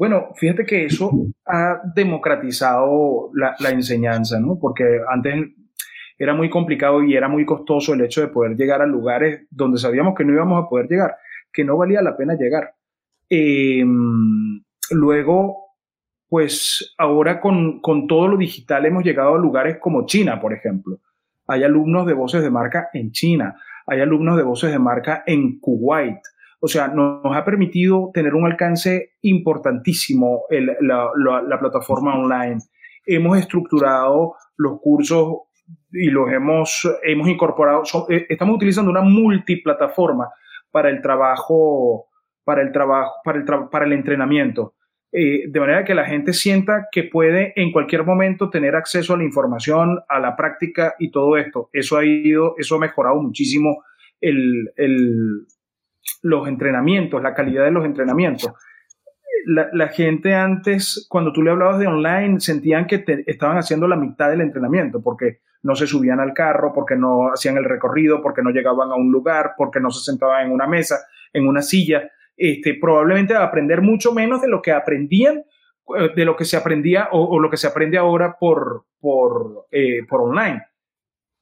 Bueno, 0.00 0.30
fíjate 0.34 0.64
que 0.64 0.86
eso 0.86 1.10
ha 1.44 1.82
democratizado 1.94 3.30
la, 3.34 3.54
enseñanza, 3.68 4.40
¿no? 4.40 4.58
Porque 4.58 4.98
antes 5.06 5.50
era 6.18 6.32
muy 6.32 6.48
complicado 6.48 7.04
y 7.04 7.14
era 7.14 7.28
muy 7.28 7.44
costoso 7.44 7.92
el 7.92 8.00
hecho 8.00 8.22
de 8.22 8.28
poder 8.28 8.56
llegar 8.56 8.80
a 8.80 8.86
lugares 8.86 9.46
donde 9.50 9.76
sabíamos 9.76 10.14
que 10.16 10.24
no 10.24 10.32
íbamos 10.32 10.64
a 10.64 10.70
poder 10.70 10.88
llegar, 10.88 11.16
que 11.52 11.64
no 11.64 11.76
valía 11.76 12.00
la 12.00 12.16
pena 12.16 12.34
llegar. 12.34 12.72
Em, 13.28 14.62
luego, 14.90 15.66
pues 16.30 16.94
ahora 16.96 17.38
con, 17.38 17.82
con 17.82 18.06
todo 18.06 18.26
lo 18.26 18.38
digital 18.38 18.86
hemos 18.86 19.04
llegado 19.04 19.34
a 19.34 19.38
lugares 19.38 19.76
como 19.80 20.06
China, 20.06 20.40
por 20.40 20.54
ejemplo. 20.54 20.98
Hay 21.46 21.62
alumnos 21.62 22.06
de 22.06 22.14
voces 22.14 22.42
de 22.42 22.50
marca 22.50 22.88
en 22.94 23.12
China, 23.12 23.54
hay 23.86 24.00
alumnos 24.00 24.38
de 24.38 24.44
voces 24.44 24.72
de 24.72 24.78
marca 24.78 25.24
en 25.26 25.60
Kuwait, 25.60 26.22
o 26.60 26.68
sea, 26.68 26.88
nos 26.88 27.34
ha 27.34 27.44
permitido 27.44 28.10
tener 28.12 28.34
un 28.34 28.46
alcance 28.46 29.14
importantísimo 29.22 30.42
la, 30.50 31.58
plataforma 31.58 32.14
online. 32.14 32.58
Hemos 33.06 33.38
estructurado 33.38 34.34
los 34.56 34.78
cursos 34.80 35.38
y 35.90 36.10
los 36.10 36.30
hemos, 36.30 36.88
hemos 37.02 37.28
incorporado. 37.28 37.82
Eh, 38.10 38.26
estamos 38.28 38.56
utilizando 38.56 38.90
una 38.90 39.00
multiplataforma 39.00 40.28
para 40.70 40.90
el 40.90 41.00
trabajo, 41.00 42.08
para 42.44 42.62
el 42.62 42.72
trabajo, 42.72 43.14
para 43.24 43.38
el, 43.38 43.44
para 43.44 43.86
el 43.86 43.92
entrenamiento. 43.94 44.74
Eh, 45.12 45.48
de 45.48 45.60
manera 45.60 45.84
que 45.84 45.94
la 45.94 46.04
gente 46.04 46.32
sienta 46.32 46.86
que 46.92 47.02
puede 47.02 47.52
en 47.56 47.72
cualquier 47.72 48.04
momento 48.04 48.48
tener 48.48 48.76
acceso 48.76 49.14
a 49.14 49.16
la 49.16 49.24
información, 49.24 49.98
a 50.08 50.20
la 50.20 50.36
práctica 50.36 50.94
y 50.98 51.10
todo 51.10 51.36
esto. 51.36 51.68
Eso 51.72 51.96
ha 51.96 52.04
ido, 52.04 52.54
eso 52.58 52.76
ha 52.76 52.78
mejorado 52.78 53.20
muchísimo 53.20 53.82
el, 54.20 54.70
los 56.22 56.48
entrenamientos, 56.48 57.22
la 57.22 57.34
calidad 57.34 57.64
de 57.64 57.70
los 57.70 57.84
entrenamientos. 57.84 58.52
La, 59.46 59.88
gente 59.88 60.34
antes, 60.34 61.06
cuando 61.08 61.32
tú 61.32 61.42
le 61.42 61.50
hablabas 61.50 61.78
de 61.78 61.86
online, 61.86 62.40
sentían 62.40 62.86
que 62.86 63.04
estaban 63.26 63.56
haciendo 63.56 63.88
la 63.88 63.96
mitad 63.96 64.28
del 64.28 64.42
entrenamiento, 64.42 65.02
porque 65.02 65.40
no 65.62 65.74
se 65.74 65.86
subían 65.86 66.20
al 66.20 66.34
carro, 66.34 66.72
porque 66.74 66.94
no 66.96 67.32
hacían 67.32 67.56
el 67.56 67.64
recorrido, 67.64 68.22
porque 68.22 68.42
no 68.42 68.50
llegaban 68.50 68.90
a 68.90 68.96
un 68.96 69.10
lugar, 69.10 69.52
porque 69.56 69.80
no 69.80 69.90
se 69.90 70.04
sentaban 70.04 70.46
en 70.46 70.52
una 70.52 70.66
mesa, 70.66 70.98
en 71.32 71.48
una 71.48 71.62
silla. 71.62 72.10
Este, 72.36 72.74
probablemente 72.74 73.34
a 73.34 73.44
aprender 73.44 73.80
mucho 73.80 74.12
menos 74.12 74.42
de 74.42 74.48
lo 74.48 74.60
que 74.60 74.72
aprendían, 74.72 75.38
eh, 75.98 76.10
de 76.14 76.24
lo 76.24 76.36
que 76.36 76.44
se 76.44 76.56
aprendía 76.56 77.08
o, 77.12 77.38
lo 77.38 77.50
que 77.50 77.56
se 77.56 77.66
aprende 77.66 77.96
ahora 77.96 78.36
por, 78.38 78.84
por, 79.00 79.66
eh, 79.70 80.06
por 80.08 80.20
online 80.20 80.62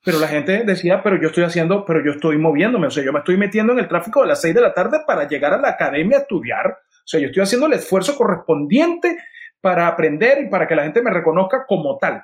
pero 0.05 0.19
la 0.19 0.29
gente 0.29 0.65
decía, 0.65 1.03
pero 1.03 1.21
yo 1.21 1.29
estoy 1.29 1.45
haciendo, 1.45 1.85
pero 1.85 2.05
yo 2.05 2.13
estoy 2.13 2.39
moviéndome, 2.39 2.87
o 2.87 2.91
sea, 2.91 3.05
yo 3.05 3.13
me 3.13 3.19
estoy 3.19 3.37
metiendo 3.37 3.73
en 3.73 3.81
el 3.81 3.89
tráfico 3.89 4.23
de 4.23 4.29
las 4.29 4.41
6 4.41 4.55
de 4.55 4.61
la 4.61 4.75
tarde 4.75 5.01
para 5.07 5.29
llegar 5.29 5.53
a 5.53 5.61
la 5.61 5.71
academia 5.71 6.19
a 6.19 6.21
estudiar, 6.21 6.67
o 6.67 7.07
sea, 7.07 7.21
yo 7.21 7.27
estoy 7.27 7.43
haciendo 7.43 7.67
el 7.67 7.73
esfuerzo 7.75 8.17
correspondiente 8.17 9.17
para 9.61 9.89
aprender 9.89 10.43
y 10.43 10.49
para 10.49 10.67
que 10.67 10.77
la 10.77 10.85
gente 10.85 11.03
me 11.03 11.11
reconozca 11.11 11.65
como 11.67 11.99
tal. 11.99 12.23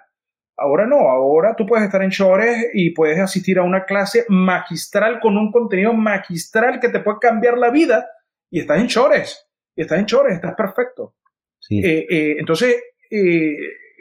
Ahora 0.57 0.87
no, 0.87 1.09
ahora 1.09 1.57
tú 1.57 1.67
puedes 1.67 1.85
estar 1.85 2.03
en 2.03 2.11
Chores 2.11 2.71
y 2.75 2.91
puedes 2.91 3.19
asistir 3.19 3.59
a 3.59 3.63
una 3.63 3.85
clase 3.85 4.25
magistral 4.29 5.19
con 5.19 5.37
un 5.37 5.51
contenido 5.51 5.93
magistral 5.93 6.79
que 6.79 6.91
te 6.91 7.01
puede 7.01 7.19
cambiar 7.21 7.59
la 7.59 7.71
vida 7.71 8.07
y 8.51 8.61
estás 8.61 8.79
en 8.79 8.87
Chores, 8.87 9.49
y 9.75 9.83
estás 9.83 9.99
en 9.99 10.07
Chores, 10.07 10.35
estás 10.35 10.55
perfecto. 10.55 11.17
Eh, 11.71 12.07
eh, 12.09 12.37
entonces, 12.39 12.77
eh, 13.11 13.57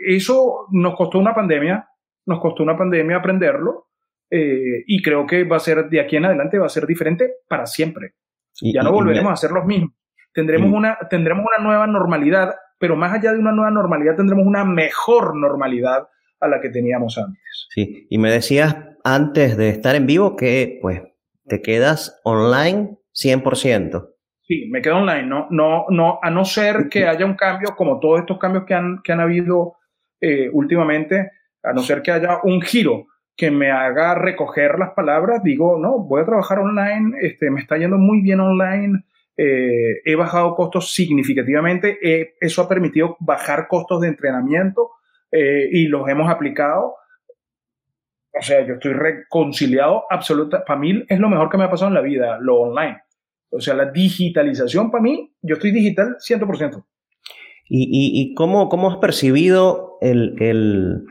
eso 0.05 0.67
nos 0.71 0.95
costó 0.95 1.17
una 1.17 1.33
pandemia, 1.33 1.87
nos 2.25 2.39
costó 2.39 2.63
una 2.63 2.77
pandemia 2.77 3.17
aprenderlo 3.17 3.87
eh, 4.29 4.83
y 4.87 5.01
creo 5.01 5.25
que 5.27 5.43
va 5.43 5.57
a 5.57 5.59
ser 5.59 5.89
de 5.89 5.99
aquí 5.99 6.15
en 6.15 6.25
adelante 6.25 6.57
va 6.57 6.65
a 6.65 6.69
ser 6.69 6.87
diferente 6.87 7.35
para 7.47 7.65
siempre. 7.65 8.15
ya 8.61 8.81
no 8.81 8.91
volveremos 8.91 9.31
a 9.31 9.35
ser 9.35 9.51
los 9.51 9.65
mismos. 9.65 9.91
Tendremos, 10.33 10.71
una, 10.73 10.97
tendremos 11.09 11.45
una 11.45 11.63
nueva 11.63 11.85
normalidad, 11.85 12.55
pero 12.79 12.95
más 12.95 13.13
allá 13.13 13.31
de 13.31 13.39
una 13.39 13.51
nueva 13.51 13.69
normalidad 13.69 14.15
tendremos 14.15 14.47
una 14.47 14.65
mejor 14.65 15.35
normalidad 15.35 16.07
a 16.39 16.47
la 16.47 16.59
que 16.59 16.69
teníamos 16.69 17.17
antes. 17.19 17.67
Sí, 17.69 18.07
y 18.09 18.17
me 18.17 18.31
decías 18.31 18.75
antes 19.03 19.57
de 19.57 19.69
estar 19.69 19.95
en 19.95 20.07
vivo 20.07 20.35
que 20.35 20.79
pues 20.81 21.03
te 21.45 21.61
quedas 21.61 22.19
online 22.23 22.97
100%. 23.13 24.09
Sí, 24.41 24.67
me 24.71 24.81
quedo 24.81 24.97
online, 24.97 25.23
no, 25.23 25.47
no, 25.51 25.85
no, 25.89 26.19
a 26.21 26.29
no 26.29 26.43
ser 26.43 26.89
que 26.89 27.05
haya 27.05 27.25
un 27.25 27.35
cambio 27.35 27.75
como 27.77 27.99
todos 27.99 28.19
estos 28.19 28.39
cambios 28.39 28.65
que 28.65 28.73
han, 28.73 29.01
que 29.03 29.11
han 29.13 29.21
habido 29.21 29.75
eh, 30.19 30.49
últimamente, 30.51 31.31
a 31.63 31.73
no 31.73 31.81
ser 31.81 32.01
que 32.01 32.11
haya 32.11 32.39
un 32.43 32.61
giro 32.61 33.07
que 33.35 33.49
me 33.49 33.71
haga 33.71 34.15
recoger 34.15 34.77
las 34.77 34.91
palabras, 34.91 35.41
digo, 35.43 35.79
no, 35.79 35.99
voy 35.99 36.21
a 36.21 36.25
trabajar 36.25 36.59
online, 36.59 37.17
este, 37.21 37.49
me 37.49 37.61
está 37.61 37.77
yendo 37.77 37.97
muy 37.97 38.21
bien 38.21 38.39
online, 38.39 39.05
eh, 39.35 40.01
he 40.05 40.15
bajado 40.15 40.55
costos 40.55 40.93
significativamente, 40.93 41.97
eso 42.39 42.61
ha 42.61 42.69
permitido 42.69 43.17
bajar 43.19 43.67
costos 43.67 44.01
de 44.01 44.09
entrenamiento 44.09 44.91
eh, 45.31 45.67
y 45.71 45.87
los 45.87 46.07
hemos 46.07 46.29
aplicado. 46.29 46.95
o 48.33 48.41
sea, 48.41 48.65
yo 48.65 48.75
estoy 48.75 48.93
reconciliado 48.93 50.03
absoluta. 50.09 50.63
Para 50.63 50.79
mí 50.79 51.03
es 51.07 51.19
lo 51.19 51.29
mejor 51.29 51.49
que 51.49 51.57
me 51.57 51.63
ha 51.63 51.71
pasado 51.71 51.89
en 51.89 51.95
la 51.95 52.01
vida, 52.01 52.37
lo 52.39 52.61
online. 52.61 53.01
O 53.49 53.59
sea, 53.59 53.73
la 53.73 53.91
digitalización 53.91 54.91
para 54.91 55.03
mí, 55.03 55.33
yo 55.41 55.55
eestoy 55.55 55.71
digital 55.71 56.17
100%. 56.17 56.83
¿Y, 57.69 57.83
y, 57.83 58.21
y 58.21 58.33
cómo, 58.35 58.69
cómo, 58.69 58.91
has 58.91 58.97
percibido 58.97 59.97
el, 60.01 61.05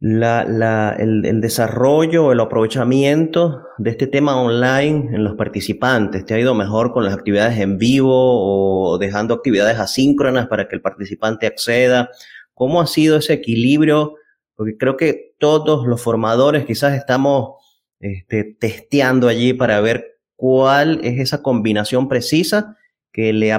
el, 0.00 1.24
el 1.24 1.40
desarrollo, 1.40 2.32
el 2.32 2.40
aprovechamiento 2.40 3.62
de 3.78 3.90
este 3.90 4.06
tema 4.06 4.40
online 4.40 5.14
en 5.14 5.24
los 5.24 5.34
participantes? 5.34 6.26
¿Te 6.26 6.34
ha 6.34 6.38
ido 6.38 6.54
mejor 6.54 6.92
con 6.92 7.04
las 7.04 7.14
actividades 7.14 7.58
en 7.58 7.78
vivo 7.78 8.12
o 8.12 8.98
dejando 8.98 9.34
actividades 9.34 9.78
asíncronas 9.78 10.46
para 10.48 10.68
que 10.68 10.76
el 10.76 10.82
participante 10.82 11.46
acceda? 11.46 12.10
¿Cómo 12.54 12.80
ha 12.80 12.86
sido 12.86 13.16
ese 13.16 13.32
equilibrio? 13.32 14.14
Porque 14.54 14.76
creo 14.76 14.96
que 14.96 15.34
todos 15.38 15.86
los 15.86 16.02
formadores 16.02 16.64
quizás 16.66 16.94
estamos 16.94 17.54
este, 18.00 18.44
testeando 18.44 19.28
allí 19.28 19.54
para 19.54 19.80
ver 19.80 20.18
cuál 20.36 21.00
es 21.02 21.20
esa 21.20 21.42
combinación 21.42 22.08
precisa 22.08 22.76
que 23.12 23.32
le, 23.32 23.56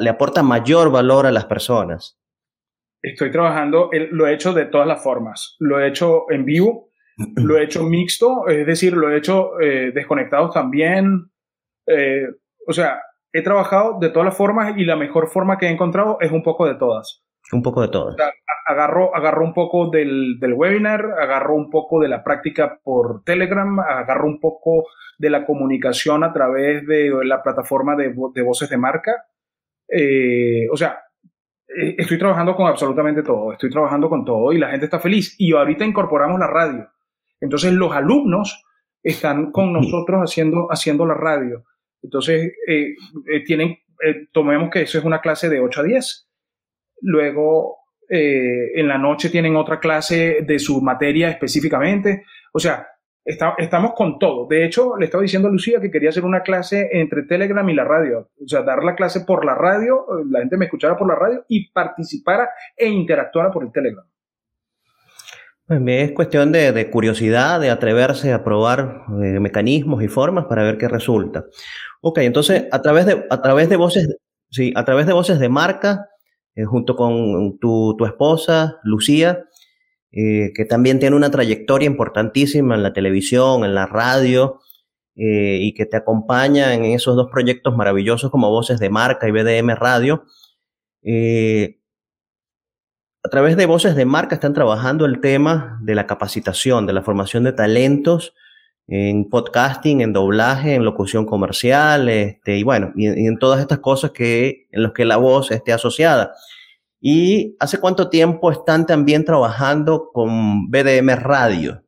le 0.00 0.10
aporta 0.10 0.42
mayor 0.42 0.90
valor 0.90 1.26
a 1.26 1.30
las 1.32 1.44
personas. 1.44 2.18
Estoy 3.04 3.30
trabajando, 3.30 3.90
lo 4.12 4.26
he 4.26 4.32
hecho 4.32 4.54
de 4.54 4.64
todas 4.64 4.86
las 4.86 5.02
formas. 5.02 5.56
Lo 5.58 5.78
he 5.78 5.88
hecho 5.88 6.24
en 6.30 6.46
vivo, 6.46 6.88
lo 7.36 7.58
he 7.58 7.64
hecho 7.64 7.82
mixto, 7.84 8.48
es 8.48 8.66
decir, 8.66 8.94
lo 8.94 9.10
he 9.10 9.18
hecho 9.18 9.60
eh, 9.60 9.92
desconectados 9.94 10.54
también. 10.54 11.30
Eh, 11.86 12.26
o 12.66 12.72
sea, 12.72 13.02
he 13.30 13.42
trabajado 13.42 13.98
de 14.00 14.08
todas 14.08 14.24
las 14.24 14.36
formas 14.36 14.74
y 14.78 14.86
la 14.86 14.96
mejor 14.96 15.28
forma 15.28 15.58
que 15.58 15.66
he 15.66 15.70
encontrado 15.70 16.16
es 16.20 16.32
un 16.32 16.42
poco 16.42 16.66
de 16.66 16.76
todas. 16.76 17.22
Un 17.52 17.62
poco 17.62 17.82
de 17.82 17.88
todas. 17.88 18.16
agarro, 18.66 19.14
agarro 19.14 19.44
un 19.44 19.52
poco 19.52 19.90
del, 19.90 20.38
del, 20.40 20.54
webinar, 20.54 21.04
agarro 21.20 21.56
un 21.56 21.68
poco 21.68 22.00
de 22.00 22.08
la 22.08 22.24
práctica 22.24 22.80
por 22.82 23.22
Telegram, 23.22 23.80
agarro 23.80 24.26
un 24.26 24.40
poco 24.40 24.86
de 25.18 25.28
la 25.28 25.44
comunicación 25.44 26.24
a 26.24 26.32
través 26.32 26.86
de 26.86 27.12
la 27.22 27.42
plataforma 27.42 27.96
de, 27.96 28.14
de 28.34 28.42
voces 28.42 28.70
de 28.70 28.78
marca. 28.78 29.26
Eh, 29.88 30.66
o 30.72 30.76
sea, 30.78 31.03
estoy 31.74 32.18
trabajando 32.18 32.54
con 32.54 32.66
absolutamente 32.66 33.22
todo, 33.22 33.52
estoy 33.52 33.70
trabajando 33.70 34.08
con 34.08 34.24
todo 34.24 34.52
y 34.52 34.58
la 34.58 34.70
gente 34.70 34.86
está 34.86 34.98
feliz. 34.98 35.34
Y 35.38 35.52
ahorita 35.52 35.84
incorporamos 35.84 36.38
la 36.38 36.46
radio. 36.46 36.88
Entonces 37.40 37.72
los 37.72 37.92
alumnos 37.92 38.64
están 39.02 39.50
con 39.52 39.72
nosotros 39.72 40.20
haciendo, 40.20 40.68
haciendo 40.70 41.06
la 41.06 41.14
radio. 41.14 41.64
Entonces, 42.02 42.52
eh, 42.66 42.94
eh, 43.32 43.44
tienen, 43.44 43.78
tomemos 44.32 44.70
que 44.70 44.82
eso 44.82 44.98
es 44.98 45.04
una 45.04 45.20
clase 45.20 45.48
de 45.48 45.60
8 45.60 45.80
a 45.80 45.84
10. 45.84 46.28
Luego, 47.02 47.78
en 48.08 48.86
la 48.86 48.98
noche 48.98 49.30
tienen 49.30 49.56
otra 49.56 49.80
clase 49.80 50.42
de 50.46 50.58
su 50.58 50.80
materia 50.80 51.30
específicamente. 51.30 52.24
O 52.52 52.58
sea, 52.58 52.86
estamos 53.24 53.92
con 53.94 54.18
todo. 54.18 54.46
De 54.46 54.64
hecho, 54.64 54.96
le 54.96 55.06
estaba 55.06 55.22
diciendo 55.22 55.48
a 55.48 55.50
Lucía 55.50 55.80
que 55.80 55.90
quería 55.90 56.10
hacer 56.10 56.24
una 56.24 56.42
clase 56.42 56.88
entre 56.92 57.22
Telegram 57.22 57.68
y 57.68 57.74
la 57.74 57.84
radio. 57.84 58.30
O 58.42 58.48
sea, 58.48 58.62
dar 58.62 58.84
la 58.84 58.94
clase 58.94 59.20
por 59.20 59.44
la 59.44 59.54
radio, 59.54 60.06
la 60.30 60.40
gente 60.40 60.56
me 60.56 60.66
escuchara 60.66 60.96
por 60.96 61.08
la 61.08 61.14
radio 61.14 61.44
y 61.48 61.70
participara 61.70 62.50
e 62.76 62.88
interactuara 62.88 63.50
por 63.50 63.64
el 63.64 63.72
Telegram. 63.72 64.04
Es 65.66 66.12
cuestión 66.12 66.52
de, 66.52 66.90
curiosidad, 66.90 67.58
de 67.58 67.70
atreverse 67.70 68.34
a 68.34 68.44
probar 68.44 69.04
eh, 69.22 69.40
mecanismos 69.40 70.02
y 70.02 70.08
formas 70.08 70.44
para 70.44 70.62
ver 70.62 70.76
qué 70.76 70.88
resulta. 70.88 71.46
Ok, 72.02 72.18
entonces 72.18 72.66
a 72.70 72.82
través 72.82 73.06
de, 73.06 73.24
a 73.30 73.40
través 73.40 73.70
de 73.70 73.76
voces, 73.76 74.14
sí, 74.50 74.74
a 74.76 74.84
través 74.84 75.06
de 75.06 75.14
voces 75.14 75.38
de 75.38 75.48
marca, 75.48 76.06
eh, 76.54 76.64
junto 76.64 76.96
con 76.96 77.58
tu, 77.58 77.96
tu 77.96 78.04
esposa, 78.04 78.78
Lucía, 78.82 79.46
eh, 80.16 80.52
que 80.54 80.64
también 80.64 81.00
tiene 81.00 81.16
una 81.16 81.32
trayectoria 81.32 81.86
importantísima 81.86 82.76
en 82.76 82.84
la 82.84 82.92
televisión, 82.92 83.64
en 83.64 83.74
la 83.74 83.86
radio, 83.86 84.60
eh, 85.16 85.58
y 85.60 85.74
que 85.74 85.86
te 85.86 85.96
acompaña 85.96 86.72
en 86.72 86.84
esos 86.84 87.16
dos 87.16 87.28
proyectos 87.32 87.76
maravillosos 87.76 88.30
como 88.30 88.48
Voces 88.48 88.78
de 88.78 88.90
Marca 88.90 89.26
y 89.26 89.32
BDM 89.32 89.70
Radio. 89.74 90.24
Eh, 91.02 91.80
a 93.24 93.28
través 93.28 93.56
de 93.56 93.66
Voces 93.66 93.96
de 93.96 94.04
Marca 94.04 94.36
están 94.36 94.54
trabajando 94.54 95.04
el 95.04 95.20
tema 95.20 95.80
de 95.82 95.96
la 95.96 96.06
capacitación, 96.06 96.86
de 96.86 96.92
la 96.92 97.02
formación 97.02 97.42
de 97.42 97.52
talentos 97.52 98.34
en 98.86 99.28
podcasting, 99.28 100.00
en 100.00 100.12
doblaje, 100.12 100.74
en 100.74 100.84
locución 100.84 101.26
comercial, 101.26 102.08
este, 102.08 102.56
y 102.56 102.62
bueno, 102.62 102.92
y, 102.94 103.06
en 103.06 103.38
todas 103.38 103.60
estas 103.60 103.80
cosas 103.80 104.12
que, 104.12 104.68
en 104.70 104.84
las 104.84 104.92
que 104.92 105.04
la 105.04 105.16
voz 105.16 105.50
esté 105.50 105.72
asociada. 105.72 106.34
¿Y 107.06 107.54
hace 107.60 107.78
cuánto 107.80 108.08
tiempo 108.08 108.50
están 108.50 108.86
también 108.86 109.26
trabajando 109.26 110.10
con 110.10 110.70
BDM 110.70 111.10
Radio? 111.20 111.82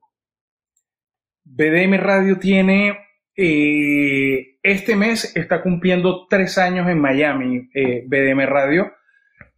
BDM 1.42 1.94
Radio 1.94 2.38
tiene, 2.38 2.98
eh, 3.34 4.58
este 4.62 4.94
mes 4.94 5.34
está 5.34 5.62
cumpliendo 5.62 6.26
tres 6.28 6.58
años 6.58 6.86
en 6.90 7.00
Miami, 7.00 7.66
eh, 7.72 8.04
BDM 8.06 8.44
Radio. 8.44 8.92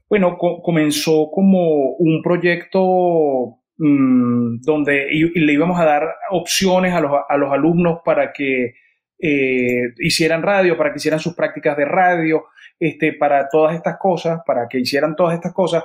Bueno, 0.08 0.38
comenzó 0.38 1.28
como 1.32 1.96
un 1.96 2.22
proyecto 2.22 3.58
mmm, 3.78 4.60
donde 4.60 5.08
le 5.10 5.52
íbamos 5.52 5.80
a 5.80 5.84
dar 5.84 6.04
opciones 6.30 6.94
a 6.94 7.00
los, 7.00 7.10
a 7.28 7.36
los 7.36 7.50
alumnos 7.50 7.98
para 8.04 8.32
que 8.32 8.74
eh, 9.18 9.94
hicieran 9.98 10.42
radio, 10.42 10.76
para 10.76 10.92
que 10.92 10.98
hicieran 10.98 11.20
sus 11.20 11.34
prácticas 11.34 11.76
de 11.76 11.84
radio, 11.84 12.44
este, 12.78 13.12
para 13.12 13.48
todas 13.48 13.74
estas 13.74 13.96
cosas, 13.98 14.40
para 14.46 14.68
que 14.68 14.78
hicieran 14.78 15.16
todas 15.16 15.34
estas 15.34 15.52
cosas. 15.52 15.84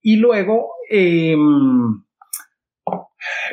Y 0.00 0.16
luego 0.16 0.72
em, 0.90 2.02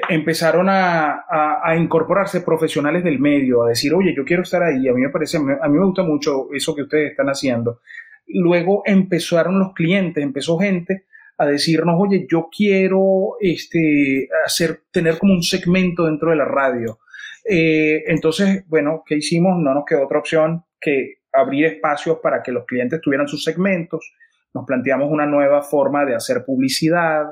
empezaron 0.10 0.68
a, 0.70 1.26
a, 1.64 1.76
incorporarse 1.78 2.42
profesionales 2.42 3.04
del 3.04 3.20
medio, 3.20 3.64
a 3.64 3.70
decir, 3.70 3.94
oye, 3.94 4.14
yo 4.16 4.26
quiero 4.26 4.42
estar 4.42 4.64
ahí, 4.64 4.88
a 4.88 4.94
mí 4.94 5.02
me 5.02 5.10
parece, 5.10 5.38
a 5.38 5.68
mí 5.68 5.78
me 5.78 5.86
gusta 5.86 6.04
mucho 6.04 6.52
eso 6.54 6.76
que 6.76 6.84
ustedes 6.84 7.12
están 7.12 7.28
haciendo. 7.28 7.82
Luego 8.26 8.84
empezaron 8.86 9.60
los 9.60 9.74
clientes, 9.74 10.24
empezó 10.24 10.58
gente 10.58 11.06
a 11.38 11.46
decirnos, 11.46 11.96
oye, 11.98 12.28
yo 12.30 12.50
quiero 12.56 13.38
este, 13.40 14.28
hacer, 14.46 14.82
tener 14.92 15.18
como 15.18 15.34
un 15.34 15.44
segmento 15.44 16.06
dentro 16.06 16.32
de 16.32 16.36
la 16.36 16.46
radio. 16.46 17.00
Eh, 17.52 18.04
entonces, 18.06 18.64
bueno, 18.68 19.02
¿qué 19.04 19.16
hicimos? 19.16 19.58
No 19.58 19.74
nos 19.74 19.84
quedó 19.84 20.06
otra 20.06 20.20
opción 20.20 20.66
que 20.80 21.16
abrir 21.34 21.66
espacios 21.66 22.20
para 22.22 22.44
que 22.44 22.52
los 22.52 22.66
clientes 22.66 23.02
tuvieran 23.02 23.28
sus 23.28 23.44
segmentos. 23.44 24.14
Nos 24.54 24.66
planteamos 24.68 25.10
una 25.10 25.26
nueva 25.26 25.64
forma 25.64 26.06
de 26.06 26.14
hacer 26.14 26.46
publicidad, 26.46 27.26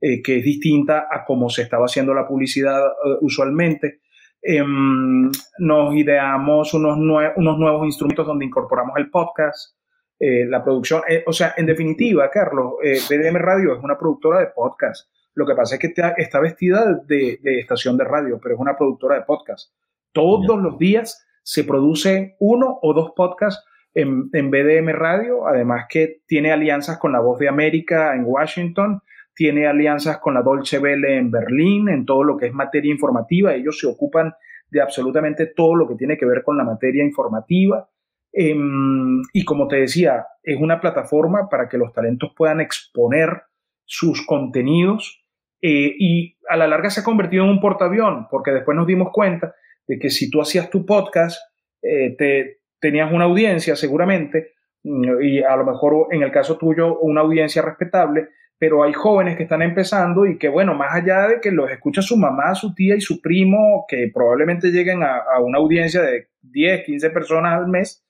eh, 0.00 0.22
que 0.22 0.38
es 0.38 0.44
distinta 0.44 1.08
a 1.10 1.24
cómo 1.24 1.50
se 1.50 1.62
estaba 1.62 1.86
haciendo 1.86 2.14
la 2.14 2.28
publicidad 2.28 2.78
eh, 2.86 3.16
usualmente. 3.22 4.02
Em, 4.40 5.32
nos 5.58 5.94
ideamos 5.96 6.72
unos, 6.72 6.96
unos, 6.96 7.58
nuevos 7.58 7.86
instrumentos 7.86 8.24
donde 8.24 8.44
incorporamos 8.44 8.96
el 8.98 9.10
podcast, 9.10 9.74
la 10.18 10.62
producción. 10.62 11.02
o 11.26 11.32
sea, 11.32 11.54
en 11.56 11.66
definitiva, 11.66 12.30
Carlos, 12.30 12.74
BDM 12.80 13.36
Radio 13.36 13.74
es 13.76 13.82
una 13.82 13.98
productora 13.98 14.38
de 14.38 14.46
podcast. 14.46 15.10
Lo 15.36 15.46
que 15.46 15.54
pasa 15.54 15.76
es 15.76 15.80
que 15.80 15.94
está 16.16 16.40
vestida 16.40 17.00
de, 17.06 17.38
de, 17.42 17.60
estación 17.60 17.96
de 17.96 18.04
radio, 18.04 18.40
pero 18.42 18.54
es 18.54 18.60
una 18.60 18.76
productora 18.76 19.16
de 19.16 19.22
podcast. 19.22 19.70
Todos 20.12 20.60
los 20.60 20.78
días 20.78 21.26
se 21.42 21.62
produce 21.62 22.36
uno 22.40 22.78
o 22.82 22.94
dos 22.94 23.12
podcasts 23.14 23.62
en, 23.96 24.50
BDM 24.50 24.90
Radio, 24.92 25.46
además 25.46 25.86
que 25.88 26.22
tiene 26.26 26.52
alianzas 26.52 26.98
con 26.98 27.12
La 27.12 27.20
Voz 27.20 27.38
de 27.38 27.48
América 27.48 28.14
en 28.14 28.24
Washington, 28.24 29.00
tiene 29.34 29.66
alianzas 29.66 30.18
con 30.18 30.34
la 30.34 30.42
Dolce 30.42 30.78
Welle 30.78 31.18
en 31.18 31.30
Berlín, 31.30 31.88
en 31.88 32.04
todo 32.04 32.24
lo 32.24 32.36
que 32.36 32.46
es 32.46 32.52
materia 32.52 32.90
informativa. 32.90 33.54
Ellos 33.54 33.78
se 33.78 33.86
ocupan 33.86 34.34
de 34.70 34.80
absolutamente 34.80 35.46
todo 35.46 35.74
lo 35.74 35.86
que 35.86 35.96
tiene 35.96 36.16
que 36.16 36.26
ver 36.26 36.42
con 36.42 36.56
la 36.56 36.64
materia 36.64 37.04
informativa. 37.04 37.88
Em, 38.32 39.22
y 39.32 39.44
como 39.44 39.68
te 39.68 39.76
decía, 39.76 40.26
es 40.42 40.58
una 40.58 40.80
plataforma 40.80 41.48
para 41.48 41.68
que 41.68 41.78
los 41.78 41.92
talentos 41.92 42.32
puedan 42.36 42.60
exponer 42.60 43.42
sus 43.84 44.26
contenidos 44.26 45.25
eh, 45.68 45.96
y 45.98 46.36
a 46.48 46.56
la 46.56 46.68
larga 46.68 46.90
se 46.90 47.00
ha 47.00 47.02
convertido 47.02 47.42
en 47.42 47.50
un 47.50 47.60
portaavión, 47.60 48.28
porque 48.30 48.52
después 48.52 48.76
nos 48.76 48.86
dimos 48.86 49.08
cuenta 49.12 49.52
de 49.88 49.98
que 49.98 50.10
si 50.10 50.30
tú 50.30 50.40
hacías 50.40 50.70
tu 50.70 50.86
podcast, 50.86 51.40
eh, 51.82 52.14
te, 52.16 52.60
tenías 52.78 53.12
una 53.12 53.24
audiencia 53.24 53.74
seguramente, 53.74 54.52
mm, 54.84 55.20
y 55.22 55.42
a 55.42 55.56
lo 55.56 55.64
mejor 55.64 56.06
en 56.12 56.22
el 56.22 56.30
caso 56.30 56.56
tuyo 56.56 57.00
una 57.00 57.22
audiencia 57.22 57.62
respetable, 57.62 58.28
pero 58.56 58.84
hay 58.84 58.92
jóvenes 58.92 59.36
que 59.36 59.42
están 59.42 59.60
empezando 59.60 60.24
y 60.24 60.38
que, 60.38 60.48
bueno, 60.48 60.72
más 60.72 60.94
allá 60.94 61.26
de 61.26 61.40
que 61.40 61.50
los 61.50 61.68
escucha 61.68 62.00
su 62.00 62.16
mamá, 62.16 62.54
su 62.54 62.72
tía 62.72 62.94
y 62.94 63.00
su 63.00 63.20
primo, 63.20 63.86
que 63.88 64.08
probablemente 64.14 64.68
lleguen 64.68 65.02
a, 65.02 65.24
una 65.40 65.58
audiencia 65.58 66.00
de 66.00 66.28
10, 66.42 66.84
15 66.84 67.10
personas 67.10 67.58
al 67.58 67.66
mes, 67.66 68.05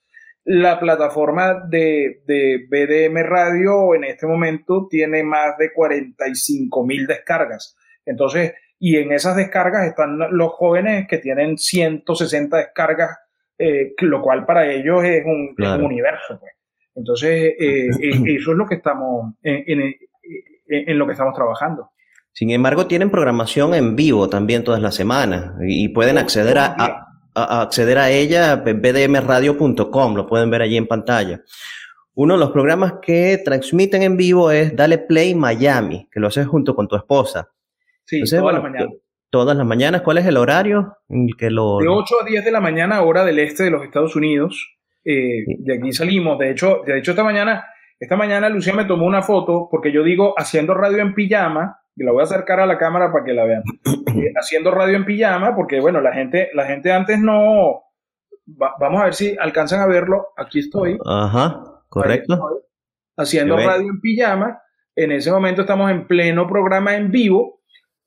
la 0.46 0.78
plataforma 0.78 1.64
de, 1.68 2.22
de, 2.24 2.66
BDM 2.70 3.16
Radio 3.24 3.96
en 3.96 4.04
este 4.04 4.28
momento 4.28 4.86
tiene 4.88 5.24
más 5.24 5.58
de 5.58 5.72
45 5.72 6.86
mil 6.86 7.06
descargas. 7.06 7.76
Entonces, 8.04 8.54
y 8.78 8.96
en 8.96 9.10
esas 9.10 9.34
descargas 9.34 9.88
están 9.88 10.18
los 10.30 10.52
jóvenes 10.52 11.08
que 11.08 11.18
tienen 11.18 11.58
160 11.58 12.58
descargas, 12.58 13.18
eh, 13.58 13.94
lo 13.98 14.22
cual 14.22 14.46
para 14.46 14.70
ellos 14.70 15.02
es 15.02 15.24
un, 15.24 15.56
universo. 15.82 16.38
Pues. 16.38 16.52
Entonces, 16.94 17.54
eh, 17.58 17.88
eh, 18.00 18.36
eso 18.38 18.52
es 18.52 18.56
lo 18.56 18.66
que 18.66 18.76
estamos 18.76 19.34
en, 19.42 19.94
en, 20.68 20.98
lo 20.98 21.06
que 21.06 21.12
estamos 21.12 21.34
trabajando. 21.34 21.90
Sin 22.30 22.50
embargo, 22.50 22.86
tienen 22.86 23.10
programación 23.10 23.74
en 23.74 23.96
vivo 23.96 24.28
también 24.28 24.62
todas 24.62 24.80
las 24.80 24.94
semanas 24.94 25.54
y 25.66 25.88
pueden 25.88 26.18
acceder 26.18 26.58
a, 26.58 26.95
acceder 27.36 27.98
a 27.98 28.10
ella 28.10 28.56
bdmradio.com, 28.56 30.14
lo 30.14 30.26
pueden 30.26 30.50
ver 30.50 30.62
allí 30.62 30.76
en 30.76 30.86
pantalla. 30.86 31.42
Uno 32.14 32.34
de 32.34 32.40
los 32.40 32.50
programas 32.50 32.94
que 33.02 33.38
transmiten 33.44 34.02
en 34.02 34.16
vivo 34.16 34.50
es 34.50 34.74
Dale 34.74 34.98
Play 34.98 35.34
Miami, 35.34 36.08
que 36.10 36.18
lo 36.18 36.28
haces 36.28 36.46
junto 36.46 36.74
con 36.74 36.88
tu 36.88 36.96
esposa. 36.96 37.50
Sí, 38.04 38.22
todas 38.22 38.54
las 38.54 38.62
mañanas. 38.62 38.88
Todas 39.28 39.56
las 39.56 39.66
mañanas, 39.66 40.02
¿cuál 40.02 40.18
es 40.18 40.26
el 40.26 40.36
horario 40.36 40.96
en 41.08 41.28
que 41.36 41.50
lo... 41.50 41.78
De 41.78 41.88
8 41.88 42.14
a 42.22 42.24
10 42.24 42.44
de 42.44 42.52
la 42.52 42.60
mañana, 42.60 43.02
hora 43.02 43.24
del 43.24 43.38
este 43.40 43.64
de 43.64 43.70
los 43.70 43.84
Estados 43.84 44.16
Unidos. 44.16 44.78
Eh, 45.04 45.44
de 45.58 45.74
aquí 45.74 45.92
salimos. 45.92 46.38
De 46.38 46.50
hecho, 46.50 46.80
de 46.86 46.98
hecho, 46.98 47.10
esta 47.10 47.24
mañana, 47.24 47.66
esta 48.00 48.16
mañana 48.16 48.48
Lucía 48.48 48.72
me 48.72 48.86
tomó 48.86 49.04
una 49.04 49.22
foto 49.22 49.68
porque 49.70 49.92
yo 49.92 50.02
digo 50.02 50.32
haciendo 50.38 50.74
radio 50.74 50.98
en 50.98 51.14
pijama 51.14 51.80
la 52.04 52.12
voy 52.12 52.20
a 52.20 52.24
acercar 52.24 52.60
a 52.60 52.66
la 52.66 52.78
cámara 52.78 53.10
para 53.12 53.24
que 53.24 53.32
la 53.32 53.44
vean. 53.44 53.62
Eh, 54.16 54.32
haciendo 54.34 54.70
radio 54.70 54.96
en 54.96 55.04
pijama, 55.04 55.54
porque 55.54 55.78
bueno, 55.78 56.00
la 56.00 56.10
gente, 56.10 56.48
la 56.54 56.64
gente 56.64 56.90
antes 56.90 57.18
no. 57.18 57.82
vamos 58.46 59.02
a 59.02 59.04
ver 59.04 59.14
si 59.14 59.36
alcanzan 59.38 59.80
a 59.80 59.86
verlo. 59.86 60.28
Aquí 60.38 60.60
estoy. 60.60 60.96
Ajá, 61.04 61.82
correcto. 61.90 62.62
haciendo 63.14 63.58
radio 63.58 63.90
en 63.90 64.00
pijama. 64.00 64.62
En 64.94 65.12
ese 65.12 65.30
momento 65.30 65.60
estamos 65.60 65.90
en 65.90 66.06
pleno 66.06 66.48
programa 66.48 66.96
en 66.96 67.10
vivo 67.10 67.60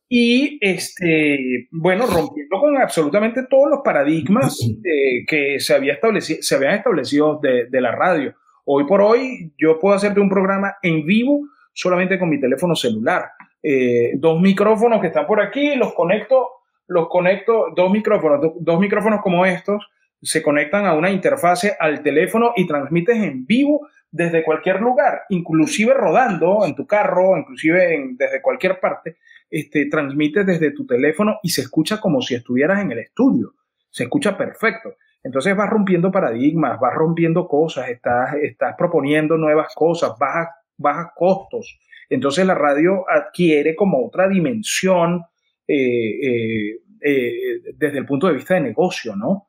y 0.07 0.57
este, 0.61 1.67
bueno, 1.69 2.07
rompiendo 2.07 2.59
con 2.59 2.75
absolutamente 2.81 3.45
todos 3.47 3.69
los 3.69 3.81
paradigmas 3.83 4.59
eh, 4.83 5.25
que 5.27 5.59
se, 5.59 5.75
había 5.75 5.93
establecido, 5.93 6.39
se 6.41 6.55
habían 6.55 6.73
establecido 6.73 7.39
de, 7.39 7.67
de 7.69 7.81
la 7.81 7.91
radio. 7.91 8.33
Hoy 8.65 8.87
por 8.87 9.03
hoy 9.03 9.53
yo 9.59 9.79
puedo 9.79 9.95
hacerte 9.95 10.19
un 10.19 10.29
programa 10.29 10.77
en 10.81 11.05
vivo 11.05 11.41
solamente 11.71 12.17
con 12.17 12.29
mi 12.29 12.39
teléfono 12.39 12.75
celular. 12.75 13.25
Eh, 13.61 14.13
dos 14.15 14.39
micrófonos 14.39 15.01
que 15.01 15.07
están 15.07 15.27
por 15.27 15.41
aquí, 15.41 15.75
los 15.75 15.93
conecto, 15.93 16.49
los 16.87 17.09
conecto, 17.09 17.67
dos 17.75 17.91
micrófonos, 17.91 18.53
dos 18.59 18.79
micrófonos 18.79 19.21
como 19.21 19.45
estos, 19.45 19.89
se 20.21 20.41
conectan 20.41 20.85
a 20.85 20.93
una 20.93 21.11
interfase 21.11 21.75
al 21.79 22.01
teléfono 22.01 22.53
y 22.55 22.67
transmites 22.67 23.17
en 23.17 23.45
vivo 23.45 23.87
desde 24.11 24.43
cualquier 24.43 24.81
lugar, 24.81 25.21
inclusive 25.29 25.93
rodando 25.93 26.65
en 26.65 26.75
tu 26.75 26.87
carro, 26.87 27.37
inclusive 27.37 28.15
desde 28.17 28.41
cualquier 28.41 28.79
parte, 28.79 29.17
este, 29.49 29.87
transmites 29.87 30.45
desde 30.45 30.71
tu 30.71 30.85
teléfono 30.85 31.39
y 31.43 31.49
se 31.49 31.61
escucha 31.61 31.99
como 31.99 32.21
si 32.21 32.35
estuvieras 32.35 32.81
en 32.81 32.91
el 32.91 32.99
estudio, 32.99 33.53
se 33.89 34.03
escucha 34.03 34.37
perfecto. 34.37 34.95
Entonces 35.23 35.55
vas 35.55 35.69
rompiendo 35.69 36.11
paradigmas, 36.11 36.79
vas 36.79 36.93
rompiendo 36.93 37.47
cosas, 37.47 37.89
estás, 37.89 38.35
estás 38.35 38.75
proponiendo 38.77 39.37
nuevas 39.37 39.73
cosas, 39.75 40.13
bajas, 40.17 40.49
bajas 40.77 41.11
costos, 41.15 41.77
entonces 42.09 42.45
la 42.45 42.55
radio 42.55 43.05
adquiere 43.07 43.75
como 43.75 44.05
otra 44.05 44.27
dimensión 44.27 45.23
eh, 45.67 46.09
eh, 46.27 46.81
eh, 47.01 47.61
desde 47.77 47.99
el 47.99 48.05
punto 48.05 48.27
de 48.27 48.33
vista 48.33 48.55
de 48.55 48.61
negocio, 48.61 49.15
¿no? 49.15 49.47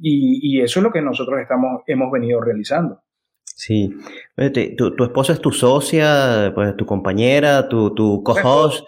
Y, 0.00 0.60
eso 0.60 0.80
es 0.80 0.84
lo 0.84 0.92
que 0.92 1.00
nosotros 1.00 1.40
estamos, 1.40 1.82
hemos 1.86 2.12
venido 2.12 2.40
realizando. 2.40 3.02
Sí. 3.44 3.92
Tu, 4.36 5.04
esposa 5.04 5.32
es 5.32 5.40
tu 5.40 5.50
socia, 5.50 6.52
pues 6.54 6.76
tu 6.76 6.86
compañera, 6.86 7.68
tu, 7.68 7.94
tu 7.94 8.22
co-host. 8.22 8.86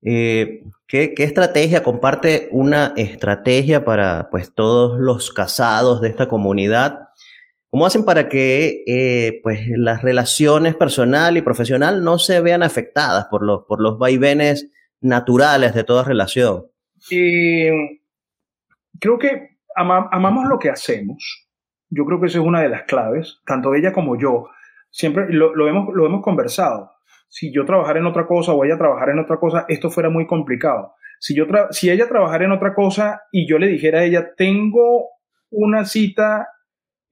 ¿qué, 0.00 0.62
¿qué, 0.88 1.14
estrategia 1.18 1.82
comparte 1.82 2.48
una 2.52 2.92
estrategia 2.96 3.84
para 3.84 4.28
pues 4.30 4.52
todos 4.54 5.00
los 5.00 5.32
casados 5.32 6.00
de 6.00 6.08
esta 6.08 6.28
comunidad 6.28 7.08
¿Cómo 7.72 7.86
hacen 7.86 8.04
para 8.04 8.28
que 8.28 8.84
eh, 8.86 9.40
pues, 9.42 9.66
las 9.66 10.02
relaciones 10.02 10.76
personal 10.76 11.38
y 11.38 11.40
profesional 11.40 12.04
no 12.04 12.18
se 12.18 12.42
vean 12.42 12.62
afectadas 12.62 13.28
por 13.30 13.42
los, 13.42 13.62
por 13.66 13.80
los 13.80 13.96
vaivenes 13.96 14.70
naturales 15.00 15.74
de 15.74 15.82
toda 15.82 16.04
relación? 16.04 16.66
creo 17.08 17.78
que 19.18 19.56
amamos 19.74 20.44
lo 20.50 20.58
que 20.58 20.68
hacemos. 20.68 21.48
Yo 21.88 22.04
creo 22.04 22.20
que 22.20 22.26
esa 22.26 22.40
es 22.40 22.44
una 22.44 22.60
de 22.60 22.68
las 22.68 22.82
claves, 22.82 23.40
tanto 23.46 23.74
ella 23.74 23.90
como 23.90 24.20
yo. 24.20 24.50
Siempre 24.90 25.28
lo, 25.30 25.66
hemos, 25.66 25.94
lo 25.94 26.04
hemos 26.04 26.22
conversado. 26.22 26.90
Si 27.30 27.54
yo 27.54 27.64
trabajara 27.64 28.00
en 28.00 28.06
otra 28.06 28.26
cosa 28.26 28.52
o 28.52 28.62
ella 28.66 28.76
trabajara 28.76 29.12
en 29.12 29.20
otra 29.20 29.38
cosa, 29.38 29.64
esto 29.66 29.90
fuera 29.90 30.10
muy 30.10 30.26
complicado. 30.26 30.92
Si, 31.18 31.34
yo 31.34 31.46
si 31.70 31.88
ella 31.88 32.06
trabajara 32.06 32.44
en 32.44 32.52
otra 32.52 32.74
cosa 32.74 33.22
y 33.32 33.48
yo 33.48 33.58
le 33.58 33.68
dijera 33.68 34.00
a 34.00 34.04
ella, 34.04 34.34
tengo 34.36 35.06
una 35.50 35.86
cita 35.86 36.48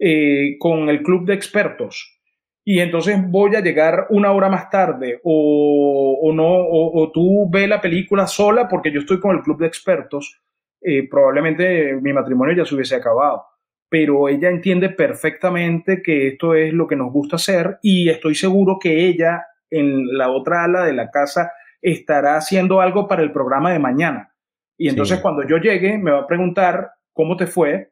eh, 0.01 0.57
con 0.59 0.89
el 0.89 1.03
club 1.03 1.27
de 1.27 1.35
expertos 1.35 2.21
y 2.65 2.81
entonces 2.81 3.19
voy 3.27 3.57
a 3.57 3.61
llegar 3.61 4.07
una 4.11 4.33
hora 4.33 4.49
más 4.49 4.71
tarde 4.71 5.21
o, 5.25 6.31
no, 6.35 6.47
o, 6.47 7.11
tú 7.11 7.49
ves 7.51 7.69
la 7.69 7.81
película 7.81 8.27
sola 8.27 8.69
porque 8.69 8.93
yo 8.93 9.01
estoy 9.01 9.19
con 9.19 9.37
el 9.37 9.43
club 9.43 9.59
de 9.59 9.67
expertos, 9.67 10.41
eh, 10.81 11.09
probablemente 11.09 11.95
mi 12.01 12.13
matrimonio 12.13 12.55
ya 12.55 12.65
se 12.65 12.75
hubiese 12.75 12.97
acabado. 12.97 13.45
Pero 13.89 14.29
ella 14.29 14.51
entiende 14.51 14.91
perfectamente 14.91 16.01
que 16.01 16.29
esto 16.29 16.55
es 16.55 16.73
lo 16.73 16.87
que 16.87 16.95
nos 16.95 17.13
gusta 17.13 17.37
hacer 17.37 17.79
y 17.83 18.09
estoy 18.09 18.37
seguro 18.37 18.79
que 18.81 19.09
ella 19.09 19.47
en 19.69 20.17
la 20.17 20.31
otra 20.31 20.65
ala 20.65 20.85
de 20.85 20.93
la 20.93 21.11
casa 21.11 21.51
estará 21.83 22.37
haciendo 22.37 22.81
algo 22.81 23.09
para 23.09 23.23
el 23.23 23.33
programa 23.33 23.73
de 23.73 23.81
mañana. 23.81 24.33
Y 24.79 24.89
entonces 24.89 25.19
cuando 25.19 25.45
yo 25.45 25.57
llegue 25.57 25.99
me 25.99 26.13
va 26.13 26.21
a 26.21 26.27
preguntar 26.27 26.91
cómo 27.13 27.37
te 27.37 27.49
fue, 27.49 27.91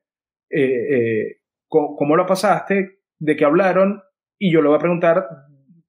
eh, 0.51 1.38
cómo, 1.69 2.16
lo 2.16 2.27
pasaste, 2.27 3.01
de 3.19 3.37
qué 3.37 3.45
hablaron, 3.45 4.03
y 4.39 4.53
yo 4.53 4.62
le 4.62 4.69
voy 4.69 4.77
a 4.77 4.81
preguntar 4.81 5.27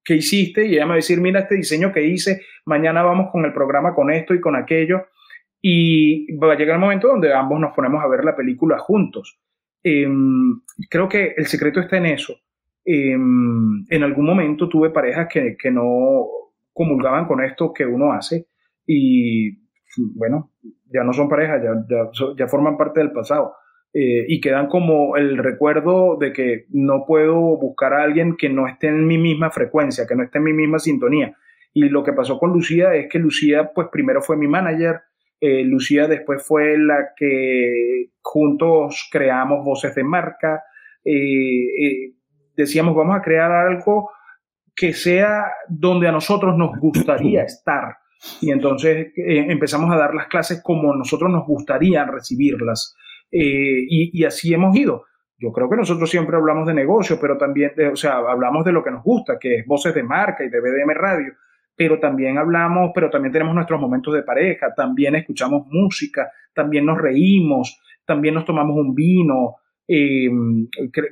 qué 0.04 0.16
hiciste, 0.16 0.66
y 0.66 0.74
ella 0.74 0.86
me 0.86 0.90
va 0.90 0.94
a 0.94 0.98
decir, 0.98 1.22
mira 1.22 1.42
este 1.42 1.56
diseño 1.56 1.92
que 1.92 2.06
hice, 2.06 2.42
mañana 2.66 3.04
vamos 3.04 3.32
con 3.32 3.46
el 3.46 3.54
programa 3.54 3.94
con 3.94 4.12
esto 4.12 4.34
y 4.34 4.42
con 4.42 4.56
aquello, 4.56 5.08
y 5.62 6.36
va 6.38 6.54
a 6.54 6.58
llegar 6.58 6.76
el 6.76 6.82
momento 6.82 7.08
donde 7.08 7.34
ambos 7.34 7.60
nos 7.60 7.76
ponemos 7.76 8.04
a 8.04 8.08
ver 8.08 8.24
la 8.24 8.36
película 8.36 8.80
juntos. 8.80 9.40
Em, 9.84 10.62
creo 10.90 11.08
que 11.08 11.34
el 11.36 11.48
secreto 11.48 11.80
está 11.80 11.98
en 11.98 12.06
eso. 12.08 12.36
Em, 12.86 13.86
en 13.90 14.04
algún 14.04 14.26
momento 14.26 14.70
tuve 14.70 14.90
parejas 14.90 15.28
que, 15.32 15.58
que 15.58 15.70
no 15.70 16.28
comulgaban 16.74 17.26
con 17.26 17.44
esto 17.44 17.74
que 17.74 17.86
uno 17.86 18.14
hace 18.14 18.48
y 18.86 19.70
bueno, 20.16 20.52
ya 20.92 21.04
no 21.04 21.14
son 21.14 21.30
parejas, 21.30 21.62
ya, 21.62 22.10
ya 22.38 22.48
forman 22.48 22.78
parte 22.78 23.00
del 23.00 23.12
pasado. 23.12 23.54
Eh, 23.92 24.26
y 24.28 24.40
quedan 24.40 24.68
como 24.68 25.18
el 25.18 25.38
recuerdo 25.38 26.16
de 26.20 26.32
que 26.32 26.66
no 26.70 27.06
puedo 27.08 27.58
buscar 27.58 27.94
a 27.94 28.04
alguien 28.04 28.38
que 28.38 28.48
no 28.48 28.68
esté 28.68 28.88
en 28.88 29.08
mi 29.08 29.18
misma 29.18 29.50
frecuencia, 29.50 30.06
que 30.08 30.16
no 30.16 30.24
esté 30.24 30.38
en 30.38 30.44
mi 30.44 30.54
misma 30.54 30.78
sintonía. 30.78 31.36
Y 31.74 31.90
lo 31.90 32.04
que 32.04 32.14
pasó 32.14 32.38
con 32.38 32.52
Lucía 32.52 32.94
es 32.94 33.10
que 33.10 33.18
Lucía, 33.18 33.72
pues 33.74 33.88
primero 33.92 34.22
fue 34.22 34.38
mi 34.38 34.48
manager, 34.48 35.02
eh, 35.42 35.64
Lucía 35.64 36.08
después 36.08 36.46
fue 36.46 36.78
la 36.78 37.10
que 37.16 38.12
juntos 38.22 39.10
creamos 39.12 39.66
voces 39.66 39.96
de 39.96 40.04
marca, 40.04 40.62
eh, 41.04 42.14
decíamos 42.56 42.96
vamos 42.96 43.18
a 43.18 43.22
crear 43.22 43.52
algo 43.52 44.12
que 44.76 44.94
sea 44.94 45.46
donde 45.68 46.08
a 46.08 46.12
nosotros 46.12 46.56
nos 46.56 46.78
gustaría 46.80 47.44
estar. 47.44 47.96
Y 48.42 48.52
entonces 48.52 49.14
empezamos 49.16 49.92
a 49.92 49.98
dar 49.98 50.14
las 50.14 50.28
clases 50.28 50.62
como 50.62 50.94
nosotros 50.94 51.32
nos 51.32 51.48
gustaría 51.48 52.06
recibirlas. 52.06 52.96
Eh, 53.32 53.86
y, 53.88 54.24
así 54.24 54.54
hemos 54.54 54.76
ido. 54.76 55.06
Yo 55.38 55.52
creo 55.52 55.70
que 55.70 55.78
nosotros 55.78 56.10
siempre 56.10 56.36
hablamos 56.36 56.68
de 56.68 56.74
negocio, 56.74 57.18
pero 57.20 57.38
también, 57.38 57.72
o 57.92 57.96
sea, 57.96 58.18
hablamos 58.18 58.66
de 58.66 58.74
lo 58.74 58.84
que 58.84 58.92
nos 58.92 59.04
gusta, 59.04 59.40
que 59.40 59.60
es 59.60 59.66
voces 59.66 59.96
de 59.96 60.04
marca 60.04 60.44
y 60.44 60.50
de 60.50 60.60
BDM 60.60 60.92
Radio, 60.96 61.34
pero 61.76 62.00
también 62.00 62.38
hablamos, 62.38 62.92
pero 62.94 63.10
también 63.10 63.32
tenemos 63.32 63.56
nuestros 63.56 63.80
momentos 63.80 64.14
de 64.14 64.24
pareja, 64.24 64.74
también 64.76 65.16
escuchamos 65.16 65.66
música, 65.68 66.30
también 66.54 66.86
nos 66.86 66.98
reímos, 66.98 67.80
también 68.06 68.34
nos 68.34 68.44
tomamos 68.44 68.76
un 68.76 68.94
vino. 68.94 69.56
Eh, 69.88 70.30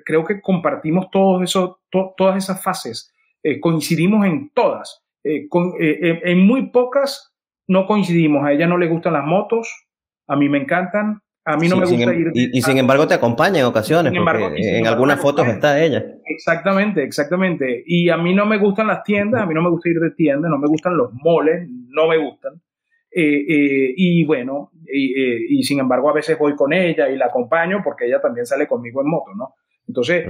creo 0.06 0.26
que 0.26 0.42
compartimos 0.42 1.10
todo 1.10 1.42
eso, 1.42 1.80
todas 1.90 2.36
esas 2.36 2.62
fases, 2.62 3.14
eh, 3.42 3.60
coincidimos 3.62 4.26
en 4.26 4.52
todas. 4.54 5.04
en 5.24 6.40
muy 6.40 6.70
pocas 6.70 7.34
no 7.68 7.86
coincidimos. 7.86 8.46
A 8.46 8.54
ella 8.54 8.68
no 8.68 8.78
le 8.78 8.88
gustan 8.88 9.14
las 9.14 9.26
motos, 9.26 9.88
a 10.28 10.36
mí 10.36 10.50
me 10.50 10.58
encantan, 10.58 11.22
a 11.48 11.56
mí 11.56 11.70
no 11.70 11.78
me 11.78 11.86
gusta 11.86 12.12
em- 12.12 12.20
ir. 12.20 12.32
Y, 12.34 12.62
sin 12.62 12.78
embargo 12.78 13.08
te 13.08 13.14
acompaña 13.14 13.60
en 13.60 13.66
ocasiones, 13.66 14.14
porque 14.14 14.78
en 14.78 14.86
algunas 14.86 15.20
fotos 15.20 15.48
está 15.48 15.82
ella. 15.82 16.04
Exactamente, 16.26 17.04
exactamente. 17.04 17.84
Y 17.86 18.10
a 18.10 18.18
mí 18.18 18.36
no 18.36 18.46
me 18.46 18.58
gustan 18.58 18.88
las 18.88 19.02
tiendas, 19.04 19.42
a 19.42 19.46
mí 19.46 19.54
no 19.54 19.62
me 19.62 19.70
gusta 19.70 19.90
ir 19.90 20.00
de 20.00 20.12
tiendas, 20.12 20.52
no 20.52 20.58
me 20.58 20.68
gustan 20.68 20.98
los 20.98 21.14
moles, 21.14 21.70
no 21.70 22.10
me 22.10 22.18
gustan. 22.18 22.62
Eh, 23.10 23.46
eh, 23.48 23.94
y 23.96 24.26
bueno, 24.26 24.72
eh, 24.86 25.40
y, 25.50 25.64
sin 25.64 25.80
embargo 25.80 26.10
a 26.10 26.14
veces 26.14 26.38
voy 26.38 26.54
con 26.54 26.74
ella 26.74 27.10
y 27.10 27.16
la 27.16 27.28
acompaño 27.28 27.82
porque 27.82 28.06
ella 28.06 28.20
también 28.20 28.46
sale 28.46 28.68
conmigo 28.68 29.02
en 29.02 29.10
moto, 29.10 29.34
¿no? 29.34 29.56
Entonces, 29.88 30.28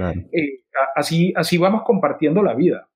así, 0.94 1.32
así 1.34 1.58
vamos 1.58 1.82
compartiendo 1.84 2.44
la 2.44 2.54
vida. 2.54 2.88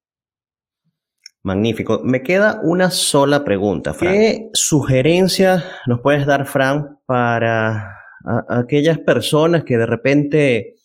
Magnífico. 1.43 2.01
Me 2.05 2.23
queda 2.23 2.61
una 2.62 2.91
sola 2.91 3.43
pregunta, 3.45 3.93
¿Qué 3.99 4.49
sugerencia 4.53 5.64
nos 5.89 6.01
puedes 6.01 6.25
dar, 6.25 6.47
Fran, 6.47 7.01
para 7.05 8.01
a, 8.25 8.59
aquellas 8.59 8.99
personas 8.99 9.64
que 9.64 9.79
de 9.79 9.87
repente 9.87 10.77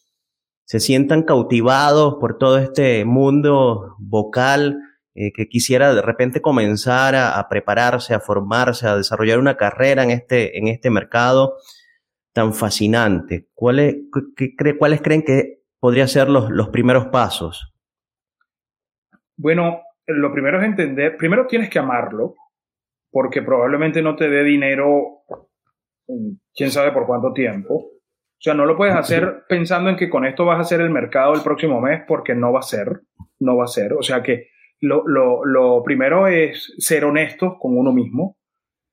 se 0.65 0.79
sientan 0.79 1.23
cautivados 1.23 2.15
por 2.19 2.37
todo 2.37 2.57
este 2.57 3.05
mundo 3.05 3.95
vocal 3.99 4.79
eh, 5.15 5.31
que 5.33 5.47
quisiera 5.47 5.95
de 5.95 6.01
repente 6.01 6.41
comenzar 6.41 7.15
a, 7.15 7.47
prepararse, 7.49 8.13
a 8.13 8.19
formarse, 8.19 8.87
a 8.87 8.97
desarrollar 8.97 9.39
una 9.39 9.57
carrera 9.57 10.03
en 10.03 10.11
este, 10.11 10.57
en 10.57 10.67
este 10.67 10.89
mercado 10.89 11.55
tan 12.33 12.53
fascinante? 12.53 13.47
¿Cuáles, 13.55 13.95
¿Cuáles 14.77 15.01
creen 15.01 15.23
que 15.23 15.63
podrían 15.79 16.07
ser 16.07 16.29
los, 16.29 16.51
los 16.51 16.69
primeros 16.69 17.07
pasos? 17.07 17.73
Bueno, 19.35 19.81
lo 20.05 20.31
primero 20.31 20.59
es 20.59 20.65
entender, 20.65 21.17
primero 21.17 21.47
tienes 21.47 21.69
que 21.69 21.79
amarlo, 21.79 22.35
porque 23.09 23.41
probablemente 23.41 24.03
no 24.03 24.15
te 24.15 24.29
dé 24.29 24.43
dinero, 24.43 25.23
quién 26.53 26.71
sabe 26.71 26.91
por 26.91 27.05
cuánto 27.05 27.33
tiempo. 27.33 27.73
O 27.75 28.39
sea, 28.39 28.53
no 28.53 28.65
lo 28.65 28.77
puedes 28.77 28.95
hacer 28.95 29.45
pensando 29.49 29.89
en 29.89 29.95
que 29.95 30.09
con 30.09 30.25
esto 30.25 30.45
vas 30.45 30.59
a 30.59 30.61
hacer 30.61 30.79
el 30.81 30.91
mercado 30.91 31.33
el 31.33 31.41
próximo 31.41 31.81
mes, 31.81 32.01
porque 32.07 32.35
no 32.35 32.53
va 32.53 32.59
a 32.59 32.63
ser, 32.63 33.01
no 33.39 33.57
va 33.57 33.63
a 33.63 33.67
ser. 33.67 33.93
O 33.93 34.03
sea 34.03 34.21
que 34.21 34.49
lo, 34.79 35.81
primero 35.83 36.27
es 36.27 36.73
ser 36.77 37.05
honesto 37.05 37.57
con 37.59 37.77
uno 37.77 37.91
mismo. 37.91 38.37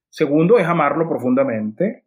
Segundo 0.08 0.58
es 0.58 0.66
amarlo 0.66 1.08
profundamente. 1.08 2.06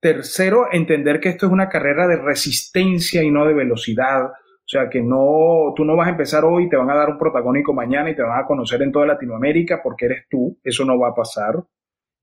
Tercero, 0.00 0.68
entender 0.70 1.18
que 1.18 1.30
esto 1.30 1.46
es 1.46 1.52
una 1.52 1.68
carrera 1.68 2.06
de 2.06 2.16
resistencia 2.16 3.22
y 3.24 3.30
no 3.30 3.44
de 3.44 3.54
velocidad. 3.54 4.26
O 4.26 4.70
sea, 4.70 4.88
que 4.88 5.02
no, 5.02 5.72
tú 5.74 5.84
no 5.84 5.96
vas 5.96 6.06
a 6.06 6.10
empezar 6.10 6.44
hoy 6.44 6.68
te 6.68 6.76
van 6.76 6.90
a 6.90 6.94
dar 6.94 7.08
un 7.08 7.18
protagónico 7.18 7.72
mañana 7.72 8.10
y 8.10 8.14
te 8.14 8.22
van 8.22 8.38
a 8.38 8.46
conocer 8.46 8.82
en 8.82 8.92
toda 8.92 9.06
Latinoamérica 9.06 9.80
porque 9.82 10.06
eres 10.06 10.26
tú. 10.30 10.60
Eso 10.62 10.84
no 10.84 10.98
va 10.98 11.08
a 11.08 11.14
pasar. 11.14 11.64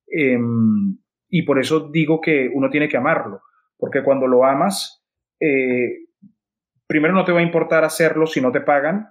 Em, 0.07 0.97
y 1.37 1.41
por 1.41 1.59
eso 1.59 1.89
digo 1.91 2.21
que 2.21 2.49
uno 2.53 2.69
tiene 2.69 2.87
que 2.87 2.95
amarlo. 2.95 3.41
Porque 3.77 4.03
cuando 4.03 4.25
lo 4.25 4.45
amas, 4.45 5.05
eh, 5.41 6.05
primero 6.87 7.13
no 7.13 7.25
te 7.25 7.33
va 7.33 7.39
a 7.39 7.43
importar 7.43 7.83
hacerlo 7.83 8.25
si 8.25 8.39
no 8.39 8.53
te 8.53 8.61
pagan 8.61 9.09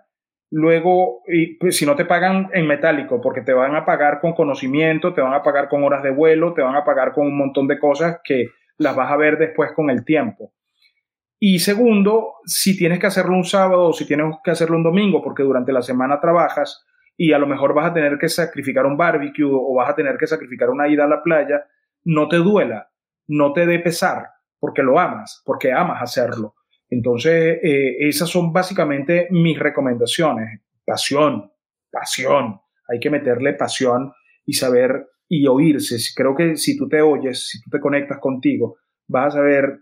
luego, 0.51 1.23
y, 1.27 1.59
pues, 1.59 1.77
si 1.77 1.85
no 1.85 1.97
te 1.97 2.07
pagan 2.07 2.49
en 2.55 2.67
metálico, 2.67 3.21
porque 3.21 3.43
te 3.43 3.53
van 3.53 3.77
a 3.77 3.85
pagar 3.85 4.21
con 4.21 4.33
conocimiento, 4.33 5.13
te 5.13 5.21
van 5.21 5.35
a 5.35 5.43
pagar 5.43 5.69
con 5.69 5.83
horas 5.85 6.03
de 6.03 6.13
vuelo, 6.13 6.55
te 6.55 6.63
van 6.63 6.77
a 6.77 6.85
pagar 6.85 7.13
con 7.13 7.27
un 7.27 7.37
montón 7.37 7.67
de 7.67 7.79
cosas 7.79 8.21
que 8.25 8.47
las 8.79 8.97
vas 8.97 9.11
a 9.11 9.17
ver 9.17 9.37
después 9.37 9.73
con 9.73 9.91
el 9.91 10.05
tiempo. 10.05 10.55
Y 11.39 11.59
segundo, 11.59 12.37
si 12.47 12.75
tienes 12.79 13.01
que 13.01 13.09
hacerlo 13.09 13.37
un 13.37 13.45
sábado 13.45 13.89
o 13.89 13.93
si 13.93 14.07
tienes 14.07 14.35
que 14.43 14.51
hacerlo 14.51 14.77
un 14.79 14.85
domingo, 14.85 15.21
porque 15.23 15.43
durante 15.43 15.73
la 15.73 15.83
semana 15.83 16.21
trabajas 16.21 16.87
y 17.19 17.33
a 17.33 17.39
lo 17.39 17.47
mejor 17.47 17.75
vas 17.75 17.91
a 17.91 17.95
tener 17.95 18.17
que 18.17 18.29
sacrificar 18.29 18.87
un 18.87 18.97
barbecue 18.97 19.45
o 19.45 19.75
vas 19.75 19.91
a 19.91 19.95
tener 19.95 20.17
que 20.17 20.27
sacrificar 20.27 20.71
una 20.71 20.89
ida 20.89 21.05
a 21.05 21.09
la 21.09 21.23
playa, 21.23 21.67
no 22.05 22.29
te 22.29 22.37
duela, 22.37 22.91
no 23.27 23.53
te 23.53 23.67
dé 23.67 23.79
pesar, 23.79 24.29
porque 24.59 24.83
lo 24.83 24.99
amas, 24.99 25.43
porque 25.45 25.73
amas 25.73 26.03
hacerlo. 26.03 26.55
Entonces, 26.89 27.59
eh, 27.63 27.97
esas 28.01 28.29
son 28.29 28.53
básicamente 28.53 29.27
mis 29.31 29.59
recomendaciones. 29.59 30.61
Pasión, 30.85 31.51
pasión. 31.91 32.61
Hay 32.89 33.01
que 33.01 33.11
meterle 33.11 33.55
pasión 33.55 34.13
y 34.45 34.53
saber 34.53 35.09
y 35.29 35.47
oírse. 35.47 35.97
Creo 36.15 36.35
que 36.35 36.57
si 36.57 36.77
tú 36.77 36.89
te 36.89 37.01
oyes, 37.01 37.49
si 37.49 37.61
tú 37.63 37.71
te 37.71 37.81
conectas 37.81 38.19
contigo, 38.19 38.77
vas 39.09 39.35
a 39.35 39.39
saber 39.39 39.81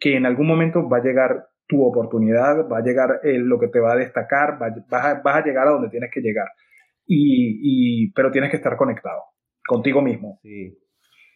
que 0.00 0.16
en 0.16 0.26
algún 0.26 0.46
momento 0.46 0.88
va 0.88 0.98
a 0.98 1.02
llegar 1.02 1.46
tu 1.66 1.84
oportunidad, 1.84 2.68
va 2.68 2.78
a 2.78 2.82
llegar 2.82 3.20
eh, 3.22 3.38
lo 3.38 3.58
que 3.58 3.68
te 3.68 3.80
va 3.80 3.92
a 3.92 3.96
destacar, 3.96 4.58
vas, 4.58 5.04
a, 5.04 5.44
llegar 5.44 5.68
a 5.68 5.72
donde 5.72 5.90
tienes 5.90 6.10
que 6.12 6.20
llegar. 6.20 6.48
Y, 7.06 8.10
pero 8.12 8.30
tienes 8.30 8.50
que 8.50 8.56
estar 8.56 8.76
conectado 8.76 9.20
contigo 9.66 10.00
mismo. 10.00 10.38
Sí. 10.42 10.78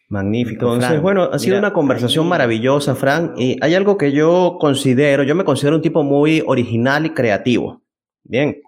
Magnífico. 0.09 0.73
Entonces, 0.73 1.01
bueno, 1.01 1.23
ha 1.23 1.39
sido 1.39 1.57
una 1.57 1.73
conversación 1.73 2.27
maravillosa, 2.29 2.95
Fran. 2.95 3.33
Y 3.37 3.57
hay 3.61 3.75
algo 3.75 3.97
que 3.97 4.13
yo 4.13 4.57
considero, 4.59 5.23
yo 5.23 5.35
me 5.35 5.43
considero 5.43 5.75
un 5.75 5.81
tipo 5.81 6.03
muy 6.03 6.41
original 6.45 7.05
y 7.05 7.09
creativo. 7.09 7.81
Bien. 8.23 8.61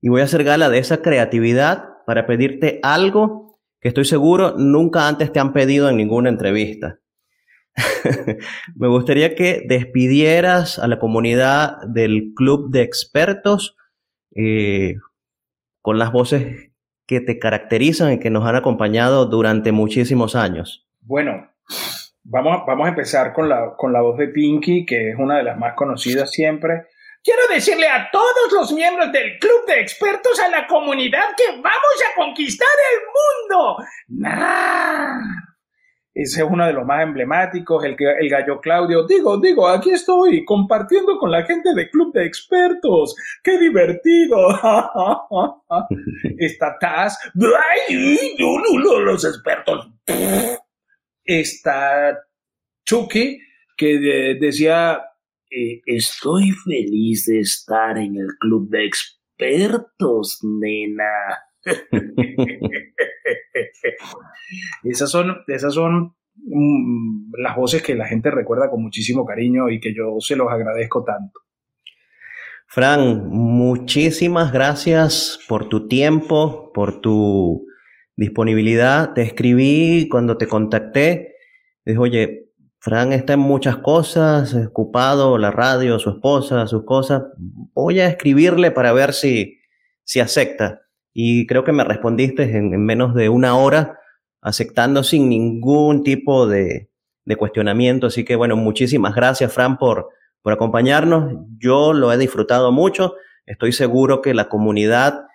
Y 0.00 0.08
voy 0.08 0.22
a 0.22 0.24
hacer 0.24 0.42
gala 0.42 0.70
de 0.70 0.78
esa 0.78 1.02
creatividad 1.02 1.84
para 2.06 2.26
pedirte 2.26 2.80
algo 2.82 3.60
que 3.80 3.88
estoy 3.88 4.04
seguro 4.06 4.54
nunca 4.56 5.06
antes 5.06 5.32
te 5.32 5.40
han 5.40 5.52
pedido 5.52 5.88
en 5.90 5.96
ninguna 5.96 6.30
entrevista. 6.30 6.98
me 8.76 8.88
gustaría 8.88 9.34
que 9.34 9.62
despidieras 9.66 10.78
a 10.78 10.88
la 10.88 10.98
comunidad 10.98 11.76
del 11.86 12.32
club 12.34 12.70
de 12.70 12.82
expertos 12.82 13.76
eh, 14.34 14.96
con 15.82 15.98
las 15.98 16.12
voces 16.12 16.69
que 17.10 17.20
te 17.20 17.40
caracterizan 17.40 18.12
y 18.12 18.20
que 18.20 18.30
nos 18.30 18.46
han 18.46 18.54
acompañado 18.54 19.26
durante 19.26 19.72
muchísimos 19.72 20.36
años? 20.36 20.86
Bueno, 21.00 21.50
vamos, 22.22 22.62
vamos 22.68 22.86
a 22.86 22.90
empezar 22.90 23.32
con 23.32 23.48
la, 23.48 23.74
con 23.76 23.92
la 23.92 24.00
voz 24.00 24.16
de 24.16 24.28
Pinky, 24.28 24.86
que 24.86 25.10
es 25.10 25.16
una 25.18 25.38
de 25.38 25.42
las 25.42 25.58
más 25.58 25.74
conocidas 25.74 26.30
siempre. 26.30 26.86
Quiero 27.24 27.40
decirle 27.52 27.88
a 27.88 28.08
todos 28.12 28.52
los 28.52 28.72
miembros 28.72 29.10
del 29.10 29.40
club 29.40 29.66
de 29.66 29.80
expertos 29.80 30.38
a 30.38 30.50
la 30.50 30.68
comunidad 30.68 31.34
que 31.36 31.50
vamos 31.56 31.96
a 32.08 32.14
conquistar 32.14 32.68
el 32.92 33.58
mundo. 33.58 33.76
¡Nah! 34.06 35.49
Ese 36.12 36.42
es 36.42 36.46
uno 36.50 36.66
de 36.66 36.72
los 36.72 36.84
más 36.84 37.04
emblemáticos, 37.04 37.84
el, 37.84 37.96
el 37.98 38.28
gallo 38.28 38.60
Claudio. 38.60 39.06
Digo, 39.06 39.38
digo, 39.38 39.68
aquí 39.68 39.90
estoy 39.90 40.44
compartiendo 40.44 41.16
con 41.18 41.30
la 41.30 41.44
gente 41.44 41.72
del 41.72 41.88
club 41.88 42.12
de 42.12 42.26
expertos. 42.26 43.14
¡Qué 43.44 43.58
divertido! 43.58 44.48
Está 46.38 46.76
Taz. 46.80 47.16
¡Ay, 47.88 48.36
los 48.38 49.24
expertos! 49.24 49.88
Está 51.24 52.18
Chucky, 52.84 53.38
que 53.76 54.36
decía, 54.40 55.00
eh, 55.48 55.80
estoy 55.86 56.50
feliz 56.50 57.26
de 57.26 57.38
estar 57.38 57.96
en 57.98 58.16
el 58.16 58.28
club 58.40 58.68
de 58.68 58.84
expertos, 58.84 60.40
nena. 60.42 61.04
esas 64.84 65.10
son, 65.10 65.36
esas 65.46 65.74
son 65.74 66.14
mm, 66.36 67.32
las 67.38 67.56
voces 67.56 67.82
que 67.82 67.94
la 67.94 68.06
gente 68.06 68.30
recuerda 68.30 68.70
con 68.70 68.82
muchísimo 68.82 69.24
cariño 69.24 69.68
y 69.68 69.80
que 69.80 69.94
yo 69.94 70.16
se 70.20 70.36
los 70.36 70.50
agradezco 70.50 71.04
tanto. 71.04 71.40
Fran, 72.66 73.28
muchísimas 73.28 74.52
gracias 74.52 75.40
por 75.48 75.68
tu 75.68 75.88
tiempo, 75.88 76.70
por 76.72 77.00
tu 77.00 77.66
disponibilidad. 78.14 79.12
Te 79.12 79.22
escribí 79.22 80.08
cuando 80.08 80.38
te 80.38 80.46
contacté. 80.46 81.34
Dije, 81.84 81.98
oye, 81.98 82.50
Fran 82.78 83.12
está 83.12 83.32
en 83.32 83.40
muchas 83.40 83.78
cosas, 83.78 84.54
ocupado, 84.54 85.36
la 85.36 85.50
radio, 85.50 85.98
su 85.98 86.10
esposa, 86.10 86.66
sus 86.68 86.84
cosas. 86.84 87.24
Voy 87.74 87.98
a 87.98 88.06
escribirle 88.06 88.70
para 88.70 88.92
ver 88.92 89.14
si, 89.14 89.58
si 90.04 90.20
acepta 90.20 90.82
y 91.12 91.46
creo 91.46 91.64
que 91.64 91.72
me 91.72 91.84
respondiste 91.84 92.42
en, 92.56 92.84
menos 92.84 93.14
de 93.14 93.28
una 93.28 93.56
hora, 93.56 93.98
aceptando 94.40 95.02
sin 95.02 95.28
ningún 95.28 96.02
tipo 96.02 96.46
de, 96.46 96.88
cuestionamiento. 97.38 98.08
Así 98.08 98.24
que 98.24 98.34
bueno, 98.34 98.56
muchísimas 98.56 99.14
gracias, 99.14 99.52
Fran, 99.52 99.78
por, 99.78 100.08
por 100.42 100.52
acompañarnos. 100.52 101.34
Yo 101.58 101.92
lo 101.92 102.12
he 102.12 102.16
disfrutado 102.16 102.72
mucho. 102.72 103.14
Estoy 103.46 103.72
seguro 103.72 104.20
que 104.20 104.34
la 104.34 104.48
comunidad 104.48 105.26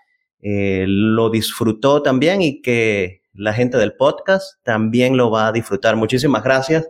eh, 0.41 0.86
lo 0.88 1.30
disfrutó 1.30 2.01
también 2.01 2.41
y 2.41 2.61
que 2.61 3.21
la 3.34 3.53
gente 3.53 3.78
del 3.78 3.93
podcast 3.93 4.61
también 4.63 5.15
lo 5.17 5.32
va 5.32 5.47
a 5.47 5.51
disfrutar. 5.51 5.95
Muchísimas 5.95 6.43
gracias 6.43 6.88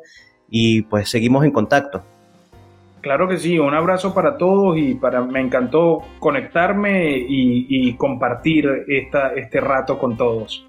y 0.50 0.84
pues 0.84 1.10
seguimos 1.10 1.46
en 1.46 1.52
contacto. 1.52 2.04
Claro 3.06 3.28
que 3.28 3.38
sí, 3.38 3.60
un 3.60 3.76
abrazo 3.76 4.16
para 4.16 4.36
todos 4.36 4.80
y 4.80 4.95
para 4.95 5.22
me 5.22 5.39
encantó 5.39 5.99
conectarme 6.18 7.16
y, 7.16 7.95
compartir 7.97 8.68
esta, 8.88 9.32
este 9.36 9.62
rato 9.62 9.99
con 9.99 10.18
todos. 10.18 10.66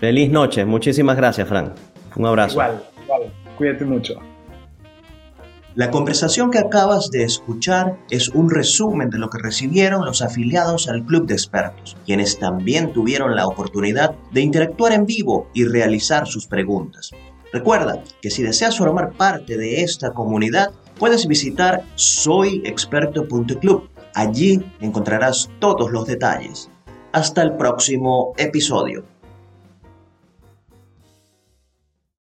Feliz 0.00 0.30
noche, 0.30 0.64
muchísimas 0.64 1.14
gracias, 1.14 1.46
Frank. 1.46 1.72
Un 2.16 2.24
abrazo. 2.24 2.54
Igual, 2.54 2.82
igual, 3.04 3.22
cuídate 3.58 3.84
mucho. 3.84 4.14
La 5.74 5.90
conversación 5.90 6.50
que 6.50 6.56
acabas 6.56 7.10
de 7.10 7.24
escuchar 7.24 7.98
es 8.08 8.30
un 8.30 8.48
resumen 8.48 9.10
de 9.10 9.18
lo 9.18 9.28
que 9.28 9.36
recibieron 9.36 10.06
los 10.06 10.22
afiliados 10.22 10.88
al 10.88 11.04
Club 11.04 11.26
de 11.26 11.34
Expertos, 11.34 11.98
quienes 12.06 12.38
también 12.38 12.94
tuvieron 12.94 13.36
la 13.36 13.46
oportunidad 13.46 14.14
de 14.32 14.40
interactuar 14.40 14.94
en 14.94 15.04
vivo 15.04 15.50
y 15.52 15.66
realizar 15.66 16.26
sus 16.26 16.46
preguntas. 16.46 17.10
Recuerda 17.52 18.02
que 18.22 18.30
si 18.30 18.42
deseas 18.42 18.78
formar 18.78 19.12
parte 19.12 19.58
de 19.58 19.82
esta 19.82 20.12
comunidad, 20.12 20.70
puedes 20.98 21.26
visitar 21.26 21.84
soyexperto.club. 21.94 23.88
Allí 24.14 24.62
encontrarás 24.80 25.50
todos 25.58 25.90
los 25.92 26.06
detalles. 26.06 26.70
Hasta 27.12 27.42
el 27.42 27.56
próximo 27.56 28.34
episodio. 28.36 29.04